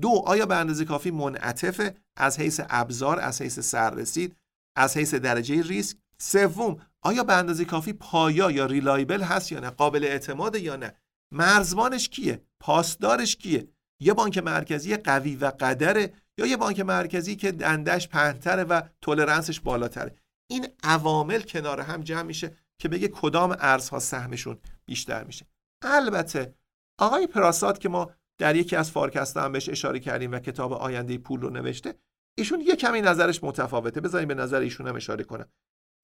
دو 0.00 0.22
آیا 0.26 0.46
به 0.46 0.56
اندازه 0.56 0.84
کافی 0.84 1.10
منعطف 1.10 1.90
از 2.16 2.40
حیث 2.40 2.60
ابزار 2.68 3.20
از 3.20 3.42
حیث 3.42 3.58
سررسید؟ 3.60 4.36
از 4.76 4.96
حیث 4.96 5.14
درجه 5.14 5.62
ریسک 5.62 5.96
سوم 6.18 6.80
آیا 7.02 7.24
به 7.24 7.34
اندازه 7.34 7.64
کافی 7.64 7.92
پایا 7.92 8.50
یا 8.50 8.66
reliable 8.66 9.22
هست 9.22 9.52
یا 9.52 9.60
نه؟ 9.60 9.70
قابل 9.70 10.04
اعتماد 10.04 10.56
یا 10.56 10.76
نه؟ 10.76 10.94
مرزبانش 11.32 12.08
کیه؟ 12.08 12.44
پاسدارش 12.60 13.36
کیه؟ 13.36 13.68
یه 14.00 14.12
بانک 14.12 14.38
مرکزی 14.38 14.96
قوی 14.96 15.36
و 15.36 15.52
قدره 15.60 16.12
یا 16.38 16.46
یه 16.46 16.56
بانک 16.56 16.80
مرکزی 16.80 17.36
که 17.36 17.52
دندش 17.52 18.08
پهنتره 18.08 18.64
و 18.64 18.82
تولرنسش 19.00 19.60
بالاتره؟ 19.60 20.16
این 20.50 20.68
عوامل 20.82 21.42
کنار 21.42 21.80
هم 21.80 22.02
جمع 22.02 22.22
میشه 22.22 22.56
که 22.78 22.88
بگه 22.88 23.08
کدام 23.08 23.56
ارزها 23.60 23.98
سهمشون 23.98 24.58
بیشتر 24.84 25.24
میشه. 25.24 25.46
البته 25.82 26.54
آقای 26.98 27.26
پراساد 27.26 27.78
که 27.78 27.88
ما 27.88 28.10
در 28.38 28.56
یکی 28.56 28.76
از 28.76 28.90
فارکست 28.90 29.36
هم 29.36 29.52
بهش 29.52 29.68
اشاره 29.68 30.00
کردیم 30.00 30.32
و 30.32 30.38
کتاب 30.38 30.72
آینده 30.72 31.18
پول 31.18 31.40
رو 31.40 31.50
نوشته 31.50 31.94
ایشون 32.40 32.60
یه 32.60 32.76
کمی 32.76 33.00
نظرش 33.00 33.44
متفاوته. 33.44 34.00
بذاریم 34.00 34.28
به 34.28 34.34
نظر 34.34 34.60
ایشون 34.60 34.88
هم 34.88 34.96
اشاره 34.96 35.24
کنم. 35.24 35.48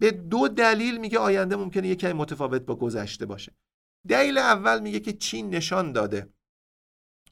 به 0.01 0.11
دو 0.11 0.49
دلیل 0.49 0.99
میگه 0.99 1.19
آینده 1.19 1.57
ممکنه 1.57 1.89
یه 1.89 1.95
کمی 1.95 2.13
متفاوت 2.13 2.63
با 2.63 2.77
گذشته 2.77 3.27
باشه. 3.27 3.53
دلیل 4.09 4.39
اول 4.39 4.81
میگه 4.81 5.01
که 5.01 5.13
چین 5.13 5.51
نشان 5.51 5.93
داده 5.93 6.33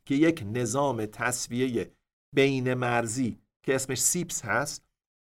که 0.05 0.15
یک 0.15 0.45
نظام 0.53 1.07
تسویه 1.07 1.95
بین 2.35 2.75
مرزی 2.75 3.39
که 3.63 3.75
اسمش 3.75 4.03
CIPS 4.03 4.45
هست 4.45 4.85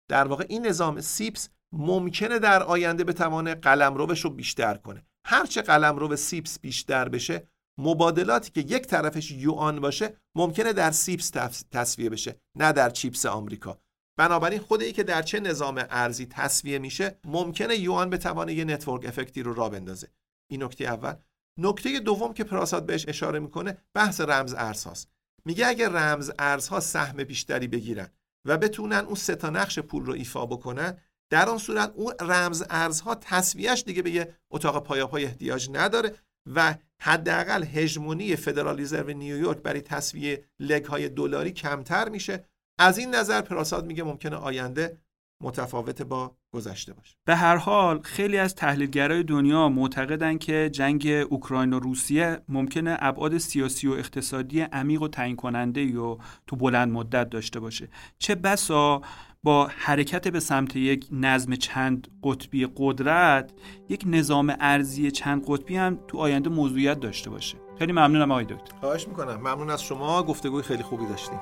در 0.08 0.28
واقع 0.28 0.46
این 0.48 0.66
نظام 0.66 1.00
CIPS 1.00 1.48
ممکنه 1.72 2.38
در 2.38 2.62
آینده 2.62 3.04
بتوانه 3.04 3.54
قلمروش 3.54 4.20
رو 4.24 4.30
بیشتر 4.30 4.74
کنه. 4.74 5.06
هرچه 5.26 5.62
قلمرو 5.62 6.16
CIPS 6.16 6.60
بیشتر 6.60 7.08
بشه 7.08 7.48
مبادلاتی 7.78 8.50
که 8.50 8.60
یک 8.60 8.82
طرفش 8.86 9.30
یوان 9.30 9.80
باشه 9.80 10.16
ممکنه 10.34 10.72
در 10.72 10.90
CIPS 10.90 11.30
تسویه 11.72 12.10
بشه 12.10 12.40
نه 12.54 12.72
در 12.72 12.90
CHIPS 12.90 13.26
آمریکا. 13.26 13.80
بنابراین 14.18 14.60
خود 14.60 14.82
اینکه 14.82 15.02
در 15.02 15.22
چه 15.22 15.40
نظام 15.40 15.84
ارزی 15.90 16.26
تسویه 16.26 16.78
میشه 16.78 17.20
ممکنه 17.24 17.76
یوان 17.76 18.10
بتوانه 18.10 18.54
یه 18.54 18.64
network 18.64 19.04
effect 19.04 19.37
ی 19.37 19.42
رو 19.42 19.54
را 19.54 19.68
بندازه. 19.68 20.08
این 20.50 20.62
نکته 20.62 20.84
اول. 20.84 21.14
نکته 21.58 22.00
دوم 22.00 22.34
که 22.34 22.44
پراساد 22.44 22.86
بهش 22.86 23.04
اشاره 23.08 23.38
می‌کنه 23.38 23.78
بحث 23.94 24.20
رمز 24.20 24.54
ارزهاست. 24.54 25.10
میگه 25.44 25.66
اگه 25.66 25.88
رمز 25.88 26.32
ارزها 26.38 26.80
سهم 26.80 27.24
بیشتری 27.24 27.68
بگیرن 27.68 28.08
و 28.44 28.58
بتونن 28.58 29.04
اون 29.04 29.14
سه 29.14 29.34
تا 29.34 29.50
نقش 29.50 29.78
پول 29.78 30.04
رو 30.04 30.12
ایفا 30.12 30.46
بکنن 30.46 30.98
در 31.30 31.48
آن 31.48 31.58
صورت 31.58 31.92
اون 31.94 32.14
رمز 32.20 32.64
ارزها 32.70 33.14
تصویهش 33.14 33.82
دیگه 33.86 34.02
به 34.02 34.10
یه 34.10 34.34
اتاق 34.50 34.84
پایاپای 34.84 35.24
احتیاج 35.24 35.70
نداره 35.72 36.14
و 36.54 36.74
حداقل 37.02 37.64
هژمونی 37.64 38.36
فدرال 38.36 38.80
رزرو 38.80 39.12
نیویورک 39.12 39.58
برای 39.58 39.80
تصویه 39.80 40.44
لگ 40.60 40.84
های 40.84 41.08
دلاری 41.08 41.52
کمتر 41.52 42.08
میشه. 42.08 42.44
از 42.78 42.98
این 42.98 43.14
نظر 43.14 43.40
پراساد 43.40 43.86
میگه 43.86 44.02
ممکنه 44.02 44.36
آینده 44.36 44.98
متفاوت 45.42 46.02
با 46.02 46.36
گذشته 46.54 46.92
باشه. 46.92 47.16
به 47.24 47.36
هر 47.36 47.56
حال 47.56 48.02
خیلی 48.02 48.38
از 48.38 48.54
تحلیلگرای 48.54 49.22
دنیا 49.22 49.68
معتقدند 49.68 50.38
که 50.38 50.70
جنگ 50.72 51.06
اوکراین 51.06 51.72
و 51.72 51.78
روسیه 51.78 52.40
ممکنه 52.48 52.96
ابعاد 53.00 53.38
سیاسی 53.38 53.88
و 53.88 53.92
اقتصادی 53.92 54.60
عمیق 54.60 55.02
و 55.02 55.08
تعیین 55.08 55.36
کننده 55.36 55.98
و 55.98 56.18
تو 56.46 56.56
بلند 56.56 56.92
مدت 56.92 57.30
داشته 57.30 57.60
باشه. 57.60 57.88
چه 58.18 58.34
بسا 58.34 59.02
با 59.46 59.70
حرکت 59.76 60.28
به 60.28 60.40
سمت 60.40 60.76
یک 60.76 61.06
نظم 61.12 61.54
چند 61.54 62.08
قطبی 62.22 62.68
قدرت 62.76 63.52
یک 63.88 64.04
نظام 64.06 64.56
ارزی 64.60 65.10
چند 65.10 65.44
قطبی 65.48 65.76
هم 65.76 65.98
تو 66.08 66.18
آینده 66.18 66.50
موضوعیت 66.50 67.00
داشته 67.00 67.30
باشه. 67.30 67.56
خیلی 67.78 67.92
ممنونم 67.92 68.30
آقای 68.30 68.44
دکتر. 68.44 68.76
خواهش 68.80 69.08
می‌کنم. 69.08 69.36
ممنون 69.36 69.70
از 69.70 69.82
شما. 69.82 70.22
گفتگوی 70.22 70.62
خیلی 70.62 70.82
خوبی 70.82 71.06
داشتیم. 71.06 71.40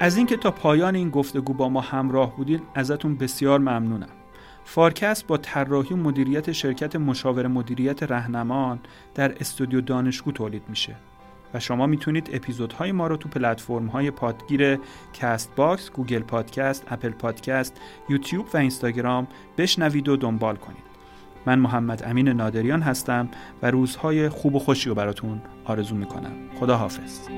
از 0.00 0.16
اینکه 0.16 0.36
تا 0.36 0.50
پایان 0.50 0.94
این 0.94 1.10
گفتگو 1.10 1.54
با 1.54 1.68
ما 1.68 1.80
همراه 1.80 2.36
بودین 2.36 2.62
ازتون 2.74 3.16
بسیار 3.16 3.58
ممنونم. 3.58 4.19
فارکست 4.72 5.26
با 5.26 5.36
طراحی 5.36 5.94
و 5.94 5.96
مدیریت 5.96 6.52
شرکت 6.52 6.96
مشاور 6.96 7.46
مدیریت 7.46 8.02
رهنمان 8.02 8.80
در 9.14 9.34
استودیو 9.40 9.80
دانشگو 9.80 10.32
تولید 10.32 10.62
میشه 10.68 10.94
و 11.54 11.60
شما 11.60 11.86
می‌تونید 11.86 12.30
اپیزودهای 12.32 12.92
ما 12.92 13.06
رو 13.06 13.16
تو 13.16 13.28
پلتفرم 13.28 13.86
های 13.86 14.10
پادگیر 14.10 14.78
کست 15.12 15.54
باکس، 15.56 15.90
گوگل 15.90 16.22
پادکست، 16.22 16.86
اپل 16.90 17.10
پادکست، 17.10 17.80
یوتیوب 18.08 18.46
و 18.54 18.56
اینستاگرام 18.56 19.26
بشنوید 19.58 20.08
و 20.08 20.16
دنبال 20.16 20.56
کنید. 20.56 20.84
من 21.46 21.58
محمد 21.58 22.02
امین 22.06 22.28
نادریان 22.28 22.82
هستم 22.82 23.28
و 23.62 23.70
روزهای 23.70 24.28
خوب 24.28 24.54
و 24.54 24.58
خوشی 24.58 24.88
رو 24.88 24.94
براتون 24.94 25.40
آرزو 25.64 25.94
می‌کنم. 25.94 26.32
خدا 26.60 26.76
حافظ. 26.76 27.28